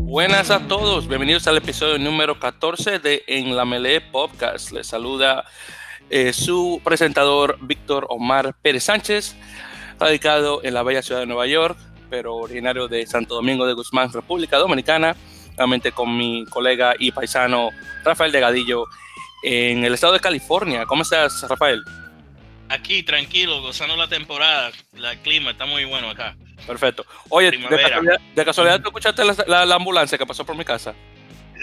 Buenas 0.00 0.50
a 0.50 0.66
todos, 0.68 1.08
bienvenidos 1.08 1.46
al 1.46 1.56
episodio 1.56 1.98
número 1.98 2.38
14 2.38 2.98
de 2.98 3.24
En 3.26 3.56
la 3.56 3.64
Melee 3.64 4.00
Podcast. 4.00 4.70
Les 4.72 4.86
saluda 4.86 5.44
eh, 6.10 6.32
su 6.32 6.80
presentador 6.84 7.58
Víctor 7.60 8.06
Omar 8.08 8.54
Pérez 8.62 8.84
Sánchez, 8.84 9.36
radicado 9.98 10.60
en 10.62 10.74
la 10.74 10.82
bella 10.82 11.02
ciudad 11.02 11.20
de 11.20 11.26
Nueva 11.26 11.46
York, 11.46 11.76
pero 12.10 12.36
originario 12.36 12.88
de 12.88 13.06
Santo 13.06 13.34
Domingo 13.34 13.66
de 13.66 13.74
Guzmán, 13.74 14.12
República 14.12 14.56
Dominicana, 14.58 15.16
nuevamente 15.50 15.92
con 15.92 16.16
mi 16.16 16.44
colega 16.46 16.94
y 16.98 17.12
paisano 17.12 17.70
Rafael 18.04 18.32
Degadillo 18.32 18.84
en 19.42 19.84
el 19.84 19.94
estado 19.94 20.12
de 20.14 20.20
California. 20.20 20.86
¿Cómo 20.86 21.02
estás, 21.02 21.44
Rafael? 21.48 21.82
Aquí, 22.68 23.02
tranquilo, 23.02 23.62
gozando 23.62 23.96
la 23.96 24.08
temporada. 24.08 24.70
El 24.92 25.18
clima 25.18 25.52
está 25.52 25.66
muy 25.66 25.84
bueno 25.84 26.10
acá. 26.10 26.36
Perfecto. 26.66 27.04
Oye, 27.30 27.50
de 27.50 28.44
casualidad, 28.44 28.80
¿tú 28.80 28.88
escuchaste 28.88 29.22
la, 29.24 29.74
ambulancia 29.74 30.18
que 30.18 30.26
pasó 30.26 30.44
por 30.44 30.56
mi 30.56 30.64
casa? 30.64 30.94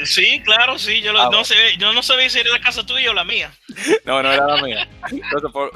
Sí, 0.03 0.41
claro, 0.43 0.77
sí. 0.77 1.01
Yo, 1.01 1.17
ah, 1.17 1.29
no, 1.31 1.45
sé, 1.45 1.55
yo 1.77 1.93
no 1.93 2.03
sabía 2.03 2.29
si 2.29 2.39
era 2.39 2.51
la 2.51 2.59
casa 2.59 2.85
tuya 2.85 3.11
o 3.11 3.13
la 3.13 3.23
mía. 3.23 3.51
No, 4.05 4.21
no 4.21 4.31
era 4.31 4.45
la 4.45 4.61
mía. 4.61 4.87
Entonces, 5.09 5.51
por, 5.51 5.71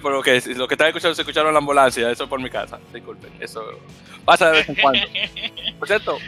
por 0.00 0.12
lo, 0.12 0.22
que, 0.22 0.42
lo 0.56 0.66
que 0.66 0.74
están 0.74 0.88
escuchando, 0.88 1.14
se 1.14 1.22
escucharon 1.22 1.52
la 1.52 1.58
ambulancia. 1.58 2.10
Eso 2.10 2.28
por 2.28 2.40
mi 2.40 2.50
casa. 2.50 2.78
Disculpen. 2.92 3.32
Eso 3.40 3.80
pasa 4.24 4.50
de 4.50 4.58
vez 4.58 4.68
en 4.68 4.74
cuando. 4.76 5.06
Por 5.78 5.88
cierto, 5.88 6.18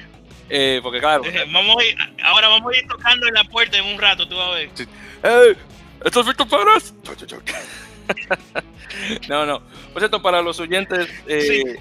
eh, 0.48 0.80
porque 0.82 0.98
claro. 0.98 1.22
Vamos 1.52 1.76
a 1.78 1.84
ir, 1.84 1.96
ahora 2.22 2.48
vamos 2.48 2.72
a 2.72 2.78
ir 2.78 2.86
tocando 2.88 3.26
en 3.26 3.34
la 3.34 3.44
puerta 3.44 3.78
en 3.78 3.84
un 3.84 3.98
rato, 3.98 4.26
tú 4.26 4.36
vas 4.36 4.48
a 4.48 4.52
ver. 4.52 4.70
Sí. 4.74 4.84
¡Hey! 5.22 5.56
¿Esto 6.04 6.20
es 6.20 6.26
Víctor 6.26 6.48
Pérez? 6.48 6.94
no, 9.28 9.46
no. 9.46 9.60
Por 9.92 10.00
cierto, 10.00 10.22
para 10.22 10.42
los 10.42 10.58
oyentes. 10.60 11.08
Eh, 11.26 11.76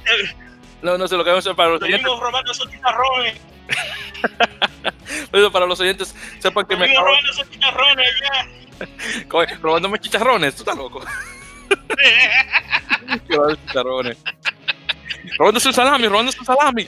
no, 0.82 0.98
no 0.98 1.08
sé 1.08 1.18
lo 1.18 1.24
que 1.24 1.30
vamos 1.30 1.46
a 1.46 1.50
hacer 1.50 1.56
para 1.56 1.70
los 1.70 1.82
oyentes. 1.82 2.06
robando 2.06 2.52
esos 2.52 2.70
chicharrones. 2.70 3.38
Pero 5.32 5.52
para 5.52 5.66
los 5.66 5.80
oyentes, 5.80 6.16
sepan 6.40 6.66
que 6.66 6.76
me. 6.76 6.86
Acabo... 6.86 7.08
robando 7.08 7.32
esos 7.32 7.50
chicharrones 7.50 8.10
ya. 8.22 9.58
Robándome 9.62 10.00
chicharrones, 10.00 10.56
tú 10.56 10.62
estás 10.62 10.78
loco. 10.78 11.04
Robando 13.28 13.60
chicharrones. 13.68 14.18
Robándose 15.38 15.68
un 15.68 15.74
salami, 15.74 16.08
robándose 16.08 16.40
un 16.40 16.46
salami. 16.46 16.88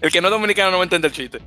El 0.00 0.12
que 0.12 0.20
no 0.20 0.28
es 0.28 0.32
dominicano 0.32 0.70
no 0.70 0.78
va 0.78 0.82
a 0.82 0.84
entender 0.84 1.10
el 1.10 1.16
chiste. 1.16 1.40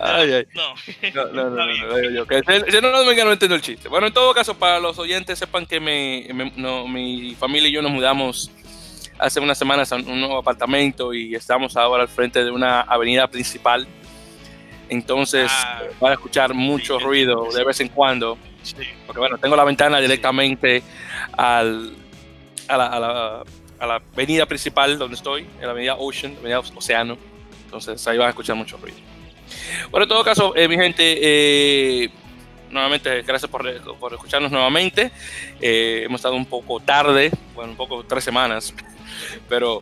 Ay, 0.00 0.32
ay. 0.32 0.46
No, 0.54 0.74
no, 1.14 1.32
no, 1.32 1.50
no, 1.50 1.66
no, 1.66 2.10
yo, 2.10 2.26
que 2.26 2.42
si 2.70 2.80
no, 2.80 2.90
no, 2.90 3.04
no 3.04 3.32
entiendo 3.32 3.54
el 3.54 3.62
chiste. 3.62 3.88
Bueno, 3.88 4.08
en 4.08 4.12
todo 4.12 4.34
caso, 4.34 4.54
para 4.54 4.80
los 4.80 4.98
oyentes, 4.98 5.38
sepan 5.38 5.66
que 5.66 5.80
me, 5.80 6.52
no, 6.56 6.88
mi 6.88 7.34
familia 7.34 7.68
y 7.68 7.72
yo 7.72 7.82
nos 7.82 7.92
mudamos 7.92 8.50
hace 9.18 9.40
unas 9.40 9.56
semanas 9.56 9.92
a 9.92 9.96
un 9.96 10.20
nuevo 10.20 10.38
apartamento 10.38 11.14
y 11.14 11.34
estamos 11.34 11.76
ahora 11.76 12.02
al 12.02 12.08
frente 12.08 12.44
de 12.44 12.50
una 12.50 12.80
avenida 12.80 13.28
principal. 13.28 13.86
Entonces, 14.88 15.50
ah, 15.54 15.82
van 16.00 16.10
a 16.10 16.14
escuchar 16.14 16.52
mucho 16.52 16.98
ruido 16.98 17.48
de 17.54 17.64
vez 17.64 17.80
en 17.80 17.88
cuando. 17.88 18.36
Sí. 18.62 18.76
Porque, 19.06 19.20
bueno, 19.20 19.38
tengo 19.38 19.56
la 19.56 19.64
ventana 19.64 20.00
directamente 20.00 20.82
al, 21.36 21.94
a, 22.68 22.76
la, 22.76 22.86
a, 22.86 23.00
la, 23.00 23.44
a 23.78 23.86
la 23.86 23.94
avenida 24.12 24.46
principal 24.46 24.98
donde 24.98 25.16
estoy, 25.16 25.42
en 25.58 25.62
la 25.62 25.70
avenida 25.70 25.94
Ocean, 25.94 26.34
la 26.34 26.40
avenida 26.40 26.58
Océano. 26.58 27.16
Entonces, 27.64 28.06
ahí 28.06 28.18
van 28.18 28.26
a 28.26 28.30
escuchar 28.30 28.56
mucho 28.56 28.76
ruido. 28.76 28.96
Bueno, 29.90 30.04
en 30.04 30.08
todo 30.08 30.24
caso, 30.24 30.54
eh, 30.56 30.68
mi 30.68 30.76
gente, 30.76 31.18
eh, 31.20 32.10
nuevamente 32.70 33.22
gracias 33.22 33.50
por, 33.50 33.66
escucharnos 33.66 34.50
nuevamente. 34.50 35.10
Eh, 35.60 36.02
hemos 36.04 36.18
estado 36.20 36.34
un 36.34 36.46
poco 36.46 36.80
tarde, 36.80 37.30
bueno, 37.54 37.70
un 37.72 37.76
poco 37.76 38.04
tres 38.04 38.24
semanas, 38.24 38.74
pero 39.48 39.80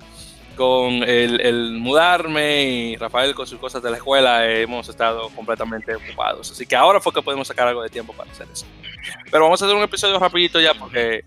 con 0.56 1.02
el, 1.02 1.72
mudarme 1.78 2.64
y 2.64 2.96
Rafael 2.96 3.34
con 3.34 3.46
sus 3.46 3.58
cosas 3.58 3.82
de 3.82 3.90
la 3.90 3.96
escuela 3.96 4.46
hemos 4.46 4.88
estado 4.88 5.30
completamente 5.30 5.94
ocupados. 5.94 6.50
Así 6.50 6.66
que 6.66 6.76
ahora 6.76 7.00
fue 7.00 7.12
que 7.12 7.22
podemos 7.22 7.48
sacar 7.48 7.68
algo 7.68 7.82
de 7.82 7.88
tiempo 7.88 8.12
para 8.12 8.30
hacer 8.30 8.46
eso. 8.52 8.66
Pero 9.30 9.44
vamos 9.44 9.62
a 9.62 9.64
hacer 9.64 9.76
un 9.76 9.82
episodio 9.82 10.18
rapidito 10.18 10.60
ya 10.60 10.74
porque 10.74 11.24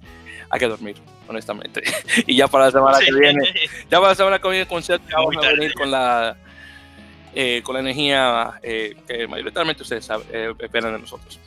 hay 0.50 0.60
que 0.60 0.68
dormir, 0.68 0.96
honestamente. 1.28 1.82
y 2.28 2.36
ya 2.36 2.48
para 2.48 2.66
la 2.66 2.72
semana 2.72 3.00
que 3.00 3.12
viene, 3.12 3.54
ya 3.90 3.98
para 3.98 4.10
la 4.10 4.16
semana 4.16 4.40
que 4.40 4.50
viene, 4.50 4.68
con 4.68 4.84
vamos 5.12 5.38
a 5.38 5.50
venir 5.50 5.74
con 5.74 5.90
la 5.90 6.38
eh, 7.38 7.62
con 7.64 7.74
la 7.74 7.82
energía 7.82 8.62
eh, 8.64 8.96
que 9.06 9.28
mayoritariamente 9.28 9.84
ustedes 9.84 10.10
eh, 10.32 10.54
esperan 10.58 10.94
de 10.94 11.00
nosotros. 11.00 11.38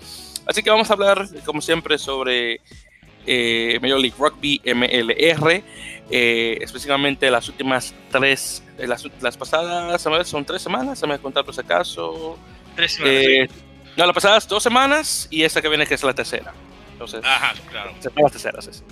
Así 0.45 0.63
que 0.63 0.69
vamos 0.69 0.91
a 0.91 0.93
hablar, 0.93 1.27
como 1.47 1.63
siempre, 1.63 1.97
sobre 1.97 2.61
Major 3.81 3.99
League 3.99 4.15
Rugby 4.19 4.61
MLR, 4.67 5.63
específicamente 6.11 7.31
las 7.31 7.49
últimas 7.49 7.95
tres, 8.11 8.63
las, 8.79 9.07
las 9.21 9.37
pasadas, 9.39 10.29
son 10.29 10.45
tres 10.45 10.61
semanas, 10.61 10.99
se 10.99 11.07
me 11.07 11.19
contar 11.19 11.45
por 11.45 11.55
si 11.55 11.61
acaso. 11.61 12.39
Tres 12.77 12.93
semanas. 12.93 13.51
No, 13.97 14.07
las 14.07 14.15
pasadas 14.15 14.47
dos 14.47 14.63
semanas 14.63 15.27
y 15.31 15.43
esta 15.43 15.63
que 15.63 15.69
viene 15.69 15.87
que 15.87 15.95
es 15.95 16.03
la 16.03 16.15
tercera. 16.15 16.53
Entonces, 16.93 17.23
Ajá, 17.25 17.55
claro. 17.71 17.93
Las 18.17 18.33
terceras. 18.33 18.85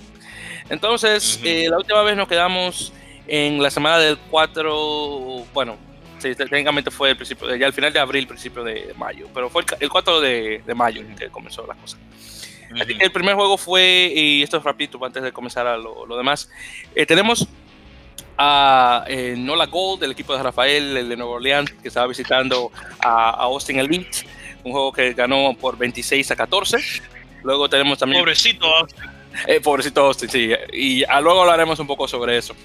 Entonces, 0.69 1.39
la 1.43 1.77
última 1.77 2.01
vez 2.01 2.17
nos 2.17 2.27
quedamos 2.27 2.91
en 3.27 3.61
la 3.61 3.69
semana 3.69 3.99
del 3.99 4.17
4, 4.17 5.45
bueno, 5.53 5.77
Sí, 6.19 6.33
técnicamente 6.35 6.89
fue 6.89 7.11
el 7.11 7.15
principio, 7.15 7.55
ya 7.55 7.67
al 7.67 7.73
final 7.73 7.93
de 7.93 7.99
abril, 7.99 8.27
principio 8.27 8.63
de 8.63 8.93
mayo, 8.97 9.27
pero 9.33 9.49
fue 9.49 9.63
el, 9.79 9.89
4 9.89 10.19
de, 10.19 10.63
de, 10.65 10.75
mayo 10.75 11.03
que 11.17 11.29
comenzó 11.29 11.65
la 11.67 11.75
cosa. 11.75 11.97
Así 12.79 12.97
que 12.97 13.03
el 13.03 13.11
primer 13.11 13.35
juego 13.35 13.57
fue, 13.57 14.11
y 14.13 14.43
esto 14.43 14.57
es 14.57 14.63
rapidito 14.63 15.03
antes 15.05 15.23
de 15.23 15.31
comenzar 15.31 15.67
a 15.67 15.77
lo, 15.77 16.05
lo 16.05 16.17
demás, 16.17 16.49
eh, 16.95 17.05
tenemos 17.05 17.47
a 18.37 19.05
eh, 19.07 19.35
Nola 19.37 19.67
Gold, 19.67 20.01
del 20.01 20.11
equipo 20.11 20.35
de 20.35 20.43
Rafael, 20.43 20.97
el 20.97 21.09
de 21.09 21.15
Nueva 21.15 21.33
Orleans, 21.33 21.71
que 21.71 21.87
estaba 21.87 22.07
visitando 22.07 22.71
a, 22.99 23.29
a, 23.29 23.43
Austin 23.43 23.79
Elite, 23.79 24.27
un 24.63 24.71
juego 24.71 24.91
que 24.91 25.13
ganó 25.13 25.55
por 25.59 25.77
26 25.77 26.31
a 26.31 26.35
14. 26.35 26.77
Luego 27.43 27.69
tenemos 27.69 27.97
también... 27.97 28.21
Pobrecito 28.21 28.65
Austin. 28.65 29.16
Eh, 29.47 29.61
pobrecito 29.61 30.01
Austin, 30.01 30.29
sí. 30.29 30.51
Y 30.73 31.03
ah, 31.03 31.21
luego 31.21 31.41
hablaremos 31.41 31.79
un 31.79 31.87
poco 31.87 32.07
sobre 32.07 32.37
eso. 32.37 32.55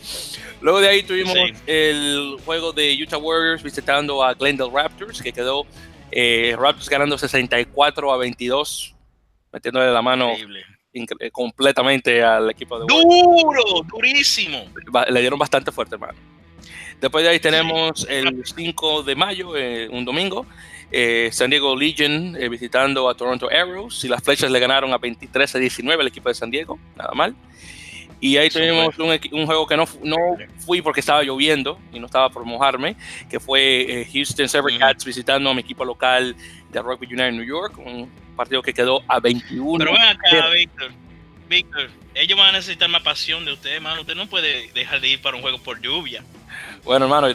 Luego 0.60 0.80
de 0.80 0.88
ahí 0.88 1.02
tuvimos 1.02 1.36
el 1.66 2.36
juego 2.44 2.72
de 2.72 2.96
Utah 3.02 3.18
Warriors 3.18 3.62
visitando 3.62 4.24
a 4.24 4.34
Glendale 4.34 4.70
Raptors, 4.72 5.20
que 5.20 5.32
quedó 5.32 5.66
eh, 6.10 6.54
Raptors 6.58 6.88
ganando 6.88 7.18
64 7.18 8.12
a 8.12 8.16
22, 8.16 8.94
metiéndole 9.52 9.92
la 9.92 10.02
mano 10.02 10.30
eh, 10.94 11.30
completamente 11.30 12.22
al 12.22 12.50
equipo 12.50 12.78
de 12.78 12.86
¡Duro! 12.86 13.82
¡Durísimo! 13.88 14.64
Le 15.08 15.20
dieron 15.20 15.38
bastante 15.38 15.72
fuerte, 15.72 15.94
hermano. 15.94 16.18
Después 17.00 17.24
de 17.24 17.30
ahí 17.30 17.40
tenemos 17.40 18.06
el 18.08 18.44
5 18.44 19.02
de 19.02 19.16
mayo, 19.16 19.56
eh, 19.56 19.88
un 19.90 20.04
domingo, 20.04 20.46
eh, 20.92 21.30
San 21.32 21.48
Diego 21.48 21.74
Legion 21.74 22.36
eh, 22.38 22.50
visitando 22.50 23.08
a 23.08 23.14
Toronto 23.14 23.48
Arrows 23.50 24.04
y 24.04 24.08
las 24.08 24.22
flechas 24.22 24.50
le 24.50 24.60
ganaron 24.60 24.92
a 24.92 24.98
23 24.98 25.54
a 25.54 25.58
19 25.58 26.02
el 26.02 26.08
equipo 26.08 26.28
de 26.28 26.34
San 26.34 26.50
Diego, 26.50 26.78
nada 26.96 27.12
mal. 27.14 27.34
Y 28.20 28.36
ahí 28.36 28.50
tuvimos 28.50 28.96
un, 28.98 29.18
un, 29.32 29.46
juego 29.46 29.66
que 29.66 29.76
no, 29.76 29.84
no 30.04 30.16
fui 30.58 30.80
porque 30.80 31.00
estaba 31.00 31.24
lloviendo 31.24 31.80
y 31.92 31.98
no 31.98 32.06
estaba 32.06 32.28
por 32.30 32.44
mojarme, 32.44 32.94
que 33.28 33.40
fue 33.40 34.02
eh, 34.02 34.08
Houston 34.12 34.46
Cats 34.78 35.04
visitando 35.04 35.50
a 35.50 35.54
mi 35.54 35.62
equipo 35.62 35.84
local 35.84 36.36
de 36.70 36.82
Rugby 36.82 37.06
United 37.06 37.32
New 37.32 37.44
York, 37.44 37.78
un 37.78 38.08
partido 38.36 38.62
que 38.62 38.72
quedó 38.72 39.02
a 39.08 39.18
21. 39.18 39.78
Pero 39.78 39.92
ven 39.92 40.02
acá, 40.02 40.50
Víctor. 40.50 40.92
Víctor, 41.48 41.90
ellos 42.14 42.38
van 42.38 42.50
a 42.50 42.52
necesitar 42.52 42.88
más 42.88 43.02
pasión 43.02 43.44
de 43.44 43.54
ustedes, 43.54 43.76
hermano. 43.76 44.02
Usted 44.02 44.14
no 44.14 44.26
puede 44.26 44.70
dejar 44.72 45.00
de 45.00 45.08
ir 45.08 45.20
para 45.20 45.36
un 45.36 45.42
juego 45.42 45.58
por 45.58 45.80
lluvia. 45.80 46.22
Bueno, 46.84 47.06
hermano, 47.06 47.26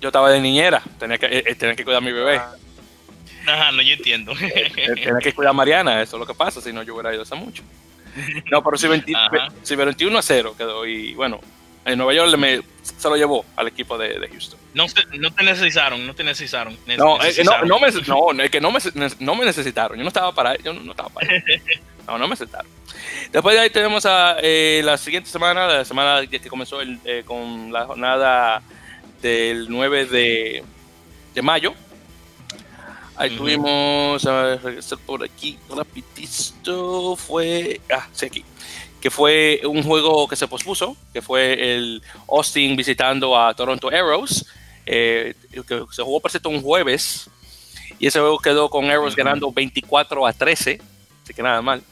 yo 0.00 0.08
estaba 0.08 0.30
de 0.30 0.40
niñera, 0.40 0.82
tenía 0.98 1.18
que, 1.18 1.26
eh, 1.26 1.54
tenía 1.54 1.74
que 1.74 1.84
cuidar 1.84 2.02
a 2.02 2.04
mi 2.04 2.12
bebé. 2.12 2.40
Ajá, 3.46 3.72
no, 3.72 3.82
yo 3.82 3.94
entiendo. 3.94 4.32
Eh, 4.32 4.72
eh, 4.76 4.94
tenía 4.94 5.20
que 5.20 5.32
cuidar 5.32 5.50
a 5.50 5.54
Mariana, 5.54 6.02
eso 6.02 6.16
es 6.16 6.20
lo 6.20 6.26
que 6.26 6.34
pasa, 6.34 6.60
si 6.60 6.72
no 6.72 6.82
yo 6.82 6.94
hubiera 6.94 7.12
ido 7.14 7.22
hace 7.22 7.34
mucho. 7.34 7.62
No, 8.50 8.62
pero 8.64 8.78
si, 8.78 8.88
21 8.88 10.18
a 10.18 10.22
0 10.22 10.54
quedó 10.56 10.86
y 10.86 11.14
bueno, 11.14 11.40
en 11.84 11.98
Nueva 11.98 12.14
York 12.14 12.34
me, 12.38 12.62
se 12.82 13.08
lo 13.08 13.16
llevó 13.16 13.44
al 13.56 13.68
equipo 13.68 13.98
de, 13.98 14.18
de 14.18 14.28
Houston. 14.28 14.58
No, 14.72 14.86
no 15.18 15.30
te 15.30 15.44
necesitaron, 15.44 16.06
no 16.06 16.14
te 16.14 16.24
necesitaron. 16.24 16.76
No, 16.96 17.18
no, 17.18 17.64
no, 17.64 17.78
me, 17.78 17.90
no, 17.90 18.42
es 18.42 18.50
que 18.50 18.60
no 18.60 18.70
me, 18.70 18.80
no 19.20 19.34
me 19.34 19.44
necesitaron, 19.44 19.98
yo 19.98 20.02
no 20.02 20.08
estaba 20.08 20.32
para 20.32 20.56
yo 20.56 20.72
no, 20.72 20.90
estaba 20.90 21.10
para 21.10 21.28
No, 22.06 22.18
no 22.18 22.26
me 22.26 22.30
necesitaron. 22.30 22.70
Después 23.30 23.54
de 23.54 23.60
ahí 23.60 23.70
tenemos 23.70 24.06
a 24.06 24.36
la 24.40 24.96
siguiente 24.96 25.28
semana, 25.28 25.66
la 25.66 25.84
semana 25.84 26.26
que 26.26 26.40
comenzó 26.48 26.80
el, 26.80 26.98
con 27.26 27.72
la 27.72 27.84
jornada 27.84 28.62
del 29.26 29.66
9 29.68 30.06
de, 30.06 30.64
de 31.34 31.42
mayo. 31.42 31.74
Ahí 33.16 33.36
tuvimos, 33.36 34.24
a 34.24 34.56
regresar 34.56 34.98
por 34.98 35.24
aquí 35.24 35.58
rapidito, 35.68 37.16
fue, 37.16 37.80
ah, 37.90 38.06
sí, 38.12 38.26
aquí, 38.26 38.44
que 39.00 39.10
fue 39.10 39.62
un 39.64 39.82
juego 39.82 40.28
que 40.28 40.36
se 40.36 40.46
pospuso, 40.46 40.96
que 41.12 41.22
fue 41.22 41.74
el 41.74 42.02
Austin 42.28 42.76
visitando 42.76 43.36
a 43.36 43.54
Toronto 43.54 43.88
Arrows, 43.88 44.46
eh, 44.84 45.34
que 45.50 45.84
se 45.90 46.02
jugó 46.02 46.20
por 46.20 46.30
cierto 46.30 46.50
un 46.50 46.62
jueves, 46.62 47.28
y 47.98 48.06
ese 48.06 48.20
juego 48.20 48.38
quedó 48.38 48.68
con 48.68 48.84
Arrows 48.90 49.16
ganando 49.16 49.50
24 49.50 50.26
a 50.26 50.32
13, 50.32 50.80
así 51.24 51.34
que 51.34 51.42
nada 51.42 51.62
mal. 51.62 51.82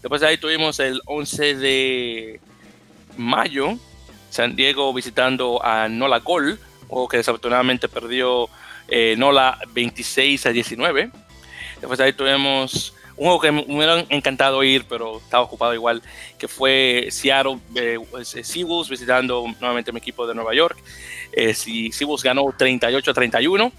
Después 0.00 0.20
de 0.20 0.28
ahí 0.28 0.38
tuvimos 0.38 0.78
el 0.78 1.02
11 1.04 1.56
de 1.56 2.40
mayo, 3.16 3.76
San 4.30 4.54
Diego 4.54 4.94
visitando 4.94 5.62
a 5.64 5.88
Nola 5.88 6.20
Gol, 6.20 6.60
o 6.90 7.08
que 7.08 7.18
desafortunadamente 7.18 7.88
perdió 7.88 8.48
eh, 8.88 9.14
Nola 9.16 9.58
26 9.72 10.46
a 10.46 10.50
19. 10.50 11.10
Después 11.80 11.98
de 11.98 12.04
ahí 12.04 12.12
tuvimos 12.12 12.92
un 13.16 13.26
juego 13.26 13.40
que 13.40 13.52
me 13.52 13.64
hubiera 13.68 14.04
encantado 14.08 14.62
ir, 14.64 14.84
pero 14.88 15.18
estaba 15.18 15.44
ocupado 15.44 15.74
igual, 15.74 16.02
que 16.38 16.48
fue 16.48 17.08
Seattle 17.10 17.58
eh, 17.74 17.98
Seawolves 18.24 18.88
visitando 18.88 19.44
nuevamente 19.60 19.92
mi 19.92 19.98
equipo 19.98 20.26
de 20.26 20.34
Nueva 20.34 20.54
York. 20.54 20.78
Eh, 21.32 21.54
Seawolves 21.54 22.22
ganó 22.22 22.44
38 22.56 23.10
a 23.10 23.14
31. 23.14 23.72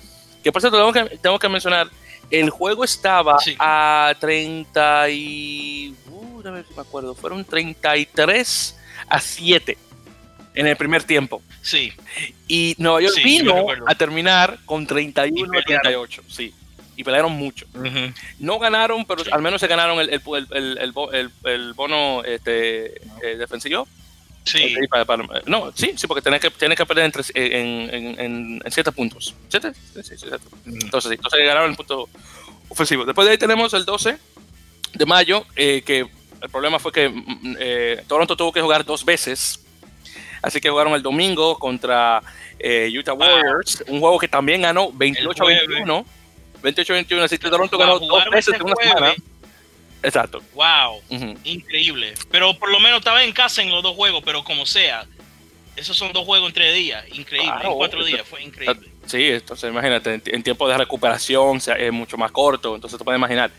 Que 0.44 0.52
por 0.52 0.62
cierto, 0.62 0.78
tengo 0.78 0.94
que, 0.94 1.18
tengo 1.18 1.38
que 1.38 1.50
mencionar, 1.50 1.90
el 2.32 2.50
juego 2.50 2.84
estaba 2.84 3.38
a 3.60 4.16
30 4.20 5.10
y... 5.10 5.96
Uh, 6.10 6.48
a 6.48 6.52
ver 6.52 6.66
si 6.66 6.74
me 6.74 6.82
acuerdo, 6.82 7.14
fueron 7.14 7.46
33 7.46 8.80
a 9.08 9.20
7 9.20 9.78
en 10.54 10.68
el 10.68 10.76
primer 10.76 11.04
tiempo. 11.04 11.42
Sí. 11.62 11.94
Y 12.48 12.76
Nueva 12.78 13.02
York 13.02 13.16
vino 13.24 13.66
a 13.88 13.96
terminar 13.96 14.60
con 14.66 14.86
31 14.86 15.58
a 15.58 15.62
38. 15.62 16.24
Sí. 16.28 16.54
Y 16.96 17.04
pelearon 17.04 17.32
mucho. 17.32 17.66
No 18.40 18.60
ganaron, 18.60 19.06
pero 19.06 19.24
al 19.32 19.42
menos 19.42 19.62
se 19.62 19.68
ganaron 19.68 20.00
el, 20.00 20.10
el, 20.10 20.22
el, 20.52 21.32
el 21.44 21.74
bono 21.74 22.24
este, 22.24 22.98
eh, 23.24 23.38
defensivo. 23.38 23.88
Sí. 24.44 24.76
no, 25.46 25.72
sí, 25.76 25.94
sí, 25.96 26.08
porque 26.08 26.22
tenés 26.22 26.42
que, 26.42 26.50
tenés 26.50 26.78
que 26.78 26.86
perder 26.86 27.12
en, 27.36 27.90
en, 27.94 28.20
en, 28.20 28.62
en, 28.64 28.72
siete 28.72 28.92
puntos. 28.92 29.36
¿Siete? 29.50 29.72
Sí, 29.94 30.18
sí, 30.18 30.26
Entonces, 30.66 31.10
sí, 31.10 31.16
entonces 31.16 31.46
ganaron 31.46 31.70
el 31.70 31.78
punto 31.78 32.10
ofensivo. 32.68 33.06
Después 33.06 33.26
de 33.26 33.34
ahí 33.34 33.38
tenemos 33.38 33.74
el 33.74 33.86
12 33.86 34.18
de 34.94 35.06
mayo, 35.06 35.46
eh, 35.56 35.84
que 35.86 36.08
el 36.42 36.50
problema 36.50 36.80
fue 36.80 36.92
que 36.92 37.10
mm, 37.10 37.56
eh, 37.60 38.04
Toronto 38.08 38.36
tuvo 38.36 38.52
que 38.52 38.62
jugar 38.62 38.84
dos 38.84 39.06
veces. 39.06 39.61
Así 40.42 40.60
que 40.60 40.70
jugaron 40.70 40.94
el 40.94 41.04
domingo 41.04 41.58
contra 41.60 42.22
eh, 42.60 42.92
Utah 42.98 43.14
Warriors, 43.14 43.84
un 43.88 44.00
juego 44.00 44.18
que 44.18 44.28
también 44.28 44.62
ganó 44.62 44.92
28 44.92 45.44
a 45.44 45.48
21. 45.48 46.06
28 46.64 46.94
a 46.94 46.96
21, 46.96 47.24
así 47.24 47.38
que 47.38 47.50
Toronto 47.50 47.78
ganó 47.78 48.00
dos 48.00 48.26
veces 48.32 48.56
en 48.56 48.64
una 48.64 48.76
semana. 48.76 49.14
Exacto. 50.04 50.42
Wow, 50.54 51.02
increíble. 51.44 52.14
Pero 52.32 52.58
por 52.58 52.72
lo 52.72 52.80
menos 52.80 53.00
estaba 53.00 53.24
en 53.24 53.32
casa 53.34 53.62
en 53.62 53.70
los 53.70 53.84
dos 53.84 53.96
juegos, 53.96 54.24
pero 54.26 54.44
como 54.44 54.66
sea, 54.66 55.06
esos 55.76 55.96
son 55.96 56.12
dos 56.12 56.26
juegos 56.26 56.50
en 56.50 56.54
tres 56.54 56.74
días, 56.76 57.06
increíble. 57.14 57.52
en 57.64 57.74
cuatro 57.74 58.04
días, 58.04 58.28
fue 58.28 58.44
increíble. 58.44 58.90
Sí, 59.06 59.30
entonces 59.30 59.70
imagínate, 59.70 60.22
en, 60.26 60.44
tiempo 60.44 60.68
de 60.68 60.78
recuperación 60.78 61.60
es 61.78 61.92
mucho 61.92 62.18
más 62.18 62.32
corto, 62.32 62.76
entonces 62.76 62.98
te 62.98 63.04
puedes 63.04 63.18
imaginar. 63.18 63.52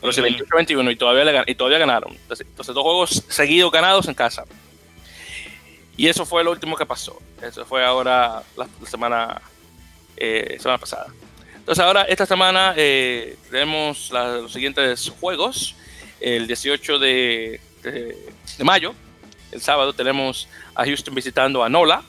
Pero 0.00 0.12
si 0.12 0.20
28-21 0.20 0.92
y 0.92 0.96
todavía, 0.96 1.44
y 1.46 1.54
todavía 1.54 1.78
ganaron. 1.78 2.12
Entonces, 2.12 2.46
dos 2.56 2.82
juegos 2.82 3.24
seguidos 3.28 3.70
ganados 3.70 4.08
en 4.08 4.14
casa. 4.14 4.44
Y 5.98 6.06
eso 6.06 6.24
fue 6.24 6.44
lo 6.44 6.52
último 6.52 6.76
que 6.76 6.86
pasó. 6.86 7.18
Eso 7.42 7.66
fue 7.66 7.84
ahora 7.84 8.44
la, 8.56 8.68
semana, 8.86 9.42
eh, 10.16 10.56
semana 10.60 10.78
pasada. 10.78 11.08
Entonces 11.56 11.84
ahora 11.84 12.04
esta 12.04 12.24
semana 12.24 12.72
eh, 12.76 13.36
tenemos 13.50 14.10
los 14.12 14.52
siguientes 14.52 15.12
juegos. 15.20 15.74
El 16.20 16.46
18 16.46 17.00
de, 17.00 17.60
de, 17.82 18.64
mayo, 18.64 18.94
el 19.50 19.60
sábado, 19.60 19.92
tenemos 19.92 20.48
a 20.76 20.84
Houston 20.84 21.16
visitando 21.16 21.64
a 21.64 21.68
Nola. 21.68 22.04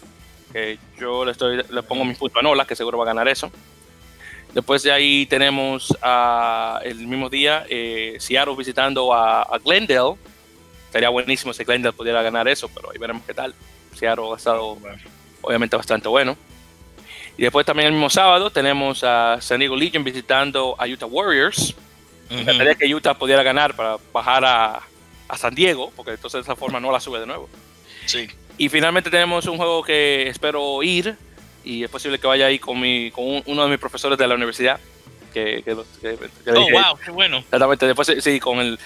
Yo 1.00 1.26
le, 1.26 1.32
estoy, 1.32 1.64
le 1.68 1.82
pongo 1.82 2.06
mi 2.06 2.14
punto 2.14 2.40
a 2.40 2.44
Nola, 2.44 2.66
que 2.66 2.76
seguro 2.76 3.00
va 3.00 3.06
a 3.06 3.08
ganar 3.08 3.28
eso. 3.28 3.52
Después 4.54 4.84
de 4.84 4.92
ahí 4.92 5.26
tenemos 5.26 5.98
a, 6.02 6.80
el 6.84 7.08
mismo 7.08 7.28
día 7.28 7.66
eh, 7.70 8.18
Seattle 8.20 8.56
visitando 8.56 9.12
a, 9.14 9.42
a, 9.42 9.58
Glendale. 9.58 10.14
Sería 10.92 11.10
buenísimo 11.10 11.54
si 11.54 11.64
Glendale 11.64 11.94
pudiera 11.94 12.22
ganar 12.22 12.48
eso, 12.48 12.70
pero 12.70 12.92
ahí 12.92 13.00
veremos 13.00 13.24
qué 13.26 13.34
tal. 13.34 13.56
Seattle 14.00 14.32
ha 14.34 14.38
estado 14.38 14.78
obviamente 15.42 15.76
bastante 15.76 16.08
bueno. 16.08 16.38
Y 17.38 17.44
después 17.44 17.66
también 17.66 17.88
el 17.88 17.94
mismo 17.94 18.10
sábado 18.10 18.52
tenemos 18.52 19.04
a 19.04 19.38
San 19.40 19.60
Diego 19.60 19.76
Legion 19.76 20.04
visitando 20.04 20.76
a 20.78 20.86
Utah 20.88 21.06
Warriors. 21.06 21.76
Me 22.30 22.42
encantaría 22.42 22.76
que 22.76 22.94
Utah 22.94 23.14
pudiera 23.14 23.44
ganar 23.44 23.76
para 23.76 23.98
bajar 24.14 24.44
a, 24.46 24.82
a, 25.28 25.38
San 25.38 25.56
Diego, 25.56 25.92
porque 25.96 26.12
entonces 26.12 26.40
de 26.40 26.42
esa 26.42 26.56
forma 26.56 26.80
no 26.80 26.92
la 26.92 27.00
sube 27.00 27.20
de 27.20 27.26
nuevo. 27.26 27.50
Sí. 28.06 28.28
Y 28.58 28.70
finalmente 28.70 29.10
tenemos 29.10 29.46
un 29.48 29.58
juego 29.58 29.84
que 29.84 30.28
espero 30.28 30.84
ir, 30.84 31.16
y 31.64 31.84
es 31.84 31.90
posible 31.90 32.20
que 32.20 32.28
vaya 32.28 32.48
ahí 32.48 32.60
con, 32.60 32.80
mi, 32.80 33.10
con 33.12 33.42
uno 33.46 33.64
de 33.64 33.70
mis 33.70 33.80
profesores 33.80 34.18
de 34.18 34.28
la 34.28 34.36
universidad. 34.36 34.80
Que, 35.34 35.64
que, 35.64 35.78
que 36.02 36.52
oh, 36.52 36.68
wow, 36.72 36.98
qué 37.04 37.12
bueno. 37.12 37.38
Exactamente, 37.38 37.88
después 37.88 38.12
sí, 38.20 38.40
con 38.40 38.60
el, 38.60 38.80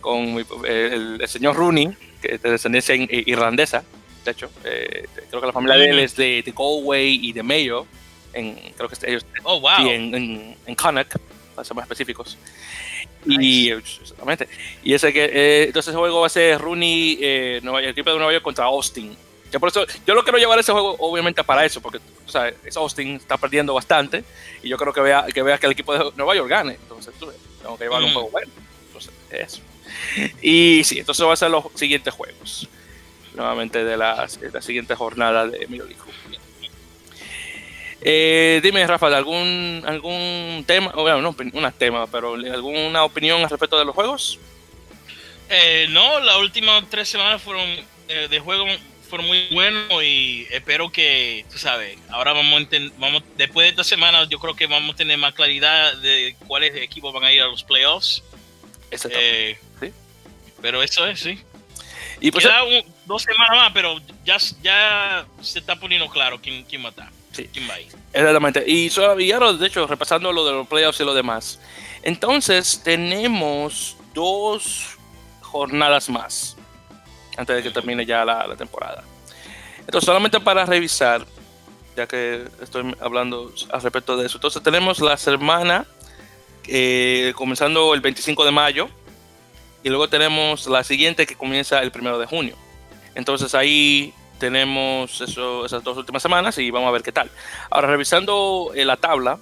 con 0.00 0.44
el, 0.66 1.22
señor 1.28 1.54
Rooney, 1.54 1.94
que 2.20 2.34
es 2.34 2.42
de 2.42 2.50
descendencia 2.50 2.94
irlandesa, 2.96 3.84
de 4.24 4.30
hecho. 4.30 4.50
Eh, 4.64 5.06
creo 5.28 5.40
que 5.40 5.46
la 5.46 5.52
familia 5.52 5.76
de 5.76 5.90
él 5.90 5.98
es 5.98 6.16
de, 6.16 6.42
de 6.42 6.52
Galway 6.52 7.18
y 7.22 7.32
de 7.32 7.42
Mayo 7.42 7.86
en, 8.32 8.56
creo 8.76 8.88
que 8.88 8.96
ellos 9.06 9.24
oh, 9.42 9.60
wow. 9.60 9.88
en, 9.88 10.14
en, 10.14 10.56
en 10.66 10.74
Connacht, 10.74 11.16
para 11.54 11.64
ser 11.64 11.74
más 11.74 11.84
específicos. 11.84 12.36
Y, 13.26 13.70
exactamente. 13.70 14.48
Y 14.82 14.94
ese 14.94 15.12
que, 15.12 15.24
eh, 15.24 15.64
entonces 15.64 15.90
ese 15.90 15.98
juego 15.98 16.20
va 16.20 16.26
a 16.26 16.30
ser 16.30 16.58
Rooney, 16.58 17.18
eh, 17.20 17.60
Nueva, 17.62 17.80
el 17.80 17.90
equipo 17.90 18.10
de 18.10 18.16
Nueva 18.16 18.32
York 18.32 18.44
contra 18.44 18.64
Austin. 18.64 19.14
Yo, 19.52 19.58
por 19.58 19.68
eso, 19.68 19.84
yo 20.06 20.14
lo 20.14 20.22
quiero 20.22 20.38
llevar 20.38 20.58
ese 20.58 20.72
juego, 20.72 20.96
obviamente, 21.00 21.42
para 21.42 21.64
eso, 21.64 21.80
porque 21.80 21.98
o 22.24 22.30
sea, 22.30 22.52
es 22.64 22.76
Austin 22.76 23.16
está 23.16 23.36
perdiendo 23.36 23.74
bastante. 23.74 24.24
Y 24.62 24.68
yo 24.68 24.76
creo 24.78 24.92
que 24.92 25.00
vea 25.00 25.26
que, 25.26 25.42
vea 25.42 25.58
que 25.58 25.66
el 25.66 25.72
equipo 25.72 25.92
de 25.92 26.12
Nueva 26.16 26.34
York 26.36 26.48
gane. 26.48 26.78
Entonces, 26.80 27.12
tú, 27.18 27.30
tengo 27.60 27.76
que 27.76 27.84
llevar 27.84 28.02
un 28.02 28.12
juego 28.12 28.30
bueno. 28.30 28.50
Entonces, 28.86 29.12
eso. 29.30 29.60
Y 30.40 30.82
sí, 30.84 31.00
entonces 31.00 31.26
va 31.26 31.32
a 31.32 31.36
ser 31.36 31.50
los 31.50 31.64
siguientes 31.74 32.14
juegos. 32.14 32.68
Nuevamente 33.40 33.82
de 33.84 33.96
la, 33.96 34.26
de 34.26 34.50
la 34.50 34.60
siguiente 34.60 34.94
jornada 34.94 35.46
de 35.46 35.66
Major 35.66 35.88
League 35.88 36.02
eh, 38.02 38.60
dime, 38.62 38.86
Rafa, 38.86 39.06
¿algún, 39.08 39.82
algún 39.86 40.62
tema, 40.66 40.92
bueno, 40.92 41.22
no 41.22 41.34
un 41.38 41.72
tema, 41.72 42.06
pero 42.06 42.34
alguna 42.34 43.04
opinión 43.04 43.42
al 43.42 43.48
respecto 43.48 43.78
de 43.78 43.86
los 43.86 43.94
juegos? 43.94 44.38
Eh, 45.48 45.86
no, 45.88 46.20
las 46.20 46.36
últimas 46.36 46.84
tres 46.90 47.08
semanas 47.08 47.40
fueron 47.40 47.66
eh, 48.08 48.28
de 48.30 48.40
juego 48.40 48.66
fueron 49.08 49.26
muy 49.26 49.48
buenos 49.50 50.04
y 50.04 50.46
espero 50.50 50.92
que, 50.92 51.46
tú 51.50 51.58
sabes, 51.58 51.98
ahora 52.10 52.34
vamos 52.34 52.62
a 52.62 52.76
vamos 52.98 53.22
después 53.38 53.64
de 53.64 53.70
esta 53.70 53.84
semana 53.84 54.24
yo 54.28 54.38
creo 54.38 54.54
que 54.54 54.66
vamos 54.66 54.94
a 54.94 54.96
tener 54.98 55.16
más 55.16 55.34
claridad 55.34 55.94
de 55.96 56.36
cuáles 56.46 56.76
equipos 56.76 57.12
van 57.12 57.24
a 57.24 57.32
ir 57.32 57.40
a 57.40 57.46
los 57.46 57.64
playoffs. 57.64 58.22
Eh, 58.90 59.58
¿Sí? 59.80 59.92
Pero 60.60 60.82
eso 60.82 61.06
es, 61.06 61.20
sí. 61.20 61.40
Y 62.20 62.30
pues, 62.30 62.44
Queda 62.44 62.60
dos 63.06 63.22
semanas 63.22 63.56
más, 63.56 63.72
pero 63.72 63.98
ya, 64.24 64.36
ya 64.62 65.26
se 65.40 65.58
está 65.58 65.76
poniendo 65.76 66.08
claro 66.08 66.38
quién, 66.40 66.64
quién 66.64 66.82
va 66.82 66.88
a 66.88 66.90
estar. 66.90 67.10
Sí, 67.32 67.48
exactamente. 68.12 68.64
Y, 68.66 68.90
ahora, 69.00 69.52
de 69.52 69.66
hecho, 69.66 69.86
repasando 69.86 70.32
lo 70.32 70.44
de 70.44 70.52
los 70.52 70.68
playoffs 70.68 71.00
y 71.00 71.04
lo 71.04 71.14
demás. 71.14 71.60
Entonces, 72.02 72.82
tenemos 72.82 73.96
dos 74.14 74.98
jornadas 75.40 76.08
más 76.08 76.56
antes 77.36 77.56
de 77.56 77.62
que 77.62 77.70
termine 77.70 78.04
ya 78.04 78.24
la, 78.24 78.56
temporada. 78.56 79.02
Entonces, 79.78 80.04
solamente 80.04 80.40
para 80.40 80.66
revisar, 80.66 81.24
ya 81.96 82.06
que 82.06 82.44
estoy 82.60 82.94
hablando 83.00 83.52
al 83.70 83.82
respecto 83.82 84.16
de 84.16 84.26
eso. 84.26 84.36
Entonces, 84.36 84.62
tenemos 84.62 85.00
la 85.00 85.16
semana 85.16 85.86
eh, 86.66 87.32
comenzando 87.36 87.94
el 87.94 88.00
25 88.00 88.44
de 88.44 88.50
mayo 88.50 88.90
y 89.82 89.88
luego 89.88 90.08
tenemos 90.08 90.66
la 90.66 90.84
siguiente 90.84 91.26
que 91.26 91.36
comienza 91.36 91.80
el 91.80 91.92
1 91.94 92.18
de 92.18 92.26
junio. 92.26 92.56
Entonces, 93.14 93.54
ahí 93.54 94.14
tenemos 94.38 95.20
eso, 95.20 95.66
esas 95.66 95.84
dos 95.84 95.96
últimas 95.96 96.22
semanas 96.22 96.58
y 96.58 96.70
vamos 96.70 96.88
a 96.88 96.92
ver 96.92 97.02
qué 97.02 97.12
tal. 97.12 97.30
Ahora, 97.70 97.88
revisando 97.88 98.72
eh, 98.74 98.84
la 98.84 98.96
tabla, 98.96 99.38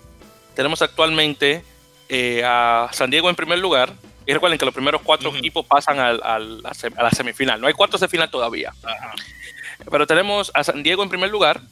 tenemos 0.54 0.82
actualmente 0.82 1.64
eh, 2.08 2.42
a 2.44 2.88
San 2.92 3.10
Diego 3.10 3.30
en 3.30 3.36
primer 3.36 3.58
lugar. 3.58 3.92
Y 4.26 4.32
recuerden 4.34 4.58
que 4.58 4.66
los 4.66 4.74
primeros 4.74 5.00
cuatro 5.02 5.34
equipos 5.34 5.64
pasan 5.64 5.98
al, 5.98 6.20
al, 6.22 6.62
a 6.64 7.02
la 7.02 7.10
semifinal. 7.10 7.60
No 7.60 7.66
hay 7.66 7.72
cuartos 7.72 8.00
de 8.02 8.08
final 8.08 8.30
todavía. 8.30 8.74
Pero 9.90 10.06
tenemos 10.06 10.50
a 10.52 10.64
San 10.64 10.82
Diego 10.82 11.02
en 11.02 11.08
primer 11.08 11.30
lugar, 11.30 11.62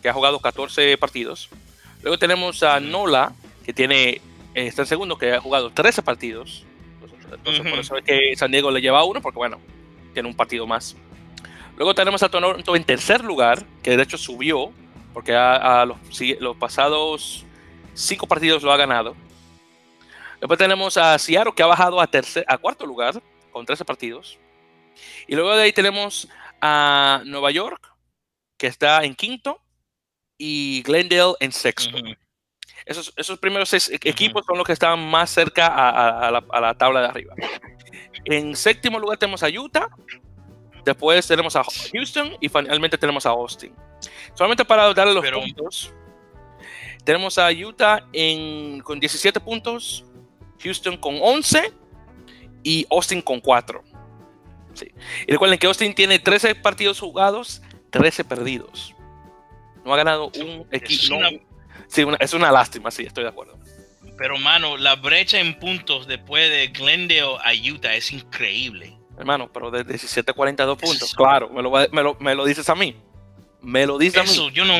que 0.00 0.08
ha 0.08 0.14
jugado 0.14 0.38
14 0.38 0.96
partidos. 0.96 1.50
Luego 2.02 2.18
tenemos 2.18 2.62
a 2.62 2.80
Nola, 2.80 3.32
que 3.64 3.72
tiene, 3.72 4.22
eh, 4.54 4.66
está 4.66 4.82
en 4.82 4.88
segundo, 4.88 5.18
que 5.18 5.34
ha 5.34 5.40
jugado 5.40 5.70
13 5.70 6.02
partidos. 6.02 6.65
Entonces, 7.32 7.68
por 7.68 7.78
eso 7.78 7.96
es 7.96 8.04
que 8.04 8.36
San 8.36 8.50
Diego 8.50 8.70
le 8.70 8.80
lleva 8.80 9.04
uno, 9.04 9.20
porque 9.20 9.38
bueno, 9.38 9.60
tiene 10.14 10.28
un 10.28 10.34
partido 10.34 10.66
más. 10.66 10.96
Luego 11.76 11.94
tenemos 11.94 12.22
a 12.22 12.28
Toronto 12.28 12.74
en 12.74 12.84
tercer 12.84 13.22
lugar, 13.22 13.64
que 13.82 13.96
de 13.96 14.02
hecho 14.02 14.16
subió, 14.16 14.72
porque 15.12 15.34
a, 15.34 15.84
los, 15.84 15.98
los, 16.40 16.56
pasados 16.56 17.44
cinco 17.94 18.26
partidos 18.26 18.62
lo 18.62 18.72
ha 18.72 18.76
ganado. 18.76 19.14
Después 20.40 20.58
tenemos 20.58 20.96
a 20.96 21.18
Seattle, 21.18 21.52
que 21.54 21.62
ha 21.62 21.66
bajado 21.66 22.00
a, 22.00 22.06
tercer, 22.06 22.44
a 22.48 22.58
cuarto 22.58 22.86
lugar, 22.86 23.22
con 23.50 23.66
13 23.66 23.84
partidos. 23.84 24.38
Y 25.26 25.34
luego 25.34 25.54
de 25.54 25.64
ahí 25.64 25.72
tenemos 25.72 26.28
a 26.60 27.22
Nueva 27.24 27.50
York, 27.50 27.92
que 28.56 28.66
está 28.66 29.04
en 29.04 29.14
quinto, 29.14 29.60
y 30.38 30.82
Glendale 30.82 31.34
en 31.40 31.52
sexto. 31.52 31.96
Esos, 32.86 33.12
esos, 33.16 33.38
primeros 33.38 33.68
seis 33.68 33.90
equipos 33.92 34.46
son 34.46 34.56
los 34.56 34.66
que 34.66 34.72
están 34.72 34.98
más 35.10 35.30
cerca 35.30 35.66
a, 35.66 36.30
la, 36.30 36.44
a, 36.50 36.60
la, 36.60 36.74
tabla 36.74 37.00
de 37.00 37.06
arriba. 37.08 37.34
En 38.24 38.56
séptimo 38.56 38.98
lugar 38.98 39.18
tenemos 39.18 39.42
a 39.42 39.48
Utah. 39.48 39.88
Después 40.84 41.26
tenemos 41.26 41.56
a 41.56 41.64
Houston 41.92 42.36
y 42.40 42.48
finalmente 42.48 42.96
tenemos 42.96 43.26
a 43.26 43.30
Austin. 43.30 43.74
Solamente 44.34 44.64
para 44.64 44.94
darle 44.94 45.14
los 45.14 45.28
puntos. 45.28 45.92
Tenemos 47.04 47.38
a 47.38 47.50
Utah 47.50 48.06
en, 48.12 48.80
con 48.80 48.98
17 48.98 49.40
puntos, 49.40 50.04
Houston 50.62 50.96
con 50.96 51.18
11 51.20 51.72
y 52.62 52.86
Austin 52.90 53.20
con 53.20 53.40
4. 53.40 53.82
Y 55.26 55.32
recuerden 55.32 55.58
que 55.58 55.66
Austin 55.66 55.94
tiene 55.94 56.18
13 56.18 56.54
partidos 56.56 57.00
jugados, 57.00 57.62
13 57.90 58.24
perdidos. 58.24 58.94
No 59.84 59.94
ha 59.94 59.96
ganado 59.96 60.30
un 60.36 60.66
equipo. 60.70 61.16
Sí, 61.88 62.04
es 62.20 62.32
una 62.32 62.50
lástima, 62.50 62.90
sí, 62.90 63.04
estoy 63.04 63.24
de 63.24 63.30
acuerdo. 63.30 63.58
Pero, 64.16 64.38
mano, 64.38 64.76
la 64.76 64.96
brecha 64.96 65.38
en 65.38 65.58
puntos 65.58 66.06
después 66.06 66.48
de 66.50 66.68
Glendale 66.68 67.20
a 67.20 67.52
Utah 67.72 67.94
es 67.94 68.12
increíble. 68.12 68.96
Hermano, 69.18 69.50
pero 69.52 69.70
de 69.70 69.84
17 69.84 70.30
a 70.30 70.34
42 70.34 70.78
puntos. 70.78 71.14
Claro, 71.14 71.48
me 71.50 71.62
lo, 71.62 71.70
me, 71.70 72.02
lo, 72.02 72.16
me 72.20 72.34
lo, 72.34 72.44
dices 72.44 72.68
a 72.68 72.74
mí. 72.74 72.96
Me 73.60 73.86
lo 73.86 73.98
dices 73.98 74.20
a 74.20 74.24
mí. 74.24 74.50
yo 74.52 74.64
no. 74.64 74.74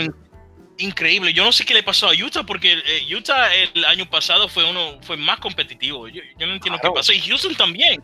Increíble. 0.79 1.33
Yo 1.33 1.43
no 1.43 1.53
sé 1.53 1.65
qué 1.65 1.73
le 1.73 1.83
pasó 1.83 2.09
a 2.09 2.13
Utah 2.13 2.45
porque 2.45 2.75
eh, 2.75 3.15
Utah 3.15 3.55
el 3.55 3.85
año 3.87 4.09
pasado 4.11 4.47
fue 4.47 4.69
uno 4.69 4.99
fue 5.01 5.17
más 5.17 5.41
competitivo. 5.41 6.07
Yo, 6.09 6.23
no 6.39 6.53
entiendo 6.53 6.79
qué 6.83 6.91
pasó. 6.95 7.13
Y 7.13 7.21
Houston 7.21 7.55
también. 7.55 8.03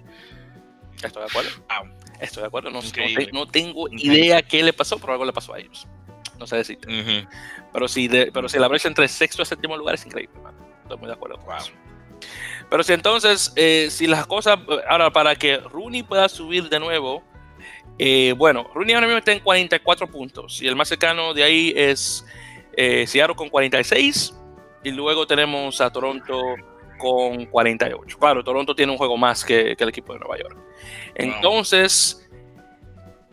Estoy 1.02 1.22
de 1.22 1.28
acuerdo. 1.28 1.50
Estoy 2.18 2.40
de 2.42 2.46
acuerdo. 2.46 2.70
No, 2.70 2.80
no, 3.32 3.46
tengo 3.46 3.88
idea 3.90 4.40
qué 4.40 4.62
le 4.62 4.72
pasó, 4.72 4.98
pero 4.98 5.12
algo 5.12 5.26
le 5.26 5.32
pasó 5.34 5.52
a 5.52 5.58
ellos. 5.58 5.86
No 6.42 6.46
sé 6.48 6.56
decirte. 6.56 6.88
pero, 7.72 7.86
si 7.86 8.08
pero 8.08 8.48
si 8.48 8.58
la 8.58 8.66
brecha 8.66 8.88
entre 8.88 9.06
sexto 9.06 9.42
y 9.42 9.46
séptimo 9.46 9.76
lugar 9.76 9.94
es 9.94 10.04
increíble, 10.04 10.34
Estoy 10.82 10.98
muy 10.98 11.06
de 11.06 11.12
acuerdo 11.12 11.38
con 11.38 11.56
eso. 11.56 11.70
Pero 12.68 12.82
si 12.82 12.92
entonces, 12.94 13.52
eh, 13.54 13.86
si 13.90 14.08
las 14.08 14.26
cosas, 14.26 14.58
ahora 14.88 15.12
para 15.12 15.36
que 15.36 15.58
Rooney 15.58 16.02
pueda 16.02 16.28
subir 16.28 16.68
de 16.68 16.80
nuevo, 16.80 17.22
eh, 17.96 18.34
bueno, 18.36 18.68
Rooney 18.74 18.92
ahora 18.92 19.06
mismo 19.06 19.18
está 19.18 19.30
en 19.30 19.38
44 19.38 20.08
puntos 20.08 20.60
y 20.60 20.66
el 20.66 20.74
más 20.74 20.88
cercano 20.88 21.32
de 21.32 21.44
ahí 21.44 21.72
es 21.76 22.26
eh, 22.76 23.06
Seattle 23.06 23.36
con 23.36 23.48
46 23.48 24.34
y 24.82 24.90
luego 24.90 25.28
tenemos 25.28 25.80
a 25.80 25.92
Toronto 25.92 26.56
con 26.98 27.46
48. 27.46 28.18
Claro, 28.18 28.42
Toronto 28.42 28.74
tiene 28.74 28.90
un 28.90 28.98
juego 28.98 29.16
más 29.16 29.44
que, 29.44 29.76
el 29.78 29.88
equipo 29.88 30.12
de 30.12 30.18
Nueva 30.18 30.38
York. 30.38 30.56
Entonces, 31.14 32.28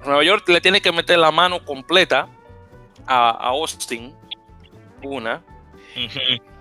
Nueva 0.05 0.23
York 0.23 0.47
le 0.47 0.61
tiene 0.61 0.79
que 0.79 0.91
meter 0.91 1.17
la 1.17 1.31
mano 1.31 1.65
completa 1.65 2.29
a, 3.09 3.31
Austin, 3.49 4.15
una, 5.03 5.43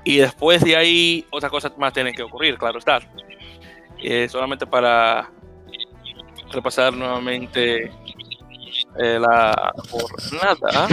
y 0.04 0.16
después 0.16 0.64
de 0.64 0.76
ahí 0.76 1.26
otras 1.30 1.52
cosas 1.52 1.76
más 1.76 1.92
tienen 1.92 2.14
que 2.14 2.22
ocurrir, 2.22 2.56
claro 2.56 2.78
está. 2.78 3.00
Eh, 3.98 4.28
solamente 4.28 4.66
para 4.66 5.30
repasar 6.52 6.92
nuevamente 6.94 7.92
eh, 8.98 9.18
la 9.20 9.72
jornada. 9.90 10.88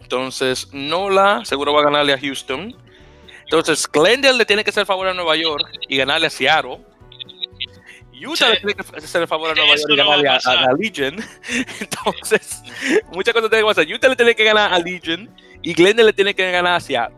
Entonces, 0.00 0.68
Nola 0.72 1.44
seguro 1.44 1.72
va 1.72 1.80
a 1.80 1.84
ganarle 1.84 2.12
a 2.12 2.18
Houston. 2.18 2.74
Entonces, 3.44 3.90
Glendale 3.90 4.38
le 4.38 4.46
tiene 4.46 4.64
que 4.64 4.70
hacer 4.70 4.86
favor 4.86 5.08
a 5.08 5.14
Nueva 5.14 5.36
York 5.36 5.68
y 5.88 5.96
ganarle 5.96 6.28
a 6.28 6.30
Seattle. 6.30 6.78
Utah 8.26 8.50
le 8.50 8.56
tiene 8.56 8.74
que 8.74 8.82
hacer 8.82 9.22
el 9.22 9.28
favor 9.28 9.50
a 9.50 9.54
Nueva 9.54 9.76
York 9.76 9.90
y 9.90 9.96
ganarle 9.96 10.28
a, 10.28 10.36
a, 10.36 10.72
Legion. 10.78 11.16
Entonces, 11.80 12.62
muchas 13.12 13.34
cosas 13.34 13.50
tienen 13.50 13.66
que 13.66 13.74
pasar. 13.74 13.86
Utah 13.86 14.08
le 14.08 14.16
tiene 14.16 14.34
que 14.34 14.44
ganar 14.44 14.72
a 14.72 14.78
Legion 14.78 15.28
y 15.62 15.74
Glendale 15.74 16.08
le 16.08 16.12
tiene 16.12 16.34
que 16.34 16.50
ganar 16.50 16.74
a 16.74 16.80
Seattle. 16.80 17.16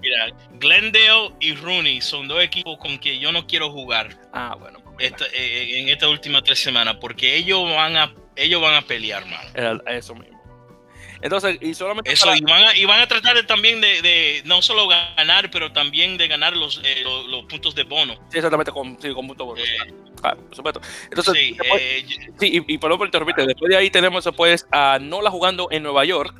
Mira, 0.00 0.26
Glendale 0.58 1.32
y 1.40 1.54
Rooney 1.54 2.00
son 2.00 2.28
dos 2.28 2.42
equipos 2.42 2.78
con 2.78 2.98
que 2.98 3.18
yo 3.18 3.32
no 3.32 3.46
quiero 3.46 3.70
jugar. 3.70 4.18
Ah, 4.32 4.56
bueno. 4.58 4.80
Eh, 4.98 5.10
eh, 5.32 5.80
en 5.80 5.88
estas 5.88 6.08
últimas 6.08 6.44
tres 6.44 6.58
semanas, 6.60 6.96
porque 7.00 7.36
ellos 7.36 7.64
van 7.70 7.96
a, 7.96 8.14
ellos 8.36 8.60
van 8.60 8.74
a 8.74 8.82
pelear, 8.82 9.24
mano. 9.26 9.82
Eso 9.86 10.14
mismo. 10.14 10.33
Entonces, 11.24 11.56
y 11.62 11.72
solamente. 11.72 12.12
Eso, 12.12 12.36
y, 12.36 12.42
van 12.42 12.64
a, 12.64 12.76
y, 12.76 12.84
van 12.84 13.00
a, 13.00 13.08
tratar 13.08 13.42
también 13.46 13.80
de, 13.80 14.02
de, 14.02 14.42
no 14.44 14.60
solo 14.60 14.86
ganar, 14.86 15.50
pero 15.50 15.72
también 15.72 16.18
de 16.18 16.28
ganar 16.28 16.54
los, 16.54 16.82
eh, 16.84 17.02
los, 17.02 17.46
puntos 17.46 17.74
de 17.74 17.84
bono. 17.84 18.12
Sí, 18.28 18.36
exactamente, 18.36 18.70
con, 18.70 19.00
sí, 19.00 19.10
con 19.14 19.26
puntos 19.26 19.46
bono. 19.46 19.58
Eh, 19.58 19.94
claro, 20.20 20.36
por 20.42 20.54
supuesto. 20.54 20.82
Entonces, 21.04 21.32
sí, 21.32 21.56
eh, 21.78 22.04
sí 22.38 22.62
y, 22.68 22.74
y 22.74 22.76
por 22.76 22.90
lo 22.90 23.02
interrumpirte, 23.02 23.46
después 23.46 23.70
de 23.70 23.76
ahí 23.78 23.88
tenemos 23.88 24.22
después 24.22 24.66
a 24.70 24.98
Nola 25.00 25.30
jugando 25.30 25.68
en 25.70 25.82
Nueva 25.82 26.04
York. 26.04 26.34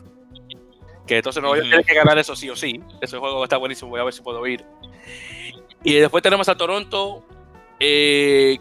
Que 1.07 1.17
entonces 1.17 1.43
Nueva 1.43 1.57
York 1.57 1.69
tiene 1.71 1.85
que 1.85 1.95
ganar 1.95 2.19
eso 2.19 2.37
sí 2.37 2.50
o 2.50 2.57
sí. 2.57 2.79
Ese 3.00 3.17
juego 3.17 3.43
está 3.43 3.57
buenísimo, 3.57 3.91
voy 3.91 4.00
a 4.00 4.05
ver 4.05 4.12
si 4.12 4.21
puedo 4.21 4.47
ir. 4.47 4.67
Y 5.83 5.95
después 5.95 6.23
tenemos 6.23 6.47
a 6.50 6.59
Toronto, 6.59 7.26
que 7.79 8.59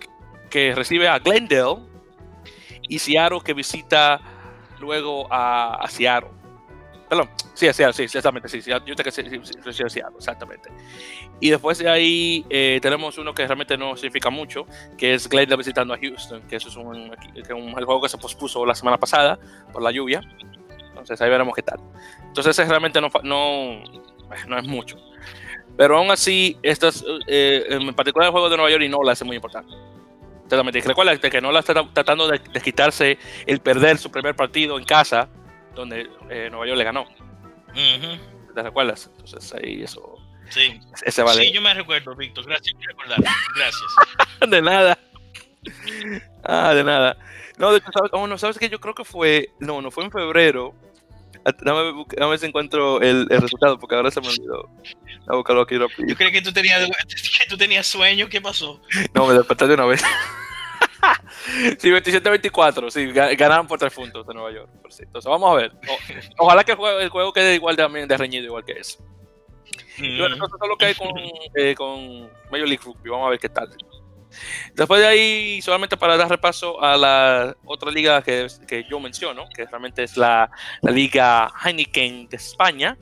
recibe 0.73 1.09
a 1.09 1.19
Glendale. 1.19 1.79
Y 2.87 2.99
Seattle 2.99 3.39
que 3.43 3.53
visita 3.53 4.32
luego 4.83 5.31
a, 5.31 5.75
a 5.75 5.87
Seattle. 5.87 6.29
Perdón, 7.09 7.29
sí, 7.53 7.67
a 7.67 7.73
Seattle, 7.73 7.93
sí, 7.93 8.03
exactamente, 8.03 8.49
sí, 8.49 8.61
yo 8.61 8.95
te 8.95 9.03
que 9.03 9.11
sí, 9.11 9.23
sí, 9.23 9.83
Seattle, 9.87 10.17
exactamente. 10.17 10.69
Y 11.39 11.49
después 11.49 11.77
de 11.77 11.89
ahí 11.89 12.45
eh, 12.49 12.79
tenemos 12.81 13.17
uno 13.17 13.33
que 13.33 13.45
realmente 13.45 13.77
no 13.77 13.95
significa 13.95 14.29
mucho, 14.29 14.65
que 14.97 15.13
es 15.13 15.29
Glendale 15.29 15.57
visitando 15.57 15.93
a 15.93 15.97
Houston, 15.97 16.41
que 16.47 16.55
eso 16.55 16.69
es 16.69 16.75
un, 16.75 16.87
un, 16.87 17.75
el 17.77 17.85
juego 17.85 18.01
que 18.01 18.09
se 18.09 18.17
pospuso 18.17 18.65
la 18.65 18.75
semana 18.75 18.97
pasada 18.97 19.37
por 19.71 19.81
la 19.81 19.91
lluvia. 19.91 20.21
Entonces 20.89 21.21
ahí 21.21 21.29
veremos 21.29 21.53
qué 21.53 21.61
tal. 21.61 21.79
Entonces 22.23 22.57
ese 22.57 22.67
realmente 22.67 22.99
no, 23.01 23.09
no, 23.23 23.83
no 24.47 24.57
es 24.57 24.67
mucho. 24.67 24.97
Pero 25.77 25.97
aún 25.97 26.11
así, 26.11 26.57
estas, 26.63 27.03
eh, 27.27 27.65
en 27.69 27.93
particular 27.93 28.27
el 28.27 28.31
juego 28.31 28.49
de 28.49 28.57
Nueva 28.57 28.71
York 28.71 28.83
y 28.83 28.89
no 28.89 29.03
la 29.03 29.11
hace 29.13 29.25
muy 29.25 29.35
importante. 29.35 29.73
Totalmente. 30.53 30.87
Recuerda 30.87 31.17
que 31.17 31.41
no 31.41 31.51
la 31.51 31.61
está 31.61 31.73
tratando 31.93 32.27
de, 32.27 32.39
quitarse 32.39 33.17
el 33.47 33.59
perder 33.59 33.97
su 33.97 34.11
primer 34.11 34.35
partido 34.35 34.77
en 34.77 34.85
casa, 34.85 35.27
donde 35.73 36.07
eh, 36.29 36.49
Nueva 36.51 36.67
York 36.67 36.77
le 36.77 36.83
ganó. 36.83 37.07
¿Te 38.53 38.61
recuerdas? 38.61 39.09
Entonces 39.17 39.51
ahí 39.55 39.81
eso. 39.81 40.15
Sí. 40.49 40.79
Ese 41.03 41.23
vale. 41.23 41.41
Sí, 41.41 41.51
yo 41.51 41.61
me 41.61 41.73
recuerdo, 41.73 42.15
Víctor. 42.15 42.45
Gracias 42.45 42.75
por 42.75 42.85
recordar. 42.85 43.19
Gracias. 43.55 43.91
de 44.47 44.61
nada. 44.61 44.99
Ah, 46.43 46.73
de 46.75 46.83
nada. 46.83 47.17
No, 47.57 47.71
de 47.71 47.79
hecho, 47.79 47.89
¿sabes? 47.91 48.11
Oh, 48.13 48.27
no, 48.27 48.37
¿sabes 48.37 48.59
que 48.59 48.69
Yo 48.69 48.79
creo 48.79 48.93
que 48.93 49.05
fue. 49.05 49.49
No, 49.59 49.81
no 49.81 49.89
fue 49.89 50.03
en 50.03 50.11
febrero. 50.11 50.75
Ah, 51.45 51.51
dame, 51.61 52.05
ver 52.29 52.39
si 52.39 52.45
encuentro 52.45 53.01
el, 53.01 53.27
el, 53.31 53.41
resultado, 53.41 53.79
porque 53.79 53.95
ahora 53.95 54.11
se 54.11 54.21
me 54.21 54.27
olvidó. 54.27 54.69
A 55.27 55.35
buscarlo 55.35 55.63
aquí 55.63 55.77
rápido. 55.77 56.07
Yo 56.07 56.15
creí 56.15 56.31
que 56.31 56.41
tú 56.41 56.53
tenías, 56.53 56.87
que 57.39 57.45
tú 57.49 57.57
tenías 57.57 57.87
sueño. 57.87 58.29
¿Qué 58.29 58.39
pasó? 58.39 58.79
No, 59.15 59.25
me 59.25 59.33
desperté 59.33 59.67
de 59.67 59.73
una 59.73 59.85
vez. 59.85 60.03
sí, 61.77 61.89
27-24, 61.89 62.89
sí, 62.89 63.11
ganaron 63.11 63.67
por 63.67 63.79
tres 63.79 63.93
puntos 63.93 64.25
de 64.25 64.33
Nueva 64.33 64.51
York. 64.51 64.69
Entonces, 64.73 65.29
vamos 65.29 65.51
a 65.51 65.55
ver. 65.55 65.71
ojalá 66.37 66.63
que 66.63 66.71
el 66.71 66.77
juego, 66.77 66.99
el 66.99 67.09
juego, 67.09 67.33
quede 67.33 67.55
igual 67.55 67.75
también 67.75 68.07
de 68.07 68.17
reñido, 68.17 68.45
igual 68.45 68.65
que 68.65 68.73
eso. 68.73 69.03
Mm. 69.97 70.21
Eso 70.21 70.25
es 70.25 70.69
lo 70.69 70.77
que 70.77 70.85
hay 70.85 70.95
con, 70.95 71.09
eh, 71.55 71.75
con 71.75 72.23
Major 72.51 72.67
League 72.67 72.81
Rugby. 72.83 73.09
Vamos 73.09 73.27
a 73.27 73.29
ver 73.31 73.39
qué 73.39 73.49
tal. 73.49 73.69
Después 74.73 75.01
de 75.01 75.07
ahí, 75.07 75.61
solamente 75.61 75.95
para 75.95 76.17
dar 76.17 76.29
repaso 76.29 76.81
a 76.81 76.97
la 76.97 77.55
otra 77.65 77.91
liga 77.91 78.21
que, 78.23 78.47
que 78.67 78.83
yo 78.89 78.99
menciono, 78.99 79.45
que 79.55 79.65
realmente 79.65 80.03
es 80.03 80.17
la, 80.17 80.49
la, 80.81 80.91
liga 80.91 81.51
Heineken 81.63 82.27
de 82.29 82.37
España. 82.37 82.97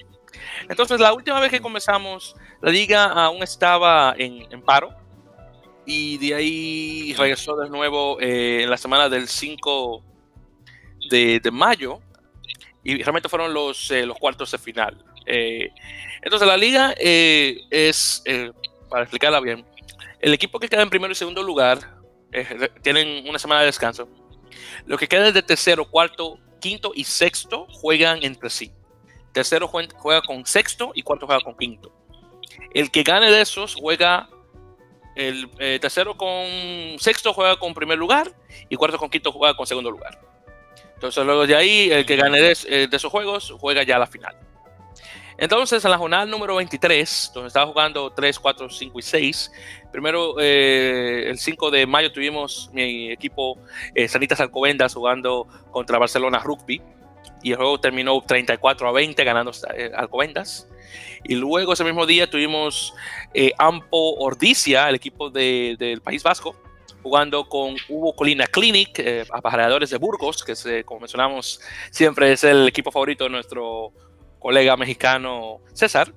Entonces, 0.67 0.99
la 0.99 1.13
última 1.13 1.39
vez 1.39 1.49
que 1.49 1.61
comenzamos, 1.61 2.35
la 2.61 2.71
liga 2.71 3.05
aún 3.05 3.43
estaba 3.43 4.13
en, 4.17 4.45
en 4.51 4.61
paro 4.61 5.00
y 5.91 6.17
de 6.17 6.33
ahí 6.33 7.13
regresó 7.17 7.57
de 7.57 7.69
nuevo 7.69 8.17
eh, 8.21 8.63
en 8.63 8.69
la 8.69 8.77
semana 8.77 9.09
del 9.09 9.27
5 9.27 10.01
de, 11.09 11.41
mayo 11.51 11.99
y 12.81 13.03
realmente 13.03 13.27
fueron 13.27 13.53
los, 13.53 13.91
eh, 13.91 14.05
los 14.05 14.17
cuartos 14.17 14.51
de 14.51 14.57
final. 14.57 15.03
Eh, 15.25 15.69
entonces 16.21 16.47
la 16.47 16.55
liga 16.55 16.95
es, 16.97 18.23
para 18.89 19.03
explicarla 19.03 19.41
bien, 19.41 19.65
el 20.21 20.33
equipo 20.33 20.59
que 20.59 20.69
queda 20.69 20.81
en 20.81 20.89
primero 20.89 21.11
y 21.11 21.15
segundo 21.15 21.43
lugar 21.43 21.79
tienen 22.81 23.27
una 23.27 23.37
semana 23.37 23.59
de 23.59 23.65
descanso. 23.65 24.07
Lo 24.85 24.97
que 24.97 25.09
queda 25.09 25.29
de 25.29 25.43
tercero, 25.43 25.83
cuarto, 25.83 26.39
quinto 26.61 26.93
y 26.95 27.03
sexto 27.03 27.67
juegan 27.69 28.19
entre 28.23 28.49
sí. 28.49 28.71
Tercero 29.33 29.67
juega 29.67 30.21
con 30.21 30.45
sexto 30.45 30.93
y 30.95 31.01
cuarto 31.01 31.25
juega 31.25 31.41
con 31.41 31.57
quinto. 31.57 31.91
El 32.73 32.89
que 32.91 33.03
gane 33.03 33.29
de 33.29 33.41
esos 33.41 33.75
juega 33.75 34.29
el 35.15 35.49
eh, 35.59 35.79
tercero 35.81 36.15
con 36.15 36.45
sexto 36.99 37.33
juega 37.33 37.57
con 37.57 37.73
primer 37.73 37.97
lugar 37.97 38.31
y 38.69 38.75
cuarto 38.75 38.97
con 38.97 39.09
quinto 39.09 39.31
juega 39.31 39.55
con 39.55 39.67
segundo 39.67 39.91
lugar. 39.91 40.19
Entonces 40.93 41.25
luego 41.25 41.47
de 41.47 41.55
ahí, 41.55 41.91
el 41.91 42.05
que 42.05 42.15
gane 42.15 42.39
de, 42.39 42.51
eh, 42.67 42.87
esos 42.91 43.11
juegos 43.11 43.53
juega 43.59 43.83
ya 43.83 43.97
la 43.99 44.07
final. 44.07 44.35
Entonces, 45.37 45.83
en 45.83 45.89
la 45.89 45.97
jornada 45.97 46.23
número 46.27 46.55
23, 46.57 47.31
donde 47.33 47.47
estaba 47.47 47.65
jugando 47.65 48.11
3, 48.11 48.37
4, 48.37 48.69
5 48.69 48.99
y 48.99 49.01
6, 49.01 49.51
primero 49.91 50.35
eh, 50.39 51.25
el 51.29 51.39
5 51.39 51.71
de 51.71 51.87
mayo 51.87 52.11
tuvimos 52.11 52.69
mi 52.73 53.11
equipo 53.11 53.57
Sanitas 54.07 54.39
Alcobendas 54.39 54.93
jugando 54.93 55.47
contra 55.71 55.97
Barcelona 55.97 56.37
Rugby. 56.37 56.79
Y 57.43 57.51
el 57.51 57.57
juego 57.57 57.79
terminó 57.79 58.21
34 58.21 58.87
a 58.87 58.91
20 58.91 59.23
ganando 59.23 59.51
eh, 59.75 59.91
Alcobendas. 59.95 60.67
Y 61.23 61.35
luego 61.35 61.73
ese 61.73 61.83
mismo 61.83 62.05
día 62.05 62.29
tuvimos 62.29 62.93
eh, 63.33 63.51
Ampo 63.57 64.15
Ordicia, 64.15 64.89
el 64.89 64.95
equipo 64.95 65.29
del 65.29 66.01
País 66.01 66.23
Vasco, 66.23 66.55
jugando 67.01 67.47
con 67.47 67.75
Hugo 67.89 68.15
Colina 68.15 68.45
Clinic, 68.47 68.99
eh, 68.99 69.25
de 69.25 69.97
Burgos, 69.97 70.43
que 70.43 70.55
se, 70.55 70.83
como 70.83 71.01
mencionamos 71.01 71.61
siempre 71.91 72.31
es 72.31 72.43
el 72.43 72.67
equipo 72.67 72.91
favorito 72.91 73.23
de 73.23 73.29
nuestro 73.29 73.93
colega 74.39 74.75
mexicano 74.77 75.59
César. 75.73 76.13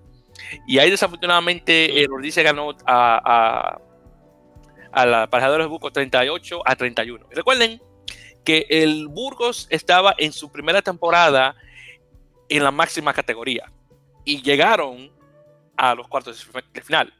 Y 0.66 0.78
ahí 0.78 0.90
desafortunadamente 0.90 2.02
el 2.02 2.10
Ordicia 2.10 2.42
ganó 2.42 2.70
a, 2.86 3.20
a, 3.24 3.80
a 4.92 5.06
la 5.06 5.22
Aparejadores 5.24 5.64
de 5.64 5.68
Burgos 5.68 5.92
38 5.92 6.62
a 6.64 6.76
31. 6.76 7.26
Y 7.30 7.34
recuerden 7.34 7.80
que 8.44 8.66
el 8.68 9.08
Burgos 9.08 9.66
estaba 9.70 10.14
en 10.18 10.32
su 10.32 10.52
primera 10.52 10.82
temporada 10.82 11.56
en 12.48 12.62
la 12.62 12.70
máxima 12.70 13.12
categoría 13.12 13.72
y 14.24 14.42
llegaron 14.42 15.10
a 15.76 15.94
los 15.94 16.08
cuartos 16.08 16.48
de 16.72 16.80
final. 16.82 17.12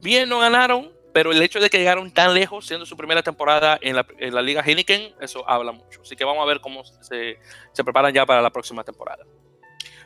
Bien, 0.00 0.28
no 0.28 0.38
ganaron, 0.40 0.92
pero 1.12 1.32
el 1.32 1.40
hecho 1.42 1.60
de 1.60 1.70
que 1.70 1.78
llegaron 1.78 2.12
tan 2.12 2.34
lejos, 2.34 2.66
siendo 2.66 2.84
su 2.84 2.96
primera 2.96 3.22
temporada 3.22 3.78
en 3.80 3.96
la, 3.96 4.42
Liga 4.42 4.62
Heineken, 4.62 5.14
eso 5.20 5.48
habla 5.48 5.72
mucho. 5.72 6.02
Así 6.02 6.16
que 6.16 6.24
vamos 6.24 6.42
a 6.42 6.46
ver 6.46 6.60
cómo 6.60 6.82
se, 6.84 7.38
preparan 7.84 8.12
ya 8.12 8.26
para 8.26 8.42
la 8.42 8.50
próxima 8.50 8.84
temporada. 8.84 9.24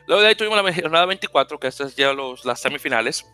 Luego 0.07 0.21
de 0.21 0.29
ahí 0.29 0.35
tuvimos 0.35 0.63
la 0.63 0.73
jornada 0.73 1.05
24, 1.05 1.59
que 1.59 1.67
estas 1.67 1.95
ya 1.95 2.13
los, 2.13 2.45
las 2.45 2.59
semifinales. 2.59 3.25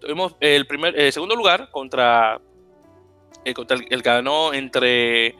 Tuvimos 0.00 0.36
el 0.40 0.66
primer, 0.66 0.98
eh, 0.98 1.12
segundo 1.12 1.34
lugar 1.34 1.70
contra, 1.70 2.40
eh, 3.44 3.54
el, 3.56 3.86
el, 3.90 4.02
ganó 4.02 4.52
entre 4.52 5.34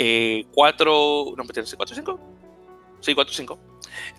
eh, 0.00 0.46
4, 0.54 1.34
no, 1.36 1.44
4 1.44 1.66
5. 1.66 2.20
Sí, 3.00 3.14
4 3.14 3.34
5. 3.34 3.58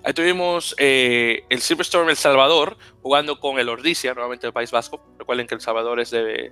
Ahí 0.03 0.13
tuvimos 0.13 0.75
eh, 0.77 1.43
el 1.49 1.61
Silverstorm 1.61 2.09
El 2.09 2.17
Salvador 2.17 2.77
jugando 3.01 3.39
con 3.39 3.59
el 3.59 3.69
Ordicia, 3.69 4.13
nuevamente 4.13 4.45
del 4.45 4.53
País 4.53 4.71
Vasco. 4.71 5.01
Recuerden 5.17 5.47
que 5.47 5.55
El 5.55 5.61
Salvador 5.61 6.01
es 6.01 6.11
de, 6.11 6.51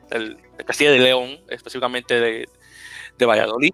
Castilla 0.65 0.91
de 0.91 0.99
León, 0.99 1.41
específicamente 1.49 2.21
de, 2.21 2.49
de, 3.17 3.25
Valladolid. 3.25 3.71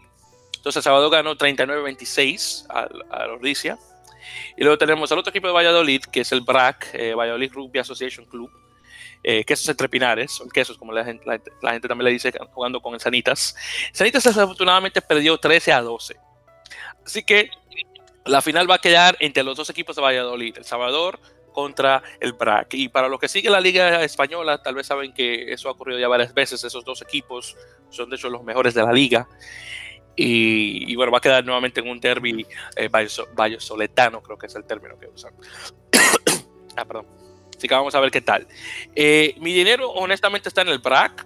Entonces 0.56 0.78
El 0.78 0.84
Salvador 0.84 1.12
ganó 1.12 1.36
39-26 1.36 2.66
al, 2.70 3.06
al 3.12 3.30
Ordicia. 3.30 3.78
Y 4.58 4.64
luego 4.64 4.80
tenemos 4.80 5.12
al 5.12 5.20
otro 5.20 5.30
equipo 5.30 5.46
de 5.46 5.54
Valladolid, 5.54 6.02
que 6.12 6.22
es 6.22 6.32
el 6.32 6.42
BRAC, 6.42 6.90
eh, 6.94 7.14
Valladolid 7.14 7.52
Rugby 7.54 7.78
Association 7.78 8.26
Club, 8.26 8.50
eh, 9.24 9.44
quesos 9.46 9.68
entre 9.70 9.88
pinares, 9.90 10.32
son 10.32 10.50
quesos 10.50 10.78
como 10.78 10.92
la 10.92 11.06
gente, 11.06 11.24
también 11.62 12.04
le 12.04 12.12
dice 12.12 12.34
jugando 12.52 12.82
con 12.82 12.94
el 12.94 13.00
Sanitas. 13.00 13.56
Sanitas 13.92 14.24
desafortunadamente 14.24 15.02
perdió 15.02 15.38
13 15.38 15.74
a 15.74 15.82
12. 15.82 16.18
Así 17.06 17.24
que 17.24 17.50
la 18.26 18.42
final 18.42 18.70
va 18.70 18.76
a 18.76 18.80
quedar 18.80 19.18
entre 19.20 19.44
los 19.44 19.58
dos 19.58 19.70
equipos 19.70 19.96
de 19.96 20.02
Valladolid, 20.02 20.58
El 20.58 20.66
Salvador 20.66 21.20
contra 21.54 22.02
el 22.20 22.34
BRAC. 22.34 22.74
Y 22.74 22.90
para 22.90 23.08
los 23.08 23.20
que 23.20 23.28
siguen 23.28 23.52
la 23.52 23.62
Liga 23.62 24.04
Española, 24.04 24.62
tal 24.62 24.76
vez 24.76 24.88
saben 24.88 25.14
que 25.14 25.54
eso 25.54 25.70
ha 25.70 25.72
ocurrido 25.72 26.00
ya 26.00 26.08
varias 26.08 26.34
veces. 26.34 26.64
Esos 26.64 26.84
dos 26.84 27.02
equipos 27.02 27.56
son 27.90 28.10
de 28.10 28.16
hecho 28.16 28.30
los 28.30 28.44
mejores 28.44 28.74
de 28.74 28.84
la 28.84 28.92
liga. 28.92 29.28
Y, 30.16 30.96
bueno, 30.96 31.12
va 31.12 31.18
a 31.18 31.22
quedar 31.22 31.44
nuevamente 31.44 31.80
en 31.80 31.88
un 31.88 32.00
derby 32.00 32.46
eh, 32.76 32.88
vallosoletano, 32.88 34.22
creo 34.22 34.38
que 34.38 34.46
es 34.46 34.56
el 34.56 34.64
término 34.64 34.98
que 35.00 35.08
usan. 35.08 35.34
ah, 36.78 36.86
perdón. 36.86 37.23
Así 37.64 37.70
que 37.70 37.76
vamos 37.76 37.96
a 37.96 38.02
ver 38.02 38.12
qué 38.12 38.20
tal. 38.20 38.46
Eh, 38.94 39.36
mi 39.40 39.54
dinero, 39.54 39.90
honestamente, 39.92 40.50
está 40.50 40.64
en 40.64 40.68
el 40.68 40.80
BRAC. 40.80 41.26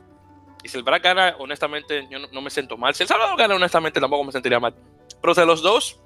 Y 0.63 0.69
si 0.69 0.77
el 0.77 0.83
BRAC 0.83 1.03
gana, 1.03 1.35
honestamente, 1.39 2.07
yo 2.11 2.19
no, 2.19 2.41
me 2.43 2.51
siento 2.51 2.77
mal. 2.77 2.93
Si 2.93 3.01
el 3.01 3.09
Salvador 3.09 3.35
gana, 3.39 3.55
honestamente, 3.55 3.99
tampoco 3.99 4.23
me 4.23 4.31
sentiría 4.31 4.59
mal. 4.59 4.75
Pero 5.19 5.33
de 5.33 5.47
los 5.47 5.63
dos, 5.63 5.99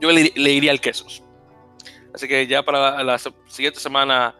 yo 0.00 0.10
le, 0.10 0.32
iría 0.50 0.72
al 0.72 0.80
quesos. 0.80 1.22
Así 2.12 2.26
que 2.26 2.48
ya 2.48 2.64
para 2.64 3.04
la, 3.04 3.16
siguiente 3.46 3.78
semana, 3.78 4.34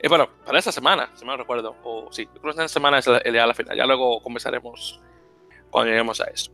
eh, 0.00 0.08
bueno, 0.08 0.30
para 0.46 0.58
esta 0.58 0.72
semana, 0.72 1.10
si 1.12 1.26
me 1.26 1.36
recuerdo, 1.36 1.76
o 1.84 2.10
sí, 2.10 2.24
creo 2.24 2.42
que 2.44 2.50
esta 2.62 2.68
semana 2.68 3.00
es 3.00 3.04
día 3.04 3.46
la 3.46 3.52
final. 3.52 3.76
Ya 3.76 3.84
luego 3.84 4.22
conversaremos 4.22 4.98
cuando 5.68 5.90
lleguemos 5.90 6.22
a 6.22 6.24
eso. 6.24 6.50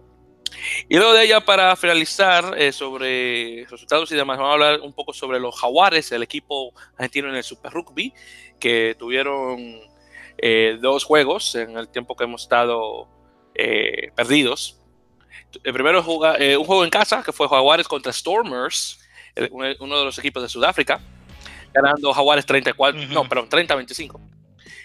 Y 0.89 0.97
luego 0.97 1.13
de 1.13 1.25
ella, 1.25 1.41
para 1.41 1.75
finalizar 1.77 2.55
eh, 2.57 2.73
sobre 2.73 3.67
resultados 3.69 4.11
y 4.13 4.17
demás, 4.17 4.39
vamos 4.39 4.51
a 4.51 4.55
hablar 4.55 4.81
un 4.81 4.93
poco 4.93 5.13
sobre 5.13 5.41
los 5.41 5.59
Jaguares, 5.59 6.11
el 6.13 6.23
equipo 6.23 6.73
argentino 6.97 7.29
en 7.29 7.37
el 7.37 7.45
Super 7.45 7.73
Rugby, 7.73 8.13
que 8.59 8.97
tuvieron 8.99 9.81
eh, 10.39 10.79
dos 10.81 11.05
juegos 11.05 11.55
en 11.55 11.77
el 11.77 11.89
tiempo 11.89 12.17
que 12.17 12.25
hemos 12.25 12.43
estado 12.43 13.09
eh, 13.55 14.11
perdidos. 14.15 14.79
El 15.65 15.73
primero 15.73 16.03
juega, 16.03 16.37
un 16.59 16.65
juego 16.65 16.85
en 16.85 16.91
casa, 16.91 17.23
que 17.25 17.33
fue 17.33 17.49
Jaguares 17.49 17.89
contra 17.89 18.13
Stormers, 18.13 19.01
uno 19.51 19.99
de 19.99 20.05
los 20.05 20.19
equipos 20.19 20.43
de 20.43 20.49
Sudáfrica, 20.49 21.01
ganando 21.73 22.13
Jaguares 22.13 22.47
34, 22.47 23.01
no, 23.09 23.29
perdón, 23.29 23.49
30-25. 23.49 24.21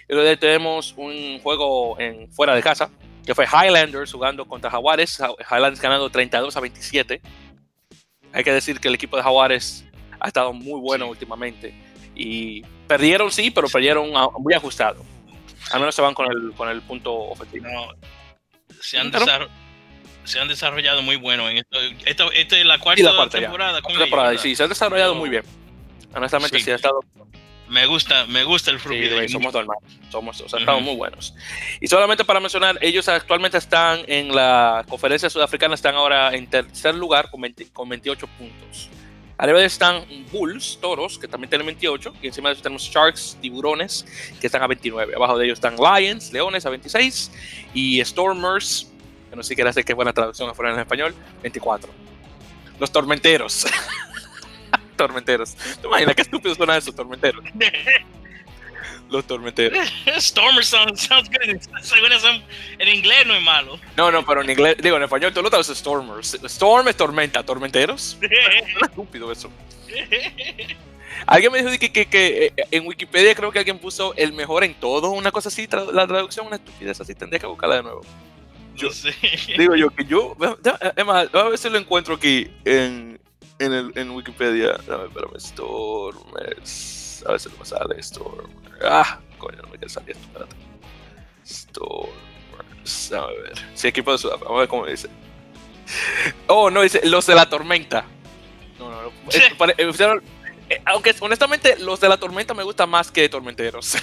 Y 0.08 0.14
luego 0.14 0.38
tenemos 0.38 0.94
un 0.96 1.40
juego 1.40 1.98
en, 1.98 2.30
fuera 2.30 2.54
de 2.54 2.62
casa, 2.62 2.90
que 3.26 3.34
fue 3.34 3.44
Highlanders 3.44 4.12
jugando 4.12 4.46
contra 4.46 4.70
Jaguares, 4.70 5.20
Highlanders 5.50 5.80
ganando 5.80 6.08
32 6.08 6.56
a 6.56 6.60
27. 6.60 7.20
Hay 8.32 8.44
que 8.44 8.52
decir 8.52 8.78
que 8.78 8.86
el 8.86 8.94
equipo 8.94 9.16
de 9.16 9.24
Jaguares 9.24 9.84
ha 10.20 10.28
estado 10.28 10.52
muy 10.52 10.80
bueno 10.80 11.08
últimamente. 11.08 11.74
Y 12.14 12.62
perdieron, 12.86 13.32
sí, 13.32 13.50
pero 13.50 13.68
perdieron 13.68 14.12
muy 14.38 14.54
ajustado. 14.54 15.04
Al 15.72 15.80
menos 15.80 15.94
se 15.94 16.02
van 16.02 16.14
con 16.14 16.30
el, 16.30 16.52
con 16.52 16.68
el 16.68 16.80
punto 16.82 17.12
ofensivo. 17.12 17.66
se, 18.80 18.98
han 18.98 19.12
se, 20.24 20.38
han 20.40 20.48
desarrollado 20.48 21.02
muy 21.02 21.16
bueno 21.16 21.50
en 21.50 21.58
esto. 21.58 21.78
Esta, 22.04 22.26
es 22.32 22.64
la 22.64 22.78
cuarta, 22.78 23.28
temporada. 23.28 24.38
sí, 24.38 24.54
se 24.54 24.62
han 24.62 24.68
desarrollado 24.68 25.16
muy 25.16 25.30
bien. 25.30 25.42
Honestamente, 26.14 26.60
sí 26.60 26.70
ha 26.70 26.76
estado 26.76 27.00
me 27.68 27.86
gusta, 27.86 28.26
me 28.26 28.44
gusta 28.44 28.70
el 28.70 28.80
rugby. 28.80 29.08
Sí, 29.26 29.32
somos 29.32 29.52
normales, 29.52 29.84
somos, 30.10 30.40
o 30.40 30.48
sea, 30.48 30.60
estamos 30.60 30.82
muy 30.82 30.94
buenos. 30.94 31.34
Y 31.80 31.88
solamente 31.88 32.24
para 32.24 32.40
mencionar, 32.40 32.78
ellos 32.80 33.08
actualmente 33.08 33.58
están 33.58 34.00
en 34.06 34.34
la 34.34 34.84
conferencia 34.88 35.28
sudafricana, 35.28 35.74
están 35.74 35.94
ahora 35.94 36.34
en 36.34 36.46
tercer 36.48 36.94
lugar 36.94 37.30
con, 37.30 37.42
con 37.72 37.88
28 37.88 38.26
puntos. 38.38 38.88
Arriba 39.38 39.62
están 39.62 40.04
Bulls, 40.32 40.78
Toros, 40.80 41.18
que 41.18 41.28
también 41.28 41.50
tienen 41.50 41.66
28, 41.66 42.14
y 42.22 42.28
encima 42.28 42.48
de 42.48 42.54
eso 42.54 42.62
tenemos 42.62 42.82
Sharks, 42.84 43.36
Tiburones, 43.40 44.06
que 44.40 44.46
están 44.46 44.62
a 44.62 44.66
29. 44.66 45.14
Abajo 45.14 45.36
de 45.36 45.44
ellos 45.44 45.58
están 45.58 45.76
Lions, 45.76 46.32
Leones 46.32 46.64
a 46.64 46.70
26, 46.70 47.32
y 47.74 48.02
Stormers, 48.02 48.90
que 49.28 49.36
no 49.36 49.42
sé 49.42 49.50
siquiera 49.50 49.72
sé 49.74 49.84
qué 49.84 49.92
buena 49.92 50.14
traducción 50.14 50.48
afuera 50.48 50.72
en 50.72 50.80
español, 50.80 51.14
24. 51.42 51.92
Los 52.78 52.90
Tormenteros. 52.90 53.66
tormenteros. 54.96 55.54
¿Te 55.54 55.86
imaginas 55.86 56.14
qué 56.14 56.22
estúpido 56.22 56.54
suena 56.54 56.76
eso, 56.76 56.92
tormenteros? 56.92 57.44
Los 59.10 59.24
tormenteros. 59.24 59.78
Stormers 60.18 60.66
sounds, 60.66 61.08
good. 61.08 61.60
en 62.78 62.88
inglés 62.88 63.26
no 63.26 63.34
es 63.34 63.42
malo. 63.42 63.78
No, 63.96 64.10
no, 64.10 64.24
pero 64.26 64.42
en 64.42 64.50
inglés, 64.50 64.76
digo, 64.80 64.96
en 64.96 65.04
español 65.04 65.32
tú 65.32 65.42
lo 65.42 65.50
traduces 65.50 65.78
Stormers. 65.78 66.34
Storm 66.44 66.88
es 66.88 66.96
tormenta, 66.96 67.42
tormenteros. 67.44 68.18
Es 68.22 68.82
estúpido 68.82 69.30
eso. 69.30 69.50
Alguien 71.26 71.52
me 71.52 71.62
dijo 71.62 71.70
que, 71.78 71.90
que, 71.90 72.06
que, 72.06 72.46
eh, 72.46 72.52
en 72.70 72.86
Wikipedia 72.86 73.34
creo 73.34 73.50
que 73.50 73.58
alguien 73.58 73.78
puso 73.78 74.12
el 74.16 74.32
mejor 74.32 74.64
en 74.64 74.74
todo, 74.74 75.10
una 75.10 75.30
cosa 75.30 75.48
así, 75.48 75.66
la 75.92 76.06
traducción 76.06 76.46
una 76.46 76.56
estupidez 76.56 77.00
así, 77.00 77.14
tendría 77.14 77.38
que 77.38 77.46
buscarla 77.46 77.76
de 77.76 77.82
nuevo. 77.84 78.02
Yo, 78.74 78.90
sé. 78.90 79.14
Digo 79.56 79.74
yo 79.74 79.88
que 79.90 80.04
yo, 80.04 80.36
es 80.96 81.06
más, 81.06 81.28
a 81.32 81.42
ver 81.44 81.58
si 81.58 81.70
lo 81.70 81.78
encuentro 81.78 82.14
aquí 82.14 82.50
en, 82.64 83.15
en, 83.58 83.72
el, 83.72 83.92
en 83.94 84.10
Wikipedia. 84.10 84.78
Dame, 84.86 85.06
espérame, 85.06 85.40
Stormers. 85.40 87.24
A 87.26 87.32
ver 87.32 87.40
si 87.40 87.48
no 87.48 87.56
me 87.58 87.64
sale 87.64 88.00
Storm. 88.00 88.50
Ah, 88.82 89.18
coño, 89.38 89.56
no 89.62 89.68
me 89.68 89.78
quiere 89.78 89.88
salir 89.88 90.10
esto, 90.10 90.26
espérate. 90.26 90.56
Stormers. 91.44 93.12
A 93.12 93.26
ver. 93.26 93.54
Sí, 93.74 93.88
equipo 93.88 94.12
de 94.12 94.18
Sudáfrica. 94.18 94.44
Vamos 94.44 94.58
a 94.58 94.60
ver 94.60 94.68
cómo 94.68 94.86
dice. 94.86 95.08
Oh, 96.46 96.70
no, 96.70 96.82
dice 96.82 97.00
los 97.04 97.26
de 97.26 97.34
la 97.34 97.48
tormenta. 97.48 98.04
No, 98.78 98.90
no, 98.90 99.02
no. 99.02 99.08
Eh, 99.30 99.56
eh, 100.68 100.82
aunque 100.84 101.14
honestamente 101.20 101.78
los 101.78 102.00
de 102.00 102.08
la 102.08 102.16
tormenta 102.16 102.54
me 102.54 102.64
gustan 102.64 102.90
más 102.90 103.10
que 103.10 103.28
tormenteros. 103.28 103.86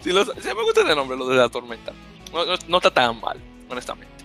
sí, 0.00 0.12
los, 0.12 0.28
sí, 0.28 0.48
me 0.48 0.62
gusta 0.62 0.82
el 0.82 0.96
nombre, 0.96 1.16
los 1.16 1.28
de 1.28 1.36
la 1.36 1.48
tormenta. 1.48 1.92
No, 2.32 2.46
no, 2.46 2.54
no 2.68 2.76
está 2.76 2.92
tan 2.92 3.20
mal, 3.20 3.40
honestamente. 3.68 4.17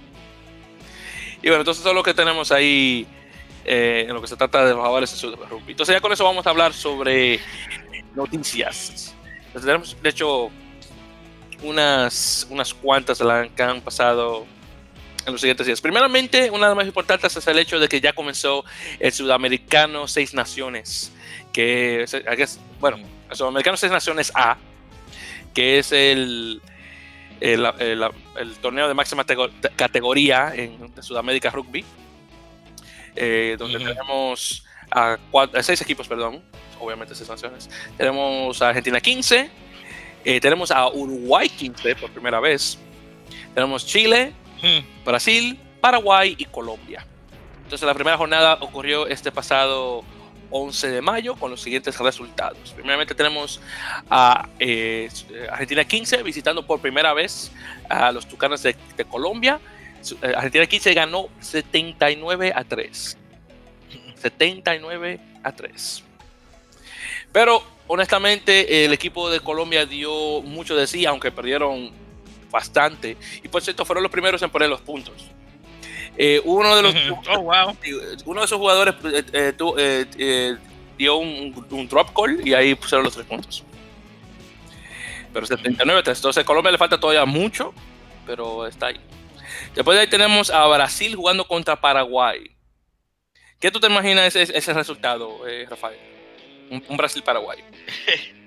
Y 1.44 1.50
bueno, 1.50 1.62
entonces 1.62 1.82
eso 1.82 1.90
es 1.90 1.96
lo 1.96 2.02
que 2.04 2.14
tenemos 2.14 2.52
ahí 2.54 3.06
eh, 3.66 4.06
en 4.08 4.14
lo 4.14 4.22
que 4.22 4.28
se 4.28 4.38
trata 4.38 4.66
de 4.66 4.74
los 4.74 4.84
avales 4.84 5.22
de 5.22 5.28
Rugby. 5.28 5.72
Entonces 5.72 5.94
ya 5.94 6.00
con 6.00 6.12
eso 6.14 6.24
vamos 6.24 6.48
a 6.48 6.50
hablar 6.50 6.74
sobre 6.74 7.42
noticias. 8.16 9.14
Entonces, 9.48 9.66
tenemos, 9.66 9.98
de 10.02 10.10
hecho, 10.10 10.50
unas, 11.64 12.48
unas 12.50 12.74
cuantas 12.74 13.22
que 13.56 13.64
han 13.64 13.82
pasado 13.82 14.46
en 15.26 15.34
los 15.34 15.42
siguientes 15.42 15.68
días. 15.68 15.82
Primeramente, 15.82 16.50
una 16.50 16.68
de 16.68 16.70
las 16.70 16.76
más 16.78 16.88
importantes 16.88 17.36
es 17.36 17.48
el 17.48 17.60
hecho 17.60 17.78
de 17.78 17.90
que 17.90 18.00
ya 18.00 18.14
comenzó 18.14 18.64
el 19.00 19.12
Sudamericano 19.12 20.08
Seis 20.08 20.34
Naciones, 20.34 21.12
que 21.52 22.04
es, 22.04 22.60
bueno, 22.80 22.98
el 23.30 23.36
Sudamericano 23.36 23.76
Seis 23.76 23.92
Naciones 23.92 24.32
A, 24.34 24.58
que 25.54 25.80
es 25.80 25.92
el, 25.92 26.62
el, 27.44 28.56
torneo 28.62 28.88
de 28.88 28.94
máxima 28.94 29.26
categoría 29.76 30.54
en 30.56 30.92
Sudamérica 31.04 31.50
Rugby. 31.50 31.84
eh, 33.16 33.56
donde 33.60 33.80
tenemos 33.80 34.66
a, 34.90 35.18
seis 35.62 35.82
equipos, 35.82 36.08
perdón, 36.08 36.42
obviamente 36.80 37.14
seis 37.14 37.30
naciones. 37.30 37.70
Tenemos 37.98 38.62
a 38.62 38.70
Argentina 38.70 39.00
15, 39.00 39.50
eh, 40.24 40.40
tenemos 40.40 40.72
a 40.72 40.88
Uruguay 40.88 41.50
15 41.50 41.96
por 41.98 42.12
primera 42.12 42.40
vez, 42.40 42.80
tenemos 43.54 43.86
Chile, 43.86 44.34
hmm. 44.62 45.04
Brasil, 45.06 45.60
Paraguay 45.82 46.36
y 46.38 46.46
Colombia. 46.46 47.06
Entonces 47.64 47.86
la 47.86 47.94
primera 47.94 48.18
jornada 48.18 48.58
ocurrió 48.62 49.06
este 49.08 49.32
pasado 49.32 50.04
11 50.54 50.92
de 50.92 51.02
mayo 51.02 51.36
con 51.36 51.50
los 51.52 51.62
siguientes 51.62 51.98
resultados. 52.00 52.72
Primeramente 52.74 53.16
tenemos 53.16 53.60
a 54.10 54.48
eh, 54.60 55.10
Argentina 55.52 55.84
15 55.84 56.22
visitando 56.22 56.66
por 56.66 56.80
primera 56.80 57.14
vez 57.14 57.52
a 57.90 58.12
los 58.12 58.28
Tucanes 58.28 58.62
de, 58.62 58.76
Colombia. 59.10 59.60
Eh, 60.22 60.34
Argentina 60.36 60.66
15 60.66 60.94
ganó 60.94 61.30
79 61.40 62.54
a 62.56 62.64
3. 62.64 63.18
79 64.22 65.20
a 65.44 65.52
3. 65.52 66.04
Pero 67.32 67.64
honestamente 67.88 68.86
el 68.86 68.94
equipo 68.94 69.32
de 69.32 69.40
Colombia 69.40 69.88
dio 69.88 70.42
mucho 70.44 70.76
de 70.76 70.86
sí, 70.86 71.06
aunque 71.08 71.32
perdieron 71.32 71.92
bastante. 72.52 73.18
Y 73.44 73.48
por 73.48 73.64
cierto, 73.64 73.86
fueron 73.86 74.04
los 74.04 74.12
primeros 74.12 74.42
en 74.44 74.52
poner 74.52 74.70
los 74.70 74.82
puntos. 74.82 75.33
Eh, 76.18 76.42
uno, 76.44 76.76
de 76.76 76.82
los, 76.84 76.96
oh, 77.32 77.42
wow. 77.42 77.76
uno 78.26 78.42
de 78.42 78.46
esos 78.46 78.58
jugadores 78.58 78.96
eh, 79.34 79.56
eh, 80.18 80.58
dio 80.98 81.18
un, 81.18 81.88
drop 81.90 82.14
call 82.14 82.48
y 82.48 82.54
ahí 82.54 82.76
pusieron 82.76 83.04
los 83.04 83.14
tres 83.14 83.26
puntos. 83.26 83.64
Pero 85.34 85.46
79 85.48 86.04
Entonces 86.06 86.38
a 86.38 86.46
Colombia 86.46 86.72
le 86.72 86.78
falta 86.78 87.00
todavía 87.00 87.26
mucho, 87.26 87.74
pero 88.26 88.68
está 88.68 88.88
ahí. 88.88 89.00
Después 89.74 89.96
de 89.96 90.02
ahí 90.02 90.08
tenemos 90.08 90.52
a 90.52 90.68
Brasil 90.68 91.16
jugando 91.16 91.48
contra 91.48 91.80
Paraguay. 91.80 92.52
¿Qué 93.60 93.72
tú 93.72 93.80
te 93.80 93.88
imaginas 93.88 94.36
ese, 94.36 94.56
ese 94.56 94.74
resultado, 94.74 95.40
Rafael? 95.70 95.98
Un, 96.70 96.98
Brasil-Paraguay. 96.98 97.60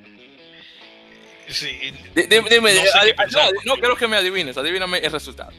sí, 1.48 1.92
dime, 2.14 2.74
no, 2.74 3.40
no, 3.64 3.74
quiero 3.76 3.96
que 3.96 4.07
me 4.07 4.16
adivines, 4.16 4.57
adivíname 4.57 4.98
el 4.98 5.12
resultado. 5.12 5.52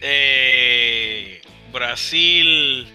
Eh, 0.00 1.40
Brasil 1.72 2.86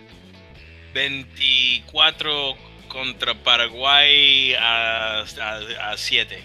24 0.94 2.58
contra 2.88 3.34
Paraguay 3.36 4.54
a, 4.60 5.26
7. 5.96 6.44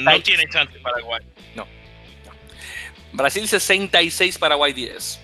No 0.00 0.22
tiene 0.22 0.46
chance 0.48 0.78
Paraguay. 0.80 1.22
No. 1.54 1.66
Brasil 3.12 3.46
66, 3.46 4.38
Paraguay 4.38 4.72
10. 4.72 5.20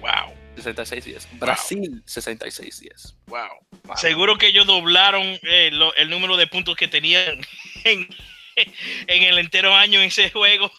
Wow. 0.00 0.34
66-10. 0.56 1.26
Brasil 1.38 2.02
66-10. 2.06 3.14
Wow. 3.26 3.96
Seguro 3.96 4.38
que 4.38 4.48
ellos 4.48 4.66
doblaron 4.66 5.22
eh, 5.42 5.70
el 5.96 6.10
número 6.10 6.36
de 6.36 6.46
puntos 6.46 6.76
que 6.76 6.88
tenían 6.88 7.40
en, 7.84 8.08
en 8.56 9.22
el 9.22 9.38
entero 9.38 9.74
año 9.74 10.00
en 10.00 10.06
ese 10.06 10.30
juego. 10.30 10.70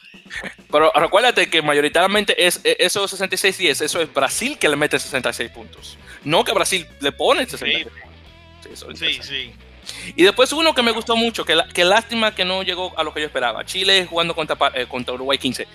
Pero 0.71 0.91
recuérdate 0.95 1.49
que 1.49 1.61
mayoritariamente 1.61 2.45
es 2.45 2.59
e, 2.63 2.77
esos 2.79 3.19
66-10, 3.19 3.81
eso 3.81 4.01
es 4.01 4.13
Brasil 4.13 4.57
que 4.57 4.67
le 4.67 4.75
mete 4.75 4.99
66 4.99 5.51
puntos. 5.51 5.97
No 6.23 6.43
que 6.43 6.53
Brasil 6.53 6.87
le 6.99 7.11
pone 7.11 7.45
66. 7.45 7.87
Sí, 8.95 9.19
sí, 9.21 9.53
Y 10.15 10.23
después 10.23 10.51
uno 10.51 10.73
que 10.73 10.81
me 10.81 10.91
gustó 10.91 11.15
mucho, 11.15 11.45
que, 11.45 11.57
que, 11.73 11.85
lástima 11.85 12.33
que 12.33 12.43
no 12.43 12.63
llegó 12.63 12.97
a 12.97 13.03
lo 13.03 13.13
que 13.13 13.21
yo 13.21 13.27
esperaba. 13.27 13.63
Chile 13.63 14.07
jugando 14.09 14.35
contra, 14.35 14.57
eh, 14.73 14.87
contra 14.87 15.13
Uruguay 15.13 15.37
15. 15.37 15.67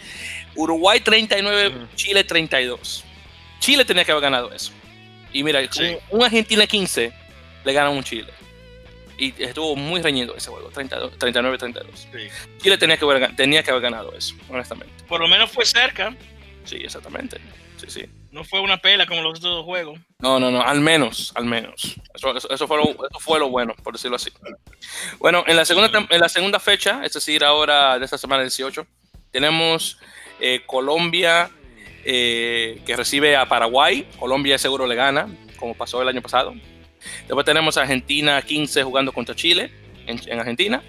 Uruguay 0.56 1.00
39, 1.00 1.86
Chile 1.94 2.24
32. 2.24 3.04
Chile 3.60 3.84
tenía 3.84 4.04
que 4.04 4.10
haber 4.10 4.22
ganado 4.22 4.52
eso. 4.52 4.72
Y 5.32 5.44
mira, 5.44 5.60
un 6.10 6.24
Argentina 6.24 6.66
15 6.66 7.12
le 7.64 7.72
gana 7.72 7.90
un 7.90 8.02
Chile 8.02 8.32
y 9.20 9.34
estuvo 9.38 9.76
muy 9.76 10.00
reñido 10.00 10.34
ese 10.34 10.50
juego, 10.50 10.72
39-32. 10.72 11.84
Chile 12.58 12.78
tenía 12.78 12.96
que, 12.96 13.04
haber, 13.04 13.36
tenía 13.36 13.62
que 13.62 13.70
haber 13.70 13.82
ganado 13.82 14.14
eso, 14.16 14.34
honestamente. 14.48 15.04
Por 15.06 15.20
lo 15.20 15.28
menos 15.28 15.50
fue 15.50 15.66
cerca. 15.66 16.16
Sí, 16.64 16.76
exactamente. 16.76 17.38
Sí, 17.76 17.86
sí. 17.88 18.06
No 18.32 18.44
fue 18.44 18.60
una 18.60 18.78
pela 18.78 19.06
como 19.06 19.20
los 19.20 19.38
otros 19.38 19.64
juegos. 19.64 19.98
No, 20.20 20.40
no, 20.40 20.50
no, 20.50 20.62
al 20.62 20.80
menos, 20.80 21.32
al 21.34 21.44
menos. 21.44 21.96
Eso, 22.14 22.34
eso, 22.34 22.66
fue, 22.66 22.78
lo, 22.78 22.84
eso 22.84 23.20
fue, 23.20 23.38
lo, 23.38 23.50
bueno, 23.50 23.74
por 23.82 23.92
decirlo 23.92 24.16
así. 24.16 24.30
Bueno, 25.18 25.44
en 25.46 25.56
la 25.56 25.66
segunda, 25.66 26.06
en 26.08 26.20
la 26.20 26.28
segunda 26.28 26.58
fecha, 26.58 27.02
es 27.04 27.12
decir, 27.12 27.44
ahora 27.44 27.98
de 27.98 28.04
esta 28.06 28.16
semana 28.16 28.42
18, 28.42 28.86
tenemos 29.30 29.98
eh, 30.40 30.62
Colombia 30.64 31.50
eh, 32.04 32.80
que 32.86 32.96
recibe 32.96 33.36
a 33.36 33.46
Paraguay. 33.46 34.08
Colombia 34.18 34.56
seguro 34.56 34.86
le 34.86 34.94
gana, 34.94 35.28
como 35.58 35.74
pasó 35.74 36.00
el 36.00 36.08
año 36.08 36.22
pasado. 36.22 36.54
Después 37.26 37.44
tenemos 37.44 37.76
a 37.76 37.82
Argentina 37.82 38.40
15 38.42 38.82
jugando 38.82 39.12
contra 39.12 39.34
Chile 39.34 39.70
en, 40.06 40.38
Argentina. 40.38 40.82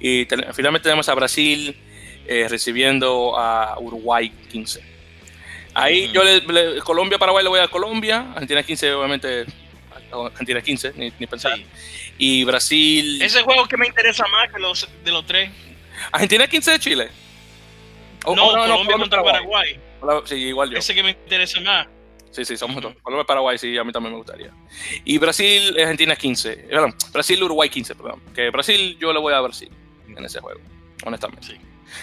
Y 0.00 0.26
finalmente 0.52 0.84
tenemos 0.84 1.08
a 1.08 1.14
Brasil 1.14 1.76
eh, 2.26 2.46
recibiendo 2.48 3.38
a 3.38 3.78
Uruguay 3.78 4.30
15. 4.50 4.96
Ahí 5.74 6.10
yo 6.12 6.22
le, 6.24 6.80
Colombia, 6.80 7.18
Paraguay 7.18 7.44
le 7.44 7.50
voy 7.50 7.60
a 7.60 7.68
Colombia, 7.68 8.32
Argentina 8.32 8.62
15 8.62 8.94
obviamente, 8.94 9.44
Argentina 10.10 10.62
15, 10.62 10.92
ni, 10.96 11.26
pensar. 11.26 11.58
Y 12.18 12.44
Brasil... 12.44 13.20
Ese 13.20 13.42
juego 13.42 13.66
que 13.68 13.76
me 13.76 13.86
interesa 13.86 14.26
más 14.28 14.50
que 14.50 14.58
los 14.58 14.88
de 15.04 15.10
los 15.10 15.26
tres. 15.26 15.50
Argentina 16.12 16.46
15 16.46 16.70
de 16.70 16.78
Chile. 16.78 17.08
no, 18.24 18.34
Colombia 18.34 18.96
contra 18.96 19.22
Paraguay. 19.22 19.78
Sí, 20.24 20.36
igual 20.36 20.70
yo. 20.70 20.78
Ese 20.78 20.94
que 20.94 21.02
me 21.02 21.10
interesa 21.10 21.60
más. 21.60 21.86
Sí, 22.36 22.44
sí, 22.44 22.58
somos 22.58 22.82
dos. 22.82 22.94
Colombia, 23.00 23.24
Paraguay, 23.24 23.56
sí, 23.56 23.78
a 23.78 23.82
mí 23.82 23.92
también 23.92 24.12
me 24.12 24.18
gustaría. 24.18 24.50
Y 25.06 25.16
Brasil, 25.16 25.74
Argentina 25.80 26.14
15. 26.14 26.66
Perdón, 26.68 26.94
Brasil, 27.10 27.42
Uruguay 27.42 27.70
15, 27.70 27.94
perdón. 27.94 28.20
Que 28.34 28.50
Brasil, 28.50 28.98
yo 29.00 29.10
le 29.10 29.18
voy 29.18 29.32
a 29.32 29.40
Brasil 29.40 29.70
en 30.06 30.22
ese 30.22 30.40
juego, 30.40 30.60
honestamente. 31.06 31.46
Sí. 31.46 31.56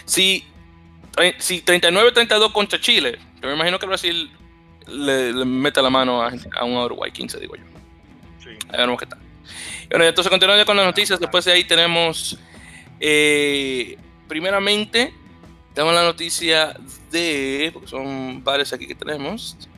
Si, 0.06 0.44
si 1.38 1.62
39-32 1.62 2.52
contra 2.52 2.82
Chile, 2.82 3.20
yo 3.44 3.48
me 3.48 3.54
imagino 3.54 3.78
que 3.78 3.86
Brasil 3.86 4.32
le, 4.88 5.34
mete 5.46 5.84
la 5.84 5.92
mano 5.92 6.24
a, 6.24 6.32
a, 6.60 6.64
un 6.64 6.78
Uruguay 6.78 7.12
15, 7.12 7.40
digo 7.40 7.56
yo. 7.56 7.64
Sí. 8.44 8.50
Ahí 8.70 8.78
veremos 8.78 9.00
qué 9.00 9.06
tal. 9.06 9.20
Bueno, 9.92 10.04
entonces 10.04 10.32
continuando 10.32 10.66
con 10.66 10.76
las 10.76 10.88
noticias, 10.88 11.20
después 11.20 11.46
de 11.46 11.52
ahí 11.52 11.64
tenemos, 11.64 12.40
eh, 13.00 14.00
primeramente, 14.28 15.14
tenemos 15.76 15.94
la 15.94 16.02
noticia 16.02 16.76
de, 17.12 17.70
porque 17.72 17.88
son 17.88 18.44
varios 18.44 18.74
aquí 18.74 18.88
que 18.88 18.96
tenemos, 18.96 19.70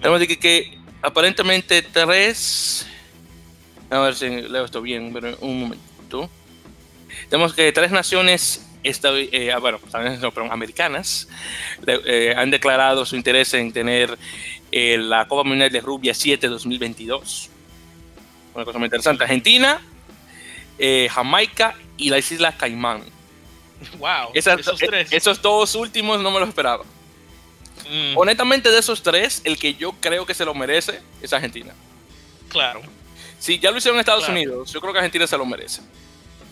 tenemos 0.00 0.26
que, 0.26 0.38
que 0.38 0.78
aparentemente 1.02 1.82
tres. 1.82 2.86
A 3.88 4.00
ver 4.00 4.14
si 4.14 4.28
leo 4.28 4.64
esto 4.64 4.82
bien, 4.82 5.12
pero 5.12 5.36
un 5.40 5.60
momento. 5.60 6.30
Tenemos 7.28 7.54
que 7.54 7.72
tres 7.72 7.90
naciones 7.90 8.66
eh, 8.88 9.50
ah, 9.52 9.58
bueno, 9.58 9.80
americanas 10.50 11.26
eh, 11.86 12.34
han 12.36 12.52
declarado 12.52 13.04
su 13.04 13.16
interés 13.16 13.52
en 13.54 13.72
tener 13.72 14.16
eh, 14.70 14.96
la 14.96 15.26
Copa 15.26 15.42
Mundial 15.42 15.72
de 15.72 15.80
Rugby 15.80 16.14
7 16.14 16.46
2022. 16.46 17.50
Una 18.54 18.64
cosa 18.64 18.78
muy 18.78 18.86
interesante. 18.86 19.24
Argentina, 19.24 19.80
Jamaica 21.10 21.74
y 21.96 22.10
las 22.10 22.30
Islas 22.30 22.54
Caimán. 22.54 23.02
Wow, 23.98 24.30
esos, 24.34 24.78
tres. 24.78 25.12
esos 25.12 25.42
dos 25.42 25.74
últimos 25.74 26.22
no 26.22 26.30
me 26.30 26.38
los 26.38 26.48
esperaba. 26.48 26.84
Mm. 27.90 28.16
Honestamente, 28.16 28.70
de 28.70 28.78
esos 28.78 29.02
tres, 29.02 29.42
el 29.44 29.58
que 29.58 29.74
yo 29.74 29.92
creo 29.92 30.26
que 30.26 30.34
se 30.34 30.44
lo 30.44 30.54
merece 30.54 31.00
es 31.22 31.32
Argentina. 31.32 31.72
Claro. 32.48 32.82
Si 33.38 33.58
ya 33.58 33.70
lo 33.70 33.78
hicieron 33.78 33.96
en 33.96 34.00
Estados 34.00 34.28
Unidos, 34.28 34.72
yo 34.72 34.80
creo 34.80 34.92
que 34.92 34.98
Argentina 34.98 35.26
se 35.26 35.36
lo 35.36 35.44
merece. 35.44 35.82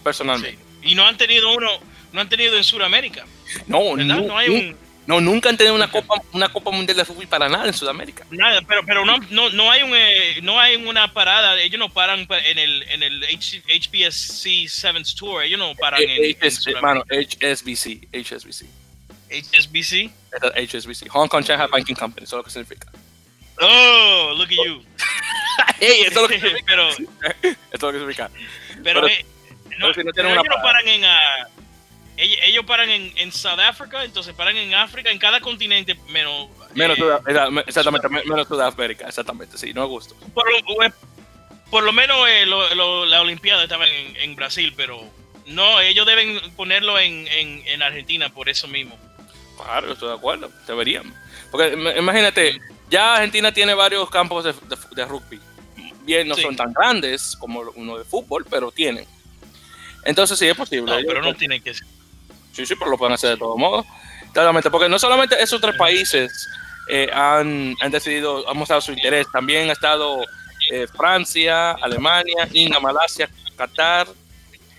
Personalmente. 0.03 0.63
Y 0.83 0.95
no 0.95 1.07
han 1.07 1.17
tenido 1.17 1.53
uno, 1.55 1.71
no 2.13 2.21
han 2.21 2.29
tenido 2.29 2.57
en 2.57 2.65
Sudamérica. 2.65 3.25
No, 3.67 3.97
no, 3.97 4.37
hay 4.37 4.49
un, 4.51 4.77
no, 5.07 5.21
nunca 5.21 5.51
han 5.51 5.57
tenido 5.57 5.75
una 5.75 5.91
copa, 5.91 6.15
una 6.33 6.49
copa 6.49 6.71
mundial 6.71 6.97
de 6.97 7.05
fútbol 7.05 7.27
para 7.27 7.49
nada 7.49 7.67
en 7.67 7.75
Sudamérica. 7.75 8.27
Nada, 8.31 8.61
pero, 8.67 8.83
pero 8.87 9.05
no, 9.05 9.19
no, 9.31 9.51
no 9.51 9.71
hay 9.71 9.83
un, 9.83 9.91
eh, 9.95 10.41
no 10.43 10.59
hay 10.59 10.77
una 10.77 11.13
parada. 11.13 11.61
Ellos 11.61 11.79
no 11.79 11.91
paran 11.91 12.27
en 12.31 12.59
el, 12.59 12.83
en 12.85 13.03
el 13.03 13.23
HBSC 13.23 14.69
Sevens 14.69 15.15
Tour. 15.15 15.43
Ellos 15.43 15.59
no 15.59 15.75
paran 15.75 16.01
en, 16.03 16.37
HSBC, 16.37 18.09
HSBC. 18.13 18.67
HSBC. 19.43 20.11
HSBC. 20.33 21.09
Hong 21.09 21.29
Kong 21.29 21.45
Shanghai 21.45 21.69
Banking 21.71 21.95
Company, 21.95 22.25
eso 22.25 22.37
es 22.37 22.39
lo 22.39 22.45
que 22.45 22.51
significa. 22.51 22.91
Oh, 23.61 24.35
look 24.37 24.49
at 24.49 24.67
you. 24.67 24.83
hey, 25.81 26.03
eso 26.07 26.09
es 26.09 26.23
lo 26.23 26.29
que 26.29 26.41
significa. 26.41 26.67
pero, 26.67 26.89
es 26.89 27.83
lo 27.83 27.93
que 27.93 27.99
significa. 27.99 28.31
Pero, 28.83 29.01
pero 29.01 29.09
eh, 29.09 29.27
no, 29.79 29.89
no 29.89 30.13
pero 30.15 30.29
ellos 30.29 30.45
no 30.49 30.63
paran 30.63 30.89
en. 30.89 31.05
Uh, 31.05 31.65
ellos, 32.17 32.39
ellos, 32.45 32.65
paran 32.65 32.91
en, 32.91 33.13
en 33.17 33.33
South 33.33 33.59
Africa, 33.59 34.05
entonces 34.05 34.35
paran 34.35 34.57
en 34.57 34.73
África, 34.75 35.11
en 35.11 35.19
cada 35.19 35.41
continente 35.41 35.97
menos. 36.09 36.49
Menos 36.75 36.97
eh, 36.99 37.65
exactamente, 37.67 38.09
menos 38.09 38.47
Sudamérica, 38.47 39.09
exactamente, 39.09 39.59
sí, 39.59 39.75
no 39.75 39.83
me 39.83 39.89
gusta. 39.89 40.15
Por 40.33 40.45
lo, 40.53 40.61
por 41.71 41.83
lo 41.83 41.93
menos 41.93 42.29
eh, 42.29 42.47
lo, 42.47 42.73
lo, 42.75 43.05
la 43.05 43.21
Olimpiada 43.21 43.65
estaba 43.65 43.87
en, 43.89 44.17
en, 44.17 44.37
Brasil, 44.37 44.73
pero 44.77 45.03
no, 45.47 45.81
ellos 45.81 46.07
deben 46.07 46.41
ponerlo 46.53 46.99
en, 47.01 47.27
en, 47.27 47.67
en 47.67 47.83
Argentina 47.83 48.29
por 48.29 48.49
eso 48.49 48.69
mismo. 48.69 48.97
Claro, 49.57 49.93
estoy 49.93 50.09
de 50.09 50.15
acuerdo, 50.15 50.51
deberían. 50.67 51.15
Porque 51.51 51.73
imagínate, 51.97 52.61
Ya 52.91 53.15
Argentina 53.15 53.53
tiene 53.53 53.75
varios 53.75 54.09
campos 54.11 54.45
de, 54.45 55.05
rugby. 55.05 55.41
Bien, 56.03 56.29
no 56.29 56.37
son 56.37 56.55
tan 56.55 56.73
grandes 56.73 57.37
como 57.37 57.61
uno 57.75 57.99
de 57.99 58.05
fútbol, 58.05 58.45
pero 58.49 58.71
tienen. 58.71 59.07
Entonces 60.05 60.39
sí 60.39 60.47
es 60.47 60.57
posible. 60.57 61.01
No, 61.01 61.07
pero 61.07 61.23
no 61.23 61.35
tienen 61.35 61.63
que 61.63 61.75
ser. 61.75 61.87
Sí, 62.53 62.67
sí, 62.67 62.75
pero 62.77 62.91
lo 62.91 62.99
pueden 62.99 63.15
hacer 63.15 63.31
de 63.31 63.37
todos 63.37 63.57
modos. 63.57 63.87
Claramente, 64.33 64.71
porque 64.71 64.89
no 64.89 64.99
solamente 64.99 65.43
esos 65.43 65.61
tres 65.61 65.77
países 65.77 66.49
eh, 66.89 67.09
han, 67.13 67.75
han, 67.81 67.91
decidido, 67.91 68.49
han 68.49 68.57
mostrado 68.57 68.83
su 68.83 68.93
interés, 68.93 69.27
también 69.33 69.71
ha 69.71 69.73
estado 69.73 70.23
eh, 70.71 70.87
Francia, 70.87 71.73
Alemania, 71.73 72.49
India, 72.53 72.79
Malasia, 72.81 73.29
Qatar, 73.57 74.09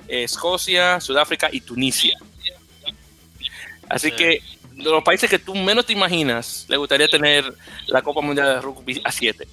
eh, 0.07 0.23
Escocia, 0.23 0.99
Sudáfrica 0.99 1.49
y 1.51 1.61
Tunisia. 1.61 2.17
Así 3.89 4.11
que 4.11 4.41
de 4.75 4.91
los 4.91 5.03
países 5.03 5.29
que 5.29 5.39
tú 5.39 5.55
menos 5.55 5.85
te 5.85 5.93
imaginas, 5.93 6.65
le 6.67 6.77
gustaría 6.77 7.07
tener 7.07 7.53
la 7.87 8.01
Copa 8.01 8.21
Mundial 8.21 8.55
de 8.55 8.61
Rugby 8.61 9.01
a 9.03 9.11
7. 9.11 9.47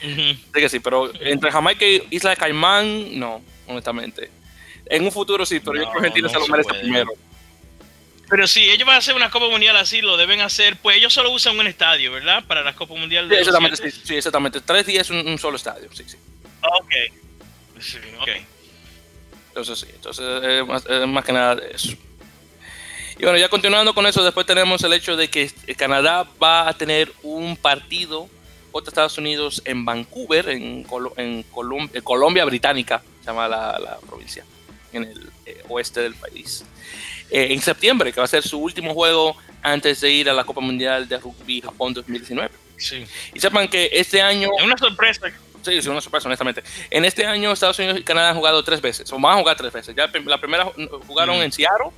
Sí 0.00 0.36
que 0.52 0.68
sí, 0.68 0.80
pero 0.80 1.12
entre 1.20 1.52
Jamaica 1.52 1.86
y 1.86 2.02
Isla 2.10 2.30
de 2.30 2.36
Caimán, 2.36 3.18
no, 3.18 3.40
honestamente. 3.66 4.30
En 4.86 5.04
un 5.04 5.12
futuro 5.12 5.46
sí, 5.46 5.60
pero 5.60 5.76
yo 5.76 5.82
creo 5.82 5.92
que 5.92 5.98
Argentina 6.08 6.28
se 6.28 6.38
lo 6.38 6.46
merece 6.48 6.74
primero. 6.74 7.10
Pero 8.28 8.48
si 8.48 8.62
ellos 8.62 8.86
van 8.86 8.96
a 8.96 8.98
hacer 8.98 9.14
una 9.14 9.30
Copa 9.30 9.48
Mundial 9.48 9.76
así, 9.76 10.00
lo 10.00 10.16
deben 10.16 10.40
hacer, 10.40 10.76
pues 10.78 10.96
ellos 10.96 11.12
solo 11.12 11.30
usan 11.30 11.58
un 11.58 11.66
estadio, 11.66 12.10
¿verdad? 12.10 12.44
Para 12.46 12.62
la 12.62 12.74
Copa 12.74 12.94
Mundial. 12.94 13.28
De 13.28 13.36
sí, 13.36 13.40
exactamente, 13.40 13.90
sí, 13.90 14.16
exactamente. 14.16 14.60
Tres 14.60 14.86
días 14.86 15.10
un, 15.10 15.26
un 15.28 15.38
solo 15.38 15.56
estadio, 15.56 15.88
sí, 15.92 16.04
sí. 16.06 16.16
Ok. 16.62 16.94
Sí, 17.80 17.98
ok. 18.20 18.28
Entonces 19.48 19.80
sí, 19.80 19.86
entonces 19.94 20.42
es 20.42 20.66
más, 20.66 20.84
más 21.06 21.24
que 21.24 21.32
nada 21.32 21.56
de 21.56 21.70
eso. 21.72 21.92
Y 23.18 23.22
bueno, 23.22 23.38
ya 23.38 23.48
continuando 23.48 23.94
con 23.94 24.06
eso, 24.06 24.24
después 24.24 24.46
tenemos 24.46 24.82
el 24.82 24.92
hecho 24.92 25.16
de 25.16 25.28
que 25.28 25.50
Canadá 25.76 26.26
va 26.42 26.68
a 26.68 26.74
tener 26.74 27.12
un 27.22 27.56
partido 27.56 28.28
contra 28.72 28.90
Estados 28.90 29.18
Unidos 29.18 29.62
en 29.64 29.84
Vancouver, 29.84 30.48
en, 30.48 30.86
en, 31.16 31.42
Colombia 32.02 32.44
Británica, 32.44 33.02
se 33.20 33.26
llama 33.26 33.46
la, 33.46 33.98
provincia, 34.06 34.44
en 34.92 35.04
el 35.04 35.30
eh, 35.46 35.62
oeste 35.68 36.00
del 36.00 36.14
país. 36.14 36.64
Eh, 37.30 37.48
en 37.50 37.60
septiembre, 37.60 38.12
que 38.12 38.20
va 38.20 38.24
a 38.24 38.28
ser 38.28 38.42
su 38.42 38.58
último 38.58 38.94
juego 38.94 39.36
antes 39.62 40.00
de 40.00 40.10
ir 40.10 40.28
a 40.28 40.32
la 40.32 40.44
Copa 40.44 40.60
Mundial 40.60 41.08
de 41.08 41.18
Rugby 41.18 41.60
Japón 41.60 41.94
2019. 41.94 42.50
Sí. 42.78 43.06
Y 43.32 43.38
sepan 43.38 43.68
que 43.68 43.90
este 43.92 44.20
año... 44.20 44.48
Es 44.58 44.64
una 44.64 44.76
sorpresa. 44.76 45.28
Sí, 45.62 45.76
es 45.76 45.86
una 45.86 46.00
sorpresa, 46.00 46.26
honestamente. 46.26 46.64
En 46.90 47.04
este 47.04 47.24
año 47.24 47.52
Estados 47.52 47.78
Unidos 47.78 48.00
y 48.00 48.02
Canadá 48.02 48.30
han 48.30 48.36
jugado 48.36 48.64
tres 48.64 48.80
veces, 48.80 49.10
o 49.12 49.18
van 49.20 49.36
a 49.36 49.40
jugar 49.40 49.56
tres 49.56 49.72
veces. 49.72 49.94
Ya 49.94 50.10
la 50.24 50.38
primera 50.38 50.72
jugaron 51.06 51.38
mm. 51.38 51.42
en 51.42 51.52
Seattle, 51.52 51.90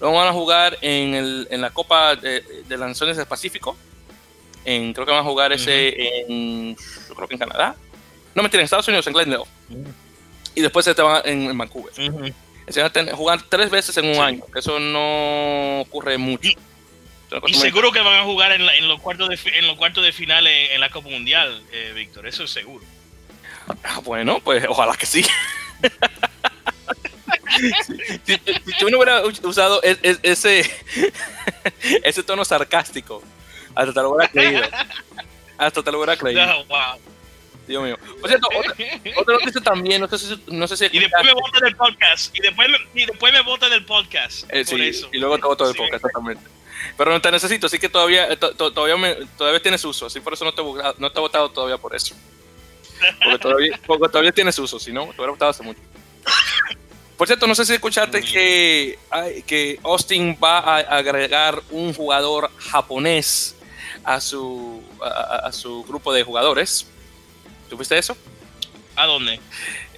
luego 0.00 0.16
van 0.16 0.28
a 0.28 0.32
jugar 0.32 0.78
en, 0.80 1.14
el, 1.14 1.48
en 1.50 1.60
la 1.60 1.70
Copa 1.70 2.16
de, 2.16 2.40
de, 2.66 2.76
las 2.76 2.88
Naciones 2.88 3.16
del 3.16 3.26
Pacífico. 3.26 3.76
En, 4.64 4.92
creo 4.92 5.04
que 5.04 5.12
van 5.12 5.20
a 5.20 5.24
jugar 5.24 5.52
ese 5.52 6.22
en, 6.22 6.76
yo 6.76 7.14
creo 7.14 7.28
que 7.28 7.34
en 7.34 7.40
Canadá. 7.40 7.76
No, 8.34 8.42
mentira, 8.42 8.60
en 8.60 8.64
Estados 8.64 8.88
Unidos, 8.88 9.06
en 9.06 9.12
Glendale. 9.12 9.44
Y 10.54 10.60
después 10.60 10.84
se 10.84 10.94
van 10.94 11.22
en, 11.24 11.50
en 11.50 11.58
Vancouver. 11.58 11.92
Uh 11.98 12.32
-huh. 12.68 13.12
jugar 13.12 13.42
tres 13.48 13.70
veces 13.70 13.96
en 13.96 14.06
un 14.06 14.14
sí. 14.14 14.20
año, 14.20 14.44
eso 14.54 14.78
no 14.78 15.80
ocurre 15.80 16.18
mucho. 16.18 16.50
Y 17.46 17.54
seguro 17.54 17.90
que 17.90 18.00
van 18.00 18.20
a 18.20 18.24
jugar 18.24 18.52
en, 18.52 18.64
la, 18.64 18.76
en, 18.76 18.86
los 18.86 19.00
cuartos 19.00 19.28
de 19.28 19.58
en 19.58 19.66
los 19.66 19.76
cuartos 19.76 20.04
de 20.04 20.12
final 20.12 20.46
en, 20.46 20.72
en 20.72 20.80
la 20.80 20.90
Copa 20.90 21.08
Mundial, 21.08 21.62
eh, 21.72 21.92
Víctor, 21.94 22.26
eso 22.26 22.44
es 22.44 22.50
seguro. 22.50 22.84
Ah, 23.82 24.00
bueno, 24.04 24.40
pues 24.40 24.64
ojalá 24.68 24.96
que 24.96 25.06
sí. 25.06 25.24
si, 28.24 28.40
si, 28.78 28.84
uno 28.84 28.98
hubiera 28.98 29.22
usado 29.24 29.82
es, 29.82 29.98
es, 30.02 30.18
ese, 30.22 30.70
ese 32.02 32.22
tono 32.22 32.44
sarcástico, 32.44 33.22
hasta 33.74 33.92
te 33.92 34.00
lo 34.00 34.10
hubiera 34.10 34.30
creído. 34.30 34.62
Hasta 35.58 35.82
te 35.82 35.92
lo 35.92 35.98
hubiera 35.98 36.16
creído. 36.16 36.46
No, 36.46 36.64
wow. 36.64 36.98
Dios 37.66 37.82
mío. 37.82 37.98
Por 38.20 38.28
cierto, 38.28 38.48
otra, 38.54 38.74
otra 39.16 39.34
noticia 39.34 39.60
también, 39.60 40.00
no 40.00 40.08
sé 40.08 40.18
si, 40.18 40.42
no 40.48 40.68
sé 40.68 40.76
si 40.76 40.84
Y 40.92 41.00
después 41.00 41.24
me 41.24 41.32
votan 41.32 41.60
del 41.62 41.76
podcast. 41.76 42.36
Y 42.36 42.42
después 42.42 42.68
y 42.94 43.06
después 43.06 43.32
me 43.32 43.40
votan 43.42 43.70
del 43.70 43.84
podcast. 43.84 44.44
Eh, 44.50 44.64
sí, 44.64 44.80
eso. 44.86 45.08
Y 45.12 45.18
luego 45.18 45.38
te 45.38 45.46
voto 45.46 45.64
del 45.64 45.72
sí. 45.72 45.78
podcast, 45.78 46.04
exactamente. 46.04 46.42
Pero 46.96 47.10
no 47.10 47.20
te 47.20 47.30
necesito, 47.30 47.66
así 47.66 47.78
que 47.78 47.88
todavía, 47.88 48.30
eh, 48.30 48.36
to, 48.36 48.54
todavía, 48.54 48.96
me, 48.96 49.14
todavía 49.38 49.60
tienes 49.60 49.84
uso, 49.84 50.06
así 50.06 50.20
por 50.20 50.34
eso 50.34 50.44
no 50.44 50.52
te, 50.52 50.62
no 50.98 51.10
te 51.10 51.18
he 51.18 51.20
votado 51.20 51.50
todavía 51.50 51.78
por 51.78 51.94
eso. 51.94 52.14
Porque 53.22 53.38
todavía, 53.38 53.80
porque 53.86 54.08
todavía 54.08 54.32
tienes 54.32 54.58
uso, 54.58 54.78
si 54.78 54.92
no, 54.92 55.06
te 55.06 55.16
hubiera 55.16 55.32
votado 55.32 55.50
hace 55.50 55.62
mucho. 55.62 55.80
Por 57.16 57.26
cierto, 57.26 57.46
no 57.46 57.54
sé 57.54 57.64
si 57.64 57.74
escuchaste 57.74 58.20
mm. 58.20 58.24
que, 58.24 58.98
que 59.46 59.80
Austin 59.82 60.36
va 60.42 60.58
a 60.58 60.78
agregar 60.78 61.62
un 61.70 61.94
jugador 61.94 62.50
japonés 62.58 63.56
a 64.02 64.20
su, 64.20 64.82
a, 65.02 65.46
a 65.46 65.52
su 65.52 65.84
grupo 65.84 66.12
de 66.12 66.24
jugadores. 66.24 66.86
¿Tuviste 67.68 67.96
eso? 67.96 68.16
¿A 68.96 69.06
dónde? 69.06 69.40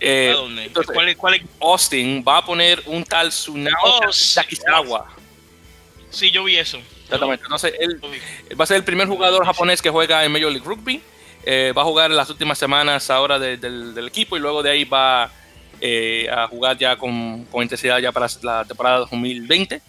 Eh, 0.01 0.33
¿A 0.33 0.37
dónde? 0.37 0.65
Entonces, 0.65 0.95
¿Cuál, 0.95 1.17
¿Cuál, 1.17 1.35
es, 1.35 1.43
Austin 1.61 2.25
va 2.27 2.39
a 2.39 2.45
poner 2.45 2.83
un 2.87 3.05
tal 3.05 3.31
Tsunao 3.31 3.75
Oh, 3.83 4.01
Takizawa. 4.35 5.07
Sí, 6.11 6.31
yo 6.31 6.45
vi 6.45 6.57
eso. 6.57 6.79
Exactamente. 7.05 7.45
Entonces, 7.45 7.75
él, 7.79 8.01
él 8.49 8.61
va 8.61 8.65
a 8.65 8.67
ser 8.67 8.79
el 8.79 8.85
primer 8.85 9.07
jugador 9.07 9.45
japonés 9.45 9.83
que 9.83 9.91
juega 9.91 10.25
en 10.25 10.33
Major 10.33 10.51
League 10.51 10.67
Rugby. 10.67 11.03
Eh, 11.45 11.73
va 11.77 11.83
a 11.83 11.85
jugar 11.85 12.11
las 12.11 12.29
últimas 12.29 12.59
semanas 12.59 13.09
ahora 13.11 13.39
de, 13.39 13.57
del, 13.57 13.95
del, 13.95 14.09
equipo 14.09 14.37
y 14.37 14.41
luego 14.41 14.65
de 14.65 14.71
ahí 14.71 14.85
va 14.85 15.31
eh, 15.81 16.29
a 16.31 16.47
jugar 16.49 16.77
ya 16.79 16.97
con, 16.97 17.45
con, 17.47 17.63
intensidad 17.63 17.99
ya 17.99 18.13
para 18.13 18.27
la 18.43 18.65
temporada 18.65 18.99
2020. 18.99 19.83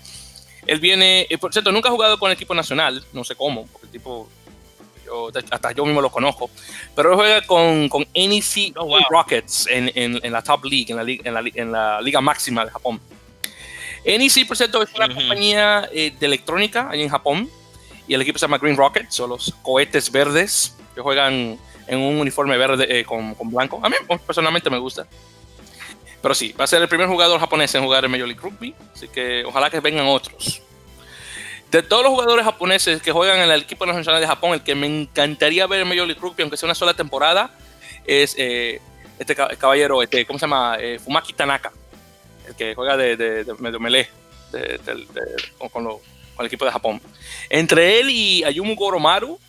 Él 0.65 0.79
viene, 0.79 1.27
eh, 1.29 1.37
por 1.37 1.53
cierto, 1.53 1.71
nunca 1.71 1.89
ha 1.89 1.91
jugado 1.91 2.19
con 2.19 2.29
el 2.29 2.35
equipo 2.35 2.53
nacional, 2.53 3.03
no 3.13 3.23
sé 3.23 3.35
cómo, 3.35 3.65
porque 3.67 3.87
el 3.87 3.91
tipo, 3.91 4.27
yo, 5.05 5.29
hasta 5.49 5.71
yo 5.71 5.85
mismo 5.85 6.01
lo 6.01 6.11
conozco, 6.11 6.49
pero 6.93 7.11
él 7.11 7.15
juega 7.15 7.41
con, 7.41 7.87
con 7.87 8.05
NEC 8.13 8.73
oh, 8.75 8.85
wow. 8.85 8.99
Rockets 9.09 9.67
en, 9.67 9.91
en, 9.95 10.19
en, 10.21 10.31
la 10.31 10.41
Top 10.41 10.65
League, 10.65 10.87
en 10.89 10.97
la, 10.97 11.03
en 11.03 11.33
la, 11.33 11.51
en 11.53 11.71
la 11.71 12.01
Liga 12.01 12.19
Máxima 12.19 12.65
de 12.65 12.71
Japón. 12.71 12.99
NEC, 14.05 14.45
por 14.47 14.57
cierto, 14.57 14.81
es 14.83 14.93
una 14.95 15.05
uh 15.05 15.09
-huh. 15.09 15.15
compañía 15.15 15.89
eh, 15.93 16.13
de 16.17 16.25
electrónica 16.25 16.89
ahí 16.89 17.01
en 17.01 17.09
Japón 17.09 17.49
y 18.07 18.13
el 18.13 18.21
equipo 18.21 18.39
se 18.39 18.43
llama 18.45 18.57
Green 18.57 18.77
Rockets, 18.77 19.15
son 19.15 19.29
los 19.29 19.53
cohetes 19.61 20.11
verdes 20.11 20.75
que 20.95 21.01
juegan 21.01 21.57
en 21.87 21.99
un 21.99 22.19
uniforme 22.19 22.57
verde 22.57 22.99
eh, 22.99 23.05
con, 23.05 23.35
con, 23.35 23.49
blanco. 23.49 23.79
A 23.83 23.89
mí 23.89 23.95
personalmente 24.25 24.69
me 24.69 24.77
gusta. 24.77 25.07
Pero 26.21 26.33
sí, 26.33 26.53
va 26.59 26.63
a 26.63 26.67
ser 26.67 26.81
el 26.81 26.87
primer 26.87 27.07
jugador 27.07 27.39
japonés 27.39 27.73
en 27.75 27.83
jugar 27.83 28.05
en 28.05 28.11
Major 28.11 28.27
League 28.27 28.41
Rugby, 28.41 28.73
así 28.93 29.07
que 29.07 29.45
ojalá 29.45 29.69
que 29.69 29.79
vengan 29.79 30.07
otros. 30.07 30.61
De 31.71 31.83
todos 31.83 32.01
los 32.03 32.11
jugadores 32.11 32.45
japoneses 32.45 33.01
que 33.01 33.11
juegan 33.11 33.39
en 33.39 33.51
el 33.51 33.61
equipo 33.61 33.85
nacional 33.85 34.21
de 34.21 34.27
Japón, 34.27 34.53
el 34.53 34.63
que 34.63 34.73
me 34.73 34.87
encantaría 34.87 35.67
ver 35.67 35.81
en 35.81 35.87
Major 35.87 36.07
League 36.07 36.21
Rugby, 36.21 36.41
aunque 36.43 36.57
sea 36.57 36.67
una 36.67 36.75
sola 36.75 36.93
temporada, 36.93 37.51
es 38.05 38.35
eh, 38.37 38.81
este 39.19 39.35
caballero, 39.35 40.01
este, 40.01 40.25
¿cómo 40.25 40.39
se 40.39 40.45
llama? 40.45 40.77
Eh, 40.79 40.99
Fumaki 40.99 41.33
Tanaka, 41.33 41.71
el 42.47 42.55
que 42.55 42.73
juega 42.73 42.95
de, 42.95 43.17
de, 43.17 43.43
de 43.43 44.07
de, 44.51 44.79
con, 45.57 45.69
con, 45.69 45.83
lo, 45.83 45.99
con, 46.35 46.39
el 46.39 46.45
equipo 46.45 46.65
de 46.65 46.71
Japón. 46.71 47.01
Entre 47.49 47.99
él 47.99 48.09
y 48.09 48.43
Ayumu 48.43 48.75
Goromaru, 48.75 49.39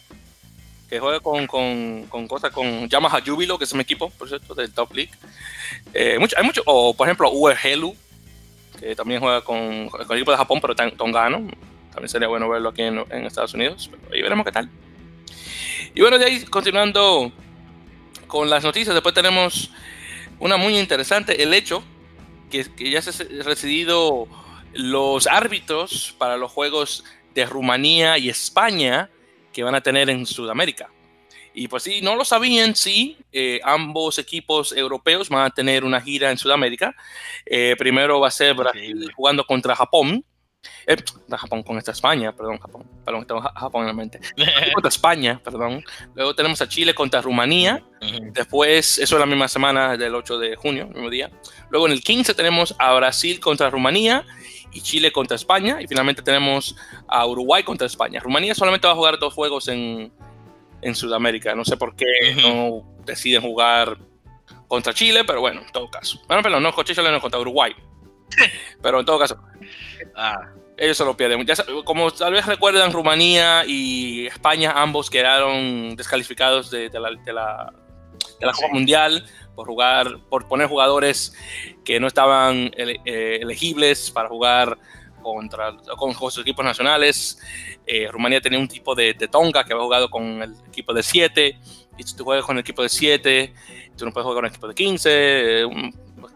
que 0.89 0.99
juega 0.99 1.21
con, 1.21 1.47
con, 1.47 2.07
con 2.09 2.27
cosas 2.27 2.51
con 2.51 2.89
Yamaha 2.89 3.21
Jubilo, 3.25 3.59
que 3.59 3.65
es 3.65 3.73
un 3.73 3.81
equipo, 3.81 4.11
por 4.11 4.29
cierto, 4.29 4.55
del 4.55 4.73
Top 4.73 4.93
League. 4.95 5.11
Eh, 5.93 6.19
hay 6.37 6.45
mucho, 6.45 6.63
o 6.65 6.95
por 6.95 7.07
ejemplo, 7.07 7.31
Uwe 7.31 7.55
Helu, 7.63 7.95
que 8.81 8.97
también 8.97 9.21
juega 9.21 9.43
con, 9.43 9.61
el 9.61 10.17
equipo 10.17 10.31
de 10.31 10.37
Japón, 10.39 10.61
pero 10.63 10.75
tongano. 10.75 11.47
También 11.91 12.09
sería 12.09 12.29
bueno 12.29 12.49
verlo 12.49 12.71
aquí 12.71 12.83
en, 12.83 13.05
Estados 13.27 13.53
Unidos. 13.53 13.91
Pero 13.91 14.15
ahí 14.15 14.23
veremos 14.23 14.47
qué 14.47 14.53
tal. 14.53 14.71
Y 15.95 16.01
bueno, 16.01 16.19
de 16.19 16.25
ahí 16.25 16.45
continuando 16.45 17.33
con 18.27 18.49
las 18.49 18.65
noticias, 18.65 18.95
después 18.95 19.15
tenemos 19.15 19.71
una 20.39 20.57
muy 20.57 20.79
interesante, 20.79 21.43
el 21.43 21.53
hecho 21.53 21.83
que, 22.51 22.65
que 22.75 22.91
ya 22.91 23.03
se 23.03 23.25
han 23.25 23.39
decidido 23.45 24.27
los 24.73 25.27
árbitros 25.27 26.15
para 26.19 26.37
los 26.37 26.53
juegos 26.53 27.05
de 27.35 27.45
Rumanía 27.45 28.17
y 28.17 28.29
España 28.29 29.11
que 29.53 29.63
van 29.63 29.75
a 29.75 29.81
tener 29.81 30.11
en 30.11 30.27
Sudamérica. 30.27 30.91
Y 31.55 31.67
pues 31.67 31.83
si 31.83 32.01
no 32.03 32.15
lo 32.15 32.25
sabían, 32.25 32.77
sí, 32.77 33.17
eh, 33.33 33.61
ambos 33.65 34.19
equipos 34.19 34.73
europeos 34.73 35.29
van 35.29 35.45
a 35.45 35.51
tener 35.51 35.85
una 35.85 36.01
gira 36.01 36.31
en 36.31 36.39
Sudamérica. 36.39 36.95
Eh, 37.45 37.75
primero 37.77 38.21
va 38.21 38.29
a 38.29 38.31
ser 38.31 38.55
Brasil 38.55 39.11
jugando 39.15 39.45
contra 39.45 39.75
Japón. 39.75 40.25
Eh, 40.87 40.97
Japón 41.31 41.63
con 41.63 41.79
esta 41.79 41.93
España, 41.93 42.35
perdón, 42.35 42.59
Japón, 42.59 42.85
perdón, 43.05 43.27
tengo 43.27 43.41
Japón 43.41 43.83
en 43.83 43.87
la 43.89 43.93
mente. 43.93 44.21
contra 44.75 44.89
España, 44.89 45.41
perdón. 45.43 45.85
Luego 46.15 46.35
tenemos 46.35 46.61
a 46.63 46.69
Chile 46.69 46.95
contra 46.95 47.21
Rumanía. 47.21 47.83
Uh 48.01 48.05
-huh. 48.05 48.33
Después, 48.33 48.99
eso 48.99 49.17
es 49.17 49.21
la 49.21 49.27
misma 49.27 49.49
semana 49.49 49.97
del 49.97 50.15
8 50.15 50.39
de 50.39 50.57
junio, 50.57 50.85
el 50.85 50.95
mismo 50.95 51.11
día. 51.11 51.31
Luego 51.71 51.87
en 51.87 51.93
el 51.93 52.03
15 52.03 52.35
tenemos 52.35 52.75
a 52.79 52.95
Brasil 52.95 53.41
contra 53.41 53.69
Rumanía 53.71 54.25
y 54.73 54.81
Chile 54.81 55.13
contra 55.13 55.37
España. 55.37 55.79
Y 55.81 55.87
finalmente 55.87 56.23
tenemos 56.23 56.77
a 57.07 57.27
Uruguay 57.27 57.63
contra 57.63 57.87
España. 57.87 58.21
Rumanía 58.21 58.55
solamente 58.55 58.87
va 58.87 58.93
a 58.93 58.97
jugar 58.97 59.19
dos 59.19 59.35
juegos 59.35 59.69
en, 59.69 60.13
en 60.83 60.95
Sudamérica. 60.95 61.55
No 61.55 61.65
sé 61.65 61.77
por 61.77 61.95
qué 61.97 62.07
no 62.43 62.85
deciden 63.05 63.43
jugar 63.43 63.99
contra 64.67 64.93
Chile, 64.93 65.25
pero 65.25 65.41
bueno, 65.41 65.63
en 65.63 65.73
todo 65.73 65.91
caso. 65.91 66.21
Bueno, 66.29 66.43
perdón, 66.43 66.63
no, 66.63 66.73
contra 66.75 66.95
Chile 66.95 67.11
no 67.11 67.21
contra 67.21 67.41
Uruguay. 67.41 67.75
pero 68.83 69.01
en 69.01 69.07
todo 69.07 69.19
caso. 69.19 69.39
Ah. 70.15 70.53
ellos 70.77 70.97
se 70.97 71.05
lo 71.05 71.17
pierden. 71.17 71.47
como 71.85 72.11
tal 72.11 72.33
vez 72.33 72.47
recuerdan, 72.47 72.93
Rumanía 72.93 73.65
y 73.67 74.27
España 74.27 74.73
ambos 74.77 75.11
quedaron 75.11 75.97
descalificados 75.97 76.71
de, 76.71 76.91
la, 76.93 77.11
de 77.11 77.33
la, 77.33 78.53
Copa 78.53 78.69
Mundial 78.73 79.25
por 79.59 79.67
jugar, 79.67 80.21
por 80.31 80.47
poner 80.47 80.69
jugadores 80.69 81.35
que 81.85 81.99
no 81.99 82.07
estaban 82.07 82.71
eh, 82.77 83.41
elegibles 83.43 84.09
para 84.09 84.29
jugar 84.29 84.79
contra 85.21 85.77
con, 85.97 86.15
sus 86.15 86.39
equipos 86.39 86.65
nacionales. 86.65 87.41
Eh, 87.85 88.07
Rumanía 88.09 88.41
tenía 88.41 88.61
un 88.61 88.69
tipo 88.69 88.95
de, 88.95 89.15
tonga 89.15 89.65
que 89.65 89.73
había 89.73 89.83
jugado 89.83 90.09
con 90.09 90.43
el 90.43 90.55
equipo 90.69 90.95
de 90.95 91.03
7 91.03 91.59
y 91.97 92.03
si 92.05 92.15
tú 92.15 92.23
juegas 92.23 92.45
con 92.45 92.57
el 92.57 92.61
equipo 92.61 92.85
de 92.85 92.89
7, 92.89 93.53
tú 93.97 94.05
no 94.05 94.13
puedes 94.13 94.27
jugar 94.27 94.37
con 94.37 94.45
el 94.45 94.51
equipo 94.53 94.69
de 94.69 94.75
15, 94.77 95.63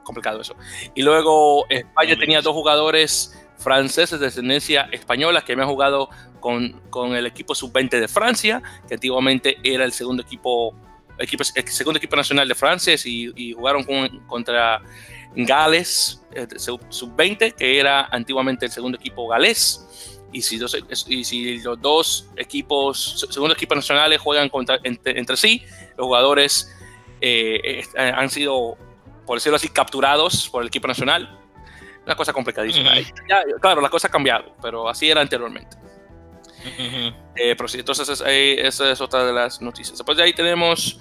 complicado 0.03 0.41
eso. 0.41 0.57
Y 0.97 1.03
luego 1.03 1.65
España 1.69 2.17
tenía 2.19 2.41
dos 2.41 2.55
jugadores 2.55 3.41
franceses 3.57 4.19
de 4.19 4.27
descendencia 4.27 4.89
española 4.91 5.45
que 5.45 5.55
me 5.55 5.63
han 5.63 5.69
jugado 5.69 6.11
con, 6.41 6.73
con 6.91 7.15
el 7.15 7.27
equipo 7.27 7.55
sub-20 7.55 8.01
de 8.01 8.09
Francia, 8.09 8.61
que 8.89 8.95
antiguamente 8.95 9.59
era 9.63 9.85
el 9.85 9.93
segundo 9.93 10.25
equipo, 10.25 10.75
equipo 11.23 11.45
el 11.55 11.69
segundo 11.69 11.99
equipo 11.99 12.17
nacional 12.17 12.49
de 12.49 12.55
Francia 12.55 12.95
y, 13.05 13.53
jugaron 13.53 13.85
contra 14.27 14.83
Gales 15.35 16.23
eh, 16.35 16.47
sub-20, 16.57 17.55
que 17.55 17.79
era 17.79 18.07
antiguamente 18.07 18.67
el 18.67 18.73
segundo 18.73 18.99
equipo 18.99 19.29
galés. 19.29 20.21
Y 20.33 20.41
si, 20.41 20.57
dos, 20.57 20.77
y 21.09 21.25
si 21.25 21.59
los 21.59 21.81
dos 21.81 22.29
equipos, 22.37 23.27
segundo 23.31 23.55
equipos 23.55 23.77
nacionales 23.77 24.19
juegan 24.19 24.49
contra, 24.49 24.79
entre, 24.83 25.37
sí, 25.37 25.63
los 25.97 26.07
jugadores 26.07 26.75
eh, 27.21 27.85
eh, 27.95 28.13
han 28.15 28.31
sido, 28.31 28.79
por 29.27 29.37
decirlo 29.37 29.57
así, 29.57 29.69
capturados 29.69 30.49
por 30.49 30.63
el 30.63 30.69
equipo 30.69 30.89
nacional 30.89 31.39
una 32.05 32.17
cosa 32.17 32.33
complicadísima. 32.33 32.93
claro, 33.61 33.81
la 33.81 33.89
cosa 33.89 34.09
ha 34.09 34.11
cambiado, 34.11 34.57
pero 34.61 34.89
así 34.89 35.11
era 35.11 35.21
anteriormente. 35.21 35.77
Eh, 37.35 37.55
pero 37.57 37.67
sí, 37.69 37.79
entonces 37.79 38.09
esa 38.09 38.91
es 38.91 39.01
otra 39.01 39.25
de 39.25 39.33
las 39.33 39.61
noticias. 39.61 39.97
Después 39.99 40.17
de 40.17 40.25
ahí 40.25 40.33
tenemos 40.33 41.01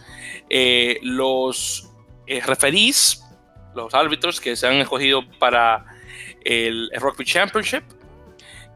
eh, 0.49 0.97
los 1.01 1.89
eh, 2.27 2.41
referís, 2.41 3.23
los 3.75 3.93
árbitros 3.93 4.39
que 4.39 4.55
se 4.55 4.67
han 4.67 4.75
escogido 4.75 5.21
para 5.39 5.85
el, 6.43 6.89
Rugby 6.95 7.25
Championship. 7.25 7.83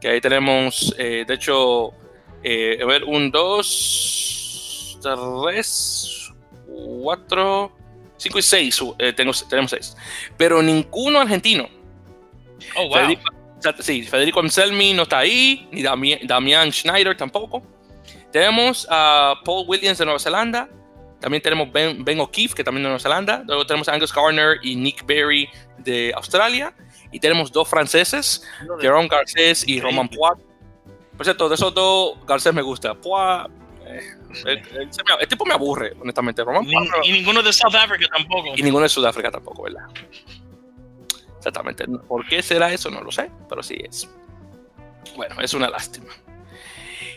Que 0.00 0.08
ahí 0.08 0.20
tenemos, 0.20 0.94
de 0.98 1.26
hecho, 1.28 1.88
a 1.88 2.86
ver, 2.86 3.04
un, 3.04 3.30
dos, 3.30 4.98
tres, 5.02 6.30
cuatro, 6.66 7.72
cinco 8.18 8.38
y 8.38 8.42
seis. 8.42 8.78
tengo, 9.16 9.32
tenemos 9.48 9.70
seis. 9.70 9.96
Pero 10.36 10.62
ninguno 10.62 11.20
argentino. 11.20 11.66
Oh, 12.76 12.92
Federico, 12.92 13.22
sí, 13.80 14.02
Federico 14.02 14.40
Anselmi 14.40 14.92
no 14.92 15.02
está 15.04 15.18
ahí, 15.18 15.68
ni 15.70 15.82
Damián 15.82 16.72
Schneider 16.72 17.16
tampoco. 17.16 17.62
Tenemos 18.32 18.86
a 18.90 19.34
Paul 19.44 19.64
Williams 19.68 19.98
de 19.98 20.04
Nueva 20.04 20.20
Zelanda. 20.20 20.68
También 21.20 21.42
tenemos 21.42 21.72
Ben, 21.72 22.04
ben 22.04 22.20
O'Keefe, 22.20 22.54
que 22.54 22.64
también 22.64 22.82
de 22.82 22.88
Nueva 22.88 23.00
Zelanda. 23.00 23.42
Luego 23.46 23.66
tenemos 23.66 23.88
a 23.88 23.94
Angus 23.94 24.12
Garner 24.12 24.58
y 24.62 24.76
Nick 24.76 25.06
Berry 25.06 25.48
de 25.78 26.12
Australia. 26.14 26.74
Y 27.12 27.20
tenemos 27.20 27.50
dos 27.50 27.68
franceses, 27.68 28.42
Jerome 28.80 29.08
Garcés 29.08 29.66
y 29.66 29.80
Roman 29.80 30.08
Poit. 30.08 30.38
Por 31.16 31.24
cierto, 31.24 31.48
de 31.48 31.54
esos 31.54 31.72
dos, 31.72 32.18
Garcés 32.26 32.52
me 32.52 32.62
gusta. 32.62 32.94
Poit, 32.94 33.50
eh, 33.86 34.00
el, 34.44 35.28
tipo 35.28 35.44
me 35.46 35.54
aburre, 35.54 35.94
honestamente. 36.00 36.44
Roman 36.44 36.66
y 37.04 37.12
ninguno 37.12 37.42
de 37.42 37.52
South 37.52 37.74
Africa 37.74 38.06
tampoco. 38.12 38.52
Y 38.56 38.62
ninguno 38.62 38.82
de 38.82 38.88
Sudáfrica 38.88 39.30
tampoco, 39.30 39.62
¿verdad? 39.62 39.86
Exactamente. 41.46 41.84
¿Por 42.08 42.26
qué 42.26 42.42
será 42.42 42.72
eso? 42.72 42.90
No 42.90 43.00
lo 43.02 43.12
sé, 43.12 43.30
pero 43.48 43.62
sí 43.62 43.76
es. 43.80 44.08
Bueno, 45.14 45.36
es 45.40 45.54
una 45.54 45.68
lástima. 45.68 46.08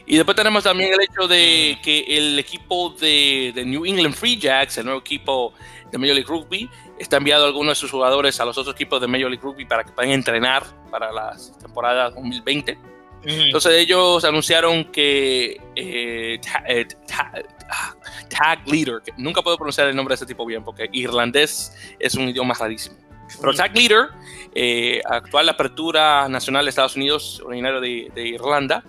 Y 0.05 0.17
después 0.17 0.35
tenemos 0.35 0.63
también 0.63 0.93
el 0.93 1.01
hecho 1.01 1.27
de 1.27 1.79
que 1.83 2.05
el 2.07 2.37
equipo 2.37 2.95
de, 2.99 3.53
New 3.65 3.85
England 3.85 4.13
Free 4.13 4.37
Jacks, 4.39 4.77
el 4.77 4.85
nuevo 4.85 4.99
equipo 4.99 5.53
de 5.91 5.97
Major 5.97 6.15
League 6.15 6.29
Rugby, 6.29 6.69
está 6.99 7.17
enviado 7.17 7.45
a 7.45 7.47
algunos 7.47 7.71
de 7.71 7.75
sus 7.75 7.89
jugadores 7.89 8.39
a 8.39 8.45
los 8.45 8.55
otros 8.57 8.75
equipos 8.75 9.01
de 9.01 9.07
Major 9.07 9.31
League 9.31 9.43
Rugby 9.43 9.65
para 9.65 9.83
que 9.83 9.91
puedan 9.91 10.11
entrenar 10.11 10.63
para 10.91 11.11
la 11.11 11.35
temporada 11.59 12.11
2020. 12.11 12.77
Entonces 13.23 13.73
ellos 13.73 14.23
anunciaron 14.23 14.85
que 14.85 15.59
eh, 15.75 16.39
eh, 16.67 16.87
ah, 17.17 17.95
Tag 18.29 18.67
Leader, 18.67 19.01
que 19.03 19.11
nunca 19.17 19.41
puedo 19.41 19.57
pronunciar 19.57 19.87
el 19.87 19.95
nombre 19.95 20.13
de 20.13 20.17
ese 20.17 20.25
tipo 20.25 20.45
bien 20.45 20.63
porque 20.63 20.87
irlandés 20.91 21.75
es 21.99 22.13
un 22.13 22.29
idioma 22.29 22.53
rarísimo. 22.53 23.08
Pero 23.39 23.53
Tag 23.53 23.75
Leader, 23.75 24.09
eh, 24.53 25.01
actual 25.05 25.49
apertura 25.49 26.27
nacional 26.29 26.65
de 26.65 26.69
Estados 26.69 26.95
Unidos, 26.95 27.41
originario 27.45 27.79
de, 27.81 28.27
Irlanda, 28.27 28.83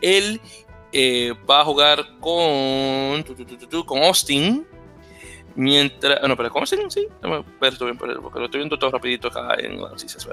él 0.00 0.40
eh, 0.92 1.34
va 1.48 1.60
a 1.60 1.64
jugar 1.64 2.18
con, 2.20 3.24
con 3.86 4.02
Austin. 4.02 4.66
Mientras. 5.54 6.22
No, 6.22 6.36
pero 6.36 6.50
¿cómo 6.50 6.66
se 6.66 6.78
Sí, 6.88 7.08
no 7.20 7.44
ver 7.60 7.72
esto 7.72 7.84
bien, 7.84 7.98
porque 7.98 8.14
lo 8.14 8.44
estoy 8.44 8.60
viendo 8.60 8.78
todo 8.78 8.92
rapidito 8.92 9.26
acá 9.26 9.56
en 9.58 9.80
las 9.80 9.90
noticias. 9.90 10.24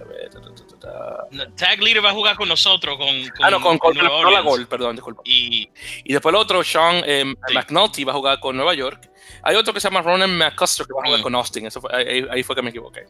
Tag 1.56 1.82
Leader 1.82 2.06
va 2.06 2.12
a 2.12 2.14
jugar 2.14 2.36
con 2.36 2.48
nosotros, 2.48 2.96
con. 2.96 3.08
ah, 3.42 3.50
no, 3.50 3.60
con, 3.60 3.80
con, 3.80 3.98
la 3.98 4.42
Gol, 4.42 4.68
perdón, 4.68 4.96
disculpa. 4.96 5.24
Y, 5.26 5.68
y 6.04 6.14
después 6.14 6.32
el 6.32 6.40
otro, 6.40 6.64
Sean 6.64 7.02
eh, 7.08 7.26
McNulty, 7.56 8.04
va 8.04 8.12
a 8.12 8.16
jugar 8.16 8.40
con 8.40 8.56
Nueva 8.56 8.76
York. 8.76 9.10
Hay 9.42 9.56
otro 9.56 9.74
que 9.74 9.80
se 9.80 9.88
llama 9.88 10.02
Ronan 10.04 10.38
McCusker 10.38 10.86
que 10.86 10.94
va 10.94 11.02
a 11.02 11.06
jugar 11.06 11.20
mm. 11.20 11.24
con 11.24 11.36
Austin. 11.36 11.66
Eso 11.66 11.82
ahí, 11.92 12.44
fue 12.44 12.56
que 12.56 12.62
me 12.62 12.70
equivoqué. 12.70 13.06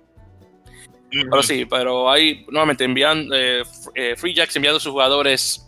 Pero 1.11 1.43
sí, 1.43 1.65
pero 1.65 2.09
hay 2.09 2.45
nuevamente 2.49 2.83
enviando 2.83 3.35
eh, 3.35 3.63
eh, 3.93 4.15
Free 4.17 4.33
Jacks 4.33 4.55
enviando 4.55 4.79
sus 4.79 4.91
jugadores 4.91 5.65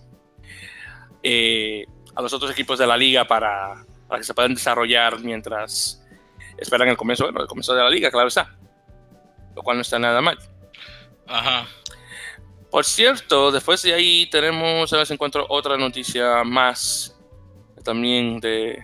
eh, 1.24 1.86
a 2.16 2.22
los 2.22 2.34
otros 2.34 2.52
equipos 2.52 2.80
de 2.80 2.88
la 2.88 2.98
liga 2.98 3.26
para, 3.26 3.86
para, 4.08 4.20
que 4.20 4.26
se 4.26 4.34
puedan 4.34 4.56
desarrollar 4.56 5.20
mientras 5.20 6.04
esperan 6.58 6.90
el 6.90 6.98
comienzo, 6.98 7.26
bueno, 7.26 7.42
el 7.42 7.48
comienzo 7.48 7.74
de 7.74 7.84
la 7.84 7.90
liga, 7.90 8.12
claro 8.12 8.28
está. 8.28 8.58
Lo 9.56 9.64
cual 9.64 9.78
no 9.78 9.82
está 9.82 10.00
nada 10.00 10.22
mal. 10.22 10.38
Ajá. 11.28 11.68
Por 12.70 12.84
cierto, 12.84 13.52
después 13.52 13.82
de 13.84 13.94
ahí 13.94 14.28
tenemos, 14.30 14.92
a 14.92 14.98
ver 14.98 15.06
si 15.06 15.14
encuentro 15.14 15.46
otra 15.50 15.78
noticia 15.78 16.44
más 16.44 17.18
también 17.84 18.40
de, 18.40 18.84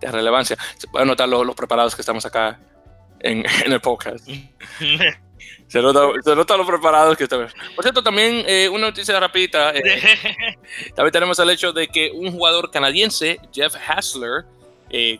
de 0.00 0.12
relevancia. 0.12 0.56
Se 0.76 0.86
pueden 0.86 1.08
notar 1.08 1.28
los, 1.28 1.44
los 1.44 1.56
preparados 1.56 1.94
que 1.94 2.02
estamos 2.02 2.24
acá 2.24 2.60
en, 3.20 3.44
en 3.64 3.72
el 3.72 3.80
podcast. 3.80 4.26
Se 5.68 5.82
nota, 5.82 6.00
se 6.22 6.36
nota 6.36 6.56
lo 6.56 6.66
preparados 6.66 7.16
que 7.16 7.24
estamos. 7.24 7.52
Por 7.74 7.84
cierto, 7.84 8.02
también 8.02 8.44
eh, 8.46 8.68
una 8.68 8.86
noticia 8.86 9.18
rapidita. 9.18 9.72
Eh, 9.74 9.82
también 10.94 11.12
tenemos 11.12 11.38
el 11.38 11.50
hecho 11.50 11.72
de 11.72 11.88
que 11.88 12.10
un 12.12 12.30
jugador 12.30 12.70
canadiense, 12.70 13.40
Jeff 13.52 13.74
Hassler, 13.88 14.44
eh, 14.90 15.18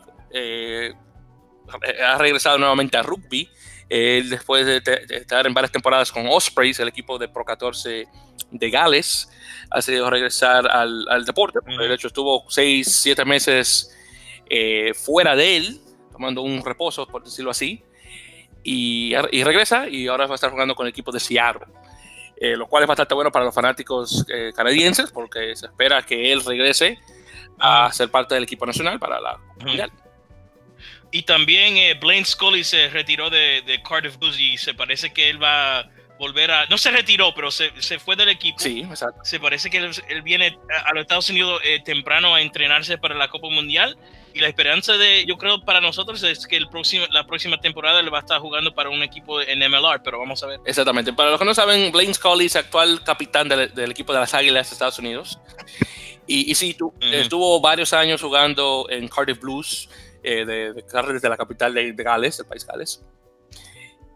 ha 2.03 2.17
regresado 2.17 2.57
nuevamente 2.57 2.97
a 2.97 3.03
rugby. 3.03 3.49
después 3.89 4.65
de, 4.65 4.81
estar 5.09 5.45
en 5.45 5.53
varias 5.53 5.71
temporadas 5.71 6.11
con 6.11 6.25
Ospreys, 6.27 6.79
el 6.79 6.87
equipo 6.87 7.17
de 7.17 7.27
Pro 7.27 7.43
14 7.43 8.07
de 8.49 8.69
Gales, 8.69 9.29
ha 9.69 9.77
decidido 9.77 10.09
regresar 10.09 10.65
al, 10.69 11.05
al 11.09 11.25
deporte. 11.25 11.59
De 11.65 11.93
hecho, 11.93 12.07
estuvo 12.07 12.45
6, 12.49 12.87
7 12.89 13.25
meses 13.25 13.93
fuera 14.95 15.35
de 15.35 15.57
él, 15.57 15.81
tomando 16.13 16.41
un 16.41 16.63
reposo, 16.63 17.05
por 17.05 17.25
decirlo 17.25 17.51
así 17.51 17.83
y, 18.69 19.43
regresa 19.43 19.87
y 19.87 20.07
ahora 20.07 20.27
va 20.27 20.33
a 20.33 20.35
estar 20.35 20.51
jugando 20.51 20.75
con 20.75 20.85
el 20.85 20.89
equipo 20.89 21.11
de 21.11 21.21
Seattle. 21.21 21.65
Eh, 22.39 22.55
lo 22.55 22.67
cual 22.67 22.83
es 22.83 22.87
bastante 22.87 23.15
bueno 23.15 23.31
para 23.31 23.45
los 23.45 23.55
fanáticos 23.55 24.23
eh, 24.29 24.51
canadienses 24.55 25.09
porque 25.09 25.55
se 25.55 25.65
espera 25.65 26.03
que 26.03 26.31
él 26.31 26.43
regrese 26.45 26.99
a 27.57 27.91
ser 27.91 28.11
parte 28.11 28.35
del 28.35 28.43
equipo 28.43 28.65
nacional 28.65 28.99
para 28.99 29.19
la 29.19 29.39
mundial. 29.59 29.91
Y 31.11 31.23
también 31.23 31.77
eh, 31.77 31.93
Blaine 31.95 32.25
Scully 32.25 32.63
se 32.63 32.89
retiró 32.89 33.29
de, 33.29 33.63
de, 33.65 33.81
Cardiff 33.81 34.19
Blues 34.19 34.37
y 34.39 34.57
se 34.57 34.73
parece 34.73 35.13
que 35.13 35.29
él 35.29 35.41
va 35.41 35.89
volver 36.17 36.51
a... 36.51 36.65
No 36.67 36.77
se 36.77 36.91
retiró, 36.91 37.33
pero 37.33 37.51
se, 37.51 37.71
se 37.81 37.99
fue 37.99 38.15
del 38.15 38.29
equipo. 38.29 38.59
Sí, 38.59 38.81
exacto. 38.81 39.21
Se 39.23 39.39
parece 39.39 39.69
que 39.69 39.77
él, 39.77 39.91
él 40.09 40.21
viene 40.21 40.57
a, 40.85 40.93
los 40.93 41.01
Estados 41.01 41.29
Unidos 41.29 41.61
temprano 41.85 42.35
a 42.35 42.41
entrenarse 42.41 42.97
para 42.97 43.15
la 43.15 43.27
Copa 43.29 43.49
Mundial 43.49 43.97
y 44.37 44.39
la 44.39 44.47
esperanza 44.49 44.97
de, 44.97 45.25
yo 45.25 45.35
creo, 45.37 45.65
para 45.65 45.81
nosotros 45.81 46.21
es 46.21 46.45
que 46.45 46.57
el 46.57 46.69
próximo, 46.69 47.05
la 47.11 47.25
próxima 47.25 47.59
temporada 47.59 48.03
le 48.03 48.11
va 48.11 48.19
a 48.19 48.21
estar 48.21 48.39
jugando 48.39 48.73
para 48.73 48.89
un 48.89 49.01
equipo 49.01 49.41
en 49.41 49.59
MLR, 49.59 50.03
pero 50.03 50.19
vamos 50.19 50.43
a 50.43 50.47
ver. 50.47 50.59
Exactamente. 50.63 51.11
Para 51.11 51.31
los 51.31 51.39
que 51.39 51.45
no 51.45 51.55
saben, 51.55 51.91
Blaine 51.91 52.13
Scully 52.13 52.45
es 52.45 52.55
actual 52.55 53.03
capitán 53.03 53.49
del, 53.49 53.91
equipo 53.91 54.13
de 54.13 54.19
las 54.19 54.35
Águilas 54.35 54.69
de 54.69 54.73
Estados 54.73 54.99
Unidos. 54.99 55.39
Y, 56.27 56.51
y 56.51 56.55
sí, 56.55 56.77
estuvo 57.01 57.59
varios 57.61 57.93
años 57.93 58.21
jugando 58.21 58.85
en 58.89 59.07
Cardiff 59.07 59.39
Blues, 59.39 59.89
eh, 60.21 60.45
de, 60.45 60.73
de, 60.73 61.29
la 61.29 61.37
capital 61.37 61.73
de, 61.73 61.93
Gales, 61.93 62.37
del 62.37 62.45
país 62.45 62.65
Gales. 62.65 63.03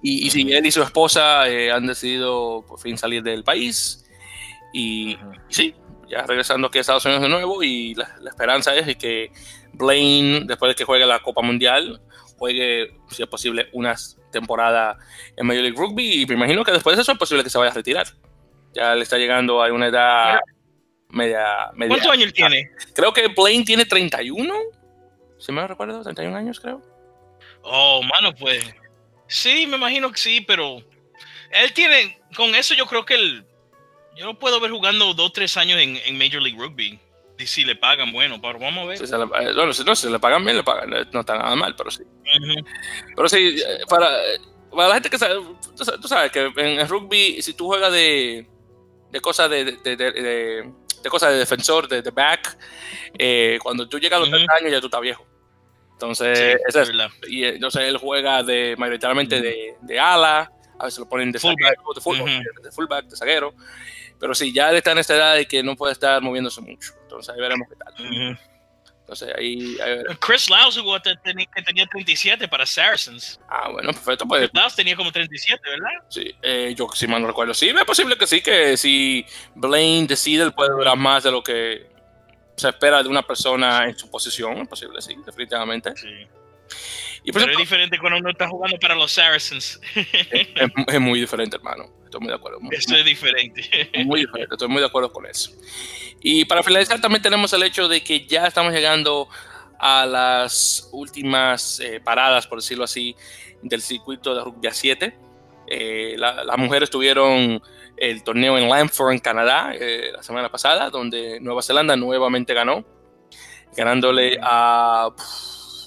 Y, 0.02 0.28
y 0.28 0.30
sí, 0.30 0.52
él 0.52 0.66
y 0.66 0.72
su 0.72 0.82
esposa 0.82 1.48
eh, 1.48 1.72
han 1.72 1.86
decidido 1.86 2.66
por 2.68 2.80
fin 2.80 2.98
salir 2.98 3.22
del 3.24 3.44
país. 3.44 4.06
Y, 4.74 5.18
sí, 5.50 5.76
ya 6.10 6.24
regresando 6.24 6.68
aquí 6.68 6.78
a 6.78 6.82
Estados 6.82 7.06
Unidos 7.06 7.24
de 7.24 7.30
nuevo. 7.30 7.64
Y 7.64 7.96
la, 7.96 8.16
la 8.22 8.30
esperanza 8.30 8.76
es 8.76 8.96
que 8.98 9.32
Blaine, 9.74 10.46
después 10.46 10.70
de 10.72 10.76
que 10.76 10.86
juegue 10.86 11.06
la 11.06 11.22
Copa 11.22 11.42
Mundial, 11.42 12.02
juegue, 12.38 12.98
si 13.10 13.22
es 13.22 13.30
posible, 13.30 13.70
una 13.74 13.96
temporada 14.32 14.98
en 15.36 15.46
Major 15.46 15.64
League 15.64 15.78
Rugby 15.78 16.24
y 16.24 16.26
me 16.26 16.34
imagino 16.34 16.64
que 16.64 16.72
después 16.72 16.96
de 16.96 17.04
eso 17.04 17.12
es 17.12 17.18
posible 17.18 17.44
que 17.44 17.50
se 17.52 17.58
vaya 17.58 17.70
a 17.70 17.76
retirar. 17.76 18.08
Ya 18.74 18.96
le 18.96 19.04
está 19.04 19.18
llegando 19.18 19.64
a 19.64 19.72
una 19.72 19.88
edad 19.88 20.40
media, 21.10 21.70
media. 21.74 21.90
¿Cuántos 21.90 22.12
años 22.12 22.34
tiene? 22.34 22.72
Creo 22.96 23.14
que 23.14 23.28
Blaine 23.28 23.66
tiene 23.66 23.86
31. 23.86 24.54
Si 25.38 25.52
me 25.52 25.68
recuerdo, 25.68 26.02
31 26.02 26.36
años, 26.36 26.60
creo. 26.60 26.82
Oh, 27.64 28.02
mano, 28.04 28.34
pues. 28.34 28.74
Sí, 29.32 29.66
me 29.66 29.78
imagino 29.78 30.12
que 30.12 30.18
sí, 30.18 30.42
pero 30.42 30.84
él 31.52 31.74
tiene. 31.74 32.20
Con 32.36 32.54
eso, 32.54 32.74
yo 32.74 32.86
creo 32.86 33.06
que 33.06 33.16
él. 33.16 33.46
Yo 34.18 34.26
no 34.26 34.38
puedo 34.38 34.60
ver 34.60 34.72
jugando 34.72 35.14
dos, 35.14 35.32
tres 35.32 35.56
años 35.56 35.80
en, 35.80 35.96
en 35.96 36.18
Major 36.18 36.42
League 36.42 36.60
Rugby. 36.60 37.00
Y 37.40 37.48
si 37.48 37.64
le 37.64 37.78
pagan, 37.78 38.12
bueno, 38.12 38.42
pero 38.42 38.60
vamos 38.60 38.84
a 38.84 38.88
ver. 38.88 38.98
Si 38.98 39.08
se 39.08 39.18
le, 39.18 39.24
eh, 39.24 39.54
no, 39.56 39.72
si 39.72 39.86
no, 39.86 39.96
si 39.96 40.10
le 40.10 40.20
pagan 40.20 40.44
bien, 40.44 40.58
le 40.58 40.64
pagan. 40.64 40.90
No 41.14 41.22
está 41.22 41.38
nada 41.38 41.56
mal, 41.56 41.74
pero 41.78 41.90
sí. 41.90 42.04
Pero 43.16 43.30
sí, 43.30 43.56
eh, 43.66 43.80
para, 43.88 44.12
para 44.70 44.90
la 44.90 44.94
gente 44.96 45.10
que 45.10 45.18
sabe, 45.18 45.36
tú 45.78 46.08
sabes 46.10 46.30
que 46.30 46.52
en 46.58 46.88
rugby, 46.90 47.42
si 47.42 47.54
tú 47.54 47.68
juegas 47.68 47.94
de, 47.94 48.46
de 49.12 49.22
cosas 49.22 49.50
de, 49.50 49.64
de, 49.64 49.96
de, 49.96 50.12
de, 50.12 51.10
cosas 51.10 51.32
de 51.32 51.38
defensor, 51.38 51.88
de, 51.88 52.02
back, 52.12 52.58
eh, 53.18 53.58
cuando 53.64 53.88
tú 53.88 53.98
llegas 53.98 54.18
a 54.18 54.20
los 54.20 54.30
30 54.30 54.54
años 54.56 54.72
ya 54.74 54.82
tú 54.82 54.88
estás 54.88 55.02
viejo. 55.02 55.26
Entonces, 56.02 56.58
sí, 56.68 56.80
es. 56.80 56.92
Y 57.30 57.44
entonces 57.44 57.84
él 57.84 57.98
juega 57.98 58.42
de 58.42 58.76
mayoritariamente 58.76 59.40
-huh. 59.40 59.78
de, 59.82 60.00
ala, 60.00 60.52
a 60.80 60.86
veces 60.86 61.00
lo 61.00 61.08
ponen 61.08 61.32
de 61.32 61.40
fullback, 61.40 61.78
de, 61.96 62.02
fullback, 62.02 62.64
de, 62.64 62.72
fullback, 62.72 63.06
de 63.06 63.16
zaguero. 63.16 63.54
Pero 64.20 64.34
sí, 64.34 64.52
ya 64.52 64.72
él 64.72 64.78
está 64.78 64.94
en 64.94 64.98
esta 64.98 65.16
edad 65.16 65.36
de 65.36 65.46
que 65.46 65.62
no 65.62 65.76
puede 65.76 65.94
estar 65.94 66.20
moviéndose 66.22 66.60
mucho. 66.62 66.94
Entonces 67.04 67.34
ahí 67.34 67.40
veremos 67.40 67.68
qué 67.70 67.76
tal. 67.76 68.40
Entonces 69.02 69.30
ahí, 69.38 69.78
ahí 69.80 69.98
veremos. 69.98 70.18
Chris 70.20 70.50
Laus 70.50 70.76
jugó 70.76 71.00
que 71.00 71.16
tenía 71.24 71.86
37 71.86 72.48
para 72.48 72.66
Saracens. 72.66 73.40
Ah, 73.48 73.70
bueno, 73.72 73.94
perfecto. 73.94 74.26
Pues, 74.28 74.50
Chris 74.50 74.60
Laus 74.60 74.76
tenía 74.76 74.96
como 74.96 75.12
37, 75.12 75.62
¿verdad? 75.70 76.08
Sí, 76.10 76.36
eh, 76.42 76.74
yo 76.76 76.88
si 76.96 77.06
mal 77.06 77.22
no 77.22 77.28
recuerdo. 77.28 77.54
Sí, 77.54 77.70
es 77.70 77.86
posible 77.86 78.18
que 78.18 78.26
sí, 78.26 78.42
que 78.42 78.76
si 78.76 79.24
Blaine 79.54 80.08
decide, 80.08 80.44
él 80.44 80.54
puede 80.54 80.72
durar 80.72 80.98
más 80.98 81.24
de 81.24 81.32
lo 81.32 81.44
que 81.44 81.91
se 82.62 82.70
espera 82.70 83.02
de 83.02 83.10
una 83.10 83.24
persona 83.24 83.86
en 83.86 83.98
su 83.98 84.10
posición. 84.10 84.60
Es 84.60 84.68
posible, 84.68 85.02
sí, 85.02 85.16
definitivamente. 85.26 85.96
Sí. 85.96 86.08
Y 87.24 87.32
Pero 87.32 87.46
ejemplo, 87.46 87.54
es 87.54 87.58
diferente 87.58 88.00
cuando 88.00 88.20
uno 88.20 88.30
está 88.30 88.48
jugando 88.48 88.78
para 88.78 88.96
los 88.96 89.12
Saracens. 89.12 89.82
Es, 90.88 91.00
muy 91.00 91.20
diferente, 91.20 91.58
hermano. 91.58 91.86
Estoy 92.06 92.22
muy 92.22 92.30
de 92.30 92.36
acuerdo. 92.36 92.60
Muy, 92.60 92.76
eso 92.78 92.96
es 92.96 93.04
diferente. 93.04 93.64
Muy 94.06 94.22
diferente, 94.22 94.54
estoy 94.54 94.68
muy 94.68 94.80
de 94.80 94.88
acuerdo 94.88 95.12
con 95.12 95.26
eso. 95.26 95.52
Y 96.22 96.46
para 96.46 96.62
finalizar, 96.62 97.02
también 97.02 97.24
tenemos 97.24 97.52
el 97.54 97.64
hecho 97.64 97.88
de 97.88 98.04
que 98.04 98.28
ya 98.28 98.46
estamos 98.46 98.74
llegando 98.74 99.28
a 99.80 100.06
las 100.06 100.88
últimas 100.92 101.80
eh, 101.80 102.00
paradas, 102.00 102.46
por 102.46 102.60
decirlo 102.60 102.84
así, 102.84 103.16
del 103.64 103.82
circuito 103.82 104.36
de 104.36 104.44
rugby 104.44 104.68
a 104.68 104.74
7. 104.74 105.18
Eh, 105.68 106.16
la, 106.18 106.44
las 106.44 106.58
mujeres 106.60 106.92
tuvieron 106.92 107.62
el 108.02 108.24
torneo 108.24 108.58
en 108.58 108.68
Lanford, 108.68 109.14
en 109.14 109.20
Canadá, 109.20 109.74
eh, 109.76 110.10
la 110.12 110.24
semana 110.24 110.50
pasada, 110.50 110.90
donde 110.90 111.40
Nueva 111.40 111.62
Zelanda 111.62 111.96
nuevamente 111.96 112.54
ganó, 112.56 112.84
ganándole 113.78 114.40
a. 114.42 115.10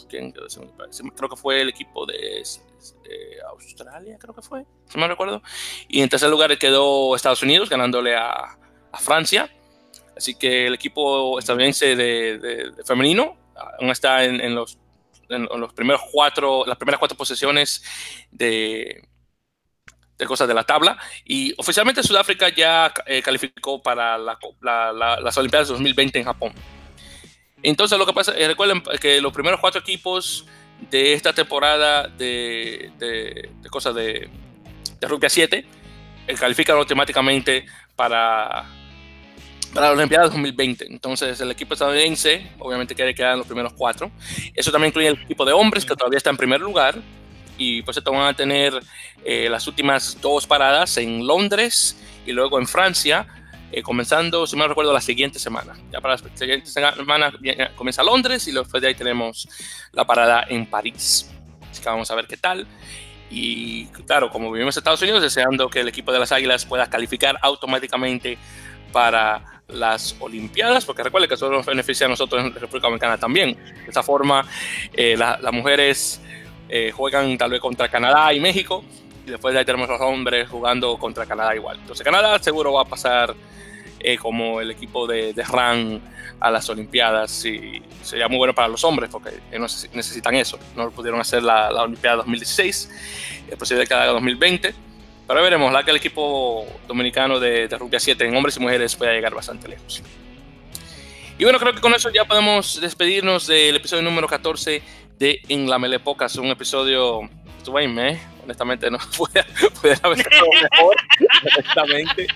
¿quién? 0.08 0.32
Creo 0.32 1.28
que 1.28 1.36
fue 1.36 1.60
el 1.60 1.70
equipo 1.70 2.06
de, 2.06 2.14
de, 3.02 3.42
Australia, 3.50 4.16
creo 4.20 4.32
que 4.32 4.42
fue, 4.42 4.64
si 4.86 4.96
me 4.96 5.08
recuerdo. 5.08 5.42
Y 5.88 6.02
en 6.02 6.08
tercer 6.08 6.30
lugar 6.30 6.56
quedó 6.56 7.16
Estados 7.16 7.42
Unidos, 7.42 7.68
ganándole 7.68 8.14
a, 8.14 8.58
a 8.92 8.98
Francia. 8.98 9.50
Así 10.16 10.36
que 10.36 10.68
el 10.68 10.74
equipo 10.74 11.40
estadounidense 11.40 11.96
de, 11.96 12.38
de, 12.38 12.70
de 12.70 12.84
femenino 12.84 13.36
aún 13.80 13.90
está 13.90 14.22
en, 14.22 14.40
en, 14.40 14.54
los, 14.54 14.78
en, 15.28 15.48
los 15.60 15.72
primeros 15.72 16.02
cuatro, 16.12 16.64
las 16.64 16.78
primeras 16.78 17.00
cuatro 17.00 17.16
posiciones 17.16 17.82
de, 18.30 19.02
de 20.18 20.26
cosas 20.26 20.48
de 20.48 20.54
la 20.54 20.64
tabla. 20.64 20.98
Y 21.24 21.54
oficialmente 21.56 22.02
Sudáfrica 22.02 22.48
ya 22.48 22.92
eh, 23.06 23.22
calificó 23.22 23.82
para 23.82 24.18
la, 24.18 24.38
la, 24.60 24.92
la, 24.92 25.20
las 25.20 25.36
Olimpiadas 25.38 25.68
2020 25.68 26.18
en 26.18 26.24
Japón. 26.24 26.52
Entonces 27.62 27.98
lo 27.98 28.06
que 28.06 28.12
pasa, 28.12 28.32
eh, 28.36 28.46
recuerden 28.46 28.82
que 29.00 29.20
los 29.20 29.32
primeros 29.32 29.60
cuatro 29.60 29.80
equipos 29.80 30.46
de 30.90 31.14
esta 31.14 31.32
temporada 31.32 32.08
de, 32.08 32.92
de, 32.98 33.50
de 33.60 33.70
cosas 33.70 33.94
de, 33.94 34.28
de 35.00 35.08
rugby 35.08 35.26
a 35.26 35.30
7 35.30 35.66
eh, 36.26 36.34
califican 36.34 36.76
automáticamente 36.76 37.64
para, 37.96 38.66
para 39.72 39.88
las 39.88 39.96
Olimpiadas 39.96 40.30
2020. 40.30 40.86
Entonces 40.90 41.40
el 41.40 41.50
equipo 41.50 41.74
estadounidense 41.74 42.50
obviamente 42.58 42.94
quiere 42.94 43.14
quedar 43.14 43.32
en 43.32 43.38
los 43.38 43.46
primeros 43.46 43.72
cuatro. 43.72 44.10
Eso 44.54 44.70
también 44.70 44.90
incluye 44.90 45.08
el 45.08 45.22
equipo 45.22 45.44
de 45.44 45.52
hombres 45.52 45.84
que 45.84 45.96
todavía 45.96 46.18
está 46.18 46.30
en 46.30 46.36
primer 46.36 46.60
lugar 46.60 46.96
y 47.56 47.82
pues 47.82 47.96
esto 47.96 48.12
van 48.12 48.26
a 48.28 48.34
tener 48.34 48.80
eh, 49.24 49.48
las 49.48 49.66
últimas 49.66 50.18
dos 50.20 50.46
paradas 50.46 50.96
en 50.96 51.26
Londres 51.26 51.96
y 52.26 52.32
luego 52.32 52.58
en 52.58 52.66
Francia, 52.66 53.26
eh, 53.70 53.82
comenzando, 53.82 54.46
si 54.46 54.56
me 54.56 54.66
recuerdo, 54.66 54.92
la 54.92 55.00
siguiente 55.00 55.38
semana. 55.38 55.74
Ya 55.92 56.00
para 56.00 56.16
la 56.16 56.36
siguiente 56.36 56.66
semana 56.66 57.32
comienza 57.76 58.02
Londres 58.02 58.46
y 58.48 58.52
después 58.52 58.80
de 58.80 58.88
ahí 58.88 58.94
tenemos 58.94 59.48
la 59.92 60.04
parada 60.04 60.44
en 60.48 60.66
París. 60.66 61.30
Así 61.70 61.82
que 61.82 61.88
vamos 61.88 62.10
a 62.10 62.14
ver 62.14 62.26
qué 62.26 62.36
tal. 62.36 62.66
Y 63.30 63.86
claro, 64.06 64.30
como 64.30 64.50
vivimos 64.52 64.76
en 64.76 64.80
Estados 64.80 65.02
Unidos, 65.02 65.22
deseando 65.22 65.68
que 65.68 65.80
el 65.80 65.88
equipo 65.88 66.12
de 66.12 66.18
las 66.18 66.30
Águilas 66.30 66.64
pueda 66.64 66.88
calificar 66.88 67.36
automáticamente 67.42 68.38
para 68.92 69.62
las 69.68 70.14
Olimpiadas, 70.20 70.84
porque 70.84 71.02
recuerden 71.02 71.28
que 71.28 71.34
eso 71.34 71.50
nos 71.50 71.66
beneficia 71.66 72.06
a 72.06 72.08
nosotros 72.08 72.44
en 72.44 72.54
República 72.54 72.86
Dominicana 72.86 73.18
también. 73.18 73.56
De 73.56 73.88
esta 73.88 74.02
forma, 74.02 74.46
eh, 74.92 75.16
la, 75.16 75.38
las 75.40 75.52
mujeres 75.52 76.20
eh, 76.68 76.90
juegan 76.90 77.36
tal 77.38 77.50
vez 77.50 77.60
contra 77.60 77.88
Canadá 77.88 78.32
y 78.32 78.40
México, 78.40 78.84
y 79.26 79.30
después 79.30 79.52
de 79.52 79.60
ahí 79.60 79.64
tenemos 79.64 79.88
los 79.88 80.00
hombres 80.00 80.48
jugando 80.48 80.96
contra 80.98 81.26
Canadá 81.26 81.54
igual. 81.54 81.78
Entonces 81.80 82.04
Canadá 82.04 82.38
seguro 82.38 82.72
va 82.72 82.82
a 82.82 82.84
pasar 82.84 83.34
eh, 84.00 84.18
como 84.18 84.60
el 84.60 84.70
equipo 84.70 85.06
de, 85.06 85.32
de, 85.32 85.42
RAN 85.42 86.00
a 86.40 86.50
las 86.50 86.68
Olimpiadas 86.68 87.44
y 87.46 87.82
sería 88.02 88.28
muy 88.28 88.36
bueno 88.36 88.54
para 88.54 88.68
los 88.68 88.84
hombres 88.84 89.08
porque 89.10 89.30
no 89.52 89.66
necesitan 89.92 90.34
eso. 90.34 90.58
No 90.76 90.84
lo 90.84 90.90
pudieron 90.90 91.20
hacer 91.20 91.42
la, 91.42 91.70
la 91.70 91.82
Olimpiada 91.82 92.16
2016, 92.16 92.90
es 93.48 93.56
posible 93.56 93.86
que 93.86 93.94
haga 93.94 94.06
2020. 94.06 94.74
Pero 95.26 95.42
veremos, 95.42 95.72
la 95.72 95.82
que 95.82 95.90
el 95.90 95.96
equipo 95.96 96.66
dominicano 96.86 97.40
de, 97.40 97.66
de 97.66 97.78
rugby 97.78 97.98
7 97.98 98.26
en 98.26 98.36
hombres 98.36 98.58
y 98.58 98.60
mujeres 98.60 98.94
pueda 98.94 99.12
llegar 99.12 99.34
bastante 99.34 99.68
lejos. 99.68 100.02
Y 101.38 101.44
bueno, 101.44 101.58
creo 101.58 101.74
que 101.74 101.80
con 101.80 101.94
eso 101.94 102.10
ya 102.10 102.26
podemos 102.26 102.80
despedirnos 102.80 103.46
del 103.46 103.74
episodio 103.74 104.02
número 104.02 104.28
14 104.28 104.82
de 105.18 105.40
En 105.48 105.68
la 105.68 105.78
Melepocas, 105.78 106.36
un 106.36 106.46
episodio 106.46 107.28
ahí, 107.76 107.88
me, 107.88 108.20
honestamente 108.42 108.90
no 108.90 108.98
puede, 109.16 109.44
puede 109.80 109.96
haber 110.02 110.20
estado 110.20 110.46
mejor, 110.70 110.96
honestamente. 111.54 112.26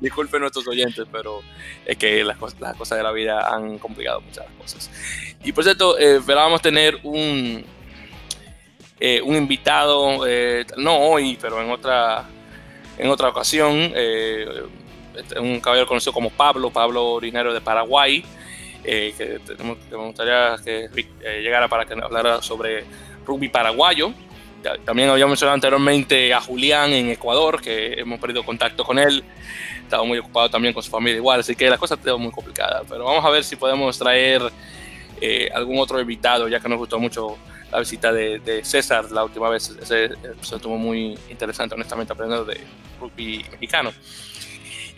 Disculpen 0.00 0.40
nuestros 0.40 0.66
oyentes, 0.66 1.06
pero 1.10 1.40
es 1.86 1.96
que 1.96 2.24
las, 2.24 2.36
cosas, 2.36 2.60
las 2.60 2.76
cosas 2.76 2.98
de 2.98 3.04
la 3.04 3.12
vida 3.12 3.54
han 3.54 3.78
complicado 3.78 4.20
muchas 4.20 4.46
cosas. 4.58 4.90
Y 5.44 5.52
por 5.52 5.64
cierto, 5.64 5.98
eh, 5.98 6.16
esperábamos 6.16 6.60
tener 6.62 6.98
un, 7.04 7.64
eh, 8.98 9.20
un 9.22 9.36
invitado, 9.36 10.26
eh, 10.26 10.64
no 10.76 10.96
hoy, 10.98 11.38
pero 11.40 11.60
en 11.62 11.70
otra, 11.70 12.24
en 12.98 13.08
otra 13.08 13.28
ocasión, 13.28 13.92
eh, 13.94 14.46
un 15.40 15.60
caballero 15.60 15.86
conocido 15.86 16.12
como 16.12 16.30
Pablo, 16.30 16.70
Pablo 16.70 17.12
originario 17.12 17.52
de 17.52 17.60
Paraguay, 17.60 18.24
eh, 18.84 19.14
que, 19.16 19.40
que, 19.56 19.64
me 19.64 20.04
gustaría 20.06 20.56
que 20.64 20.88
eh, 21.22 21.40
llegara 21.42 21.68
para 21.68 21.84
que 21.84 21.94
hablara 21.94 22.42
sobre 22.42 22.84
rugby 23.24 23.48
paraguayo. 23.48 24.12
También 24.84 25.08
había 25.08 25.26
mencionado 25.26 25.54
anteriormente 25.54 26.32
a 26.32 26.40
Julián 26.40 26.92
en 26.92 27.10
Ecuador, 27.10 27.60
que 27.60 27.94
hemos 27.94 28.20
perdido 28.20 28.44
contacto 28.44 28.84
con 28.84 28.98
él. 28.98 29.24
Estaba 29.82 30.04
muy 30.04 30.18
ocupado 30.18 30.48
también 30.48 30.72
con 30.72 30.82
su 30.82 30.90
familia 30.90 31.16
igual, 31.16 31.40
así 31.40 31.56
que 31.56 31.68
la 31.68 31.78
cosa 31.78 31.94
está 31.96 32.16
muy 32.16 32.30
complicada. 32.30 32.82
Pero 32.88 33.04
vamos 33.04 33.24
a 33.24 33.30
ver 33.30 33.42
si 33.42 33.56
podemos 33.56 33.98
traer 33.98 34.42
eh, 35.20 35.48
algún 35.52 35.78
otro 35.78 36.00
invitado, 36.00 36.48
ya 36.48 36.60
que 36.60 36.68
nos 36.68 36.78
gustó 36.78 37.00
mucho 37.00 37.36
la 37.72 37.80
visita 37.80 38.12
de, 38.12 38.38
de 38.38 38.64
César 38.64 39.10
la 39.10 39.24
última 39.24 39.48
vez. 39.48 39.76
Se 39.82 40.10
estuvo 40.40 40.76
muy 40.76 41.18
interesante, 41.28 41.74
honestamente, 41.74 42.12
aprendiendo 42.12 42.44
de 42.44 42.60
rugby 43.00 43.44
mexicano. 43.50 43.92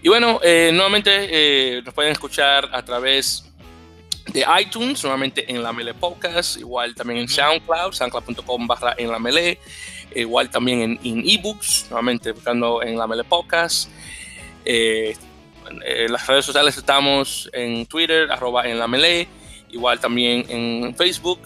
Y 0.05 0.09
bueno, 0.09 0.39
eh, 0.43 0.71
nuevamente 0.75 1.11
eh, 1.31 1.83
nos 1.83 1.95
pueden 1.95 2.13
escuchar 2.13 2.69
a 2.73 2.85
través 2.85 3.51
de 4.35 4.45
iTunes, 4.61 5.01
nuevamente 5.05 5.49
en 5.49 5.63
la 5.63 5.73
Mele 5.73 5.95
Podcast, 5.95 6.59
igual 6.59 6.93
también 6.97 7.21
en 7.21 7.29
SoundCloud, 7.29 7.93
soundcloud.com 7.93 8.67
barra 8.67 8.93
en 8.99 9.09
la 9.13 9.21
Mele, 9.21 9.61
igual 10.13 10.51
también 10.51 10.81
en, 10.83 11.01
en 11.05 11.23
ebooks, 11.25 11.87
nuevamente 11.89 12.33
buscando 12.33 12.83
en 12.83 12.99
la 12.99 13.07
Mele 13.07 13.23
Podcast. 13.23 13.89
Eh, 14.65 15.17
en 15.87 16.13
las 16.13 16.27
redes 16.27 16.45
sociales 16.45 16.77
estamos 16.77 17.49
en 17.53 17.87
Twitter, 17.87 18.31
arroba 18.33 18.67
en 18.67 18.77
la 18.77 18.89
Mele, 18.89 19.29
igual 19.71 20.01
también 20.01 20.45
en 20.49 20.97
Facebook. 20.97 21.41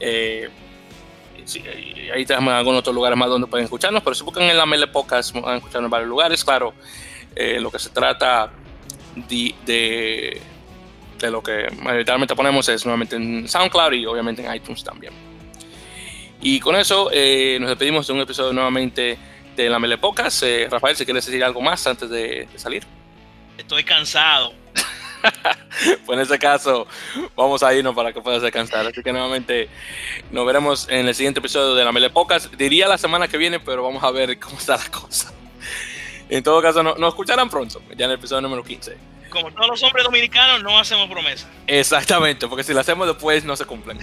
Eh, 0.00 0.48
sí, 1.44 1.62
ahí 2.12 2.26
tenemos 2.26 2.52
algunos 2.52 2.80
otros 2.80 2.94
lugares 2.94 3.16
más 3.16 3.28
donde 3.28 3.46
pueden 3.46 3.66
escucharnos, 3.66 4.02
pero 4.02 4.16
si 4.16 4.24
buscan 4.24 4.42
en 4.42 4.56
la 4.56 4.66
Mele 4.66 4.88
Podcast, 4.88 5.32
van 5.32 5.44
a 5.44 5.56
escucharnos 5.58 5.86
en 5.86 5.90
varios 5.90 6.08
lugares. 6.08 6.44
Claro, 6.44 6.74
eh, 7.36 7.60
lo 7.60 7.70
que 7.70 7.78
se 7.78 7.90
trata 7.90 8.50
de, 9.14 9.54
de 9.64 10.42
de 11.26 11.30
lo 11.30 11.42
que 11.42 11.68
mayoritariamente 11.82 12.34
ponemos 12.34 12.68
es 12.68 12.84
nuevamente 12.84 13.16
en 13.16 13.48
SoundCloud 13.48 13.92
y 13.92 14.06
obviamente 14.06 14.44
en 14.44 14.54
iTunes 14.54 14.82
también. 14.82 15.12
Y 16.40 16.58
con 16.60 16.74
eso 16.76 17.10
eh, 17.12 17.58
nos 17.60 17.68
despedimos 17.68 18.06
de 18.06 18.12
un 18.14 18.20
episodio 18.20 18.52
nuevamente 18.52 19.18
en 19.66 19.72
la 19.72 19.78
Melepocas. 19.78 20.42
Eh, 20.42 20.68
Rafael, 20.70 20.96
si 20.96 21.04
quieres 21.04 21.26
decir 21.26 21.42
algo 21.44 21.60
más 21.60 21.86
antes 21.86 22.08
de, 22.10 22.48
salir. 22.56 22.84
Estoy 23.58 23.84
cansado. 23.84 24.54
pues 26.06 26.16
en 26.16 26.20
ese 26.20 26.38
caso, 26.38 26.86
vamos 27.36 27.62
a 27.62 27.74
irnos 27.74 27.94
para 27.94 28.12
que 28.12 28.20
puedas 28.20 28.42
descansar. 28.42 28.86
Así 28.86 29.02
que 29.02 29.12
nuevamente 29.12 29.68
nos 30.30 30.46
veremos 30.46 30.88
en 30.88 31.08
el 31.08 31.14
siguiente 31.14 31.40
episodio 31.40 31.74
de 31.74 31.84
la 31.84 31.92
Melepocas. 31.92 32.50
Diría 32.56 32.88
la 32.88 32.98
semana 32.98 33.28
que 33.28 33.36
viene, 33.36 33.60
pero 33.60 33.82
vamos 33.82 34.02
a 34.02 34.10
ver 34.10 34.38
cómo 34.38 34.58
está 34.58 34.76
la 34.76 34.90
cosa. 34.90 35.32
En 36.28 36.42
todo 36.42 36.62
caso, 36.62 36.82
nos 36.82 37.08
escucharán 37.08 37.50
pronto, 37.50 37.82
ya 37.96 38.04
en 38.04 38.12
el 38.12 38.18
episodio 38.18 38.40
número 38.40 38.62
15. 38.62 39.09
Como 39.30 39.50
todos 39.52 39.68
los 39.68 39.82
hombres 39.82 40.04
dominicanos, 40.04 40.62
no 40.62 40.78
hacemos 40.78 41.08
promesas. 41.08 41.48
Exactamente, 41.66 42.48
porque 42.48 42.64
si 42.64 42.74
lo 42.74 42.80
hacemos 42.80 43.06
después 43.06 43.44
no 43.44 43.56
se 43.56 43.64
cumplen. 43.64 43.98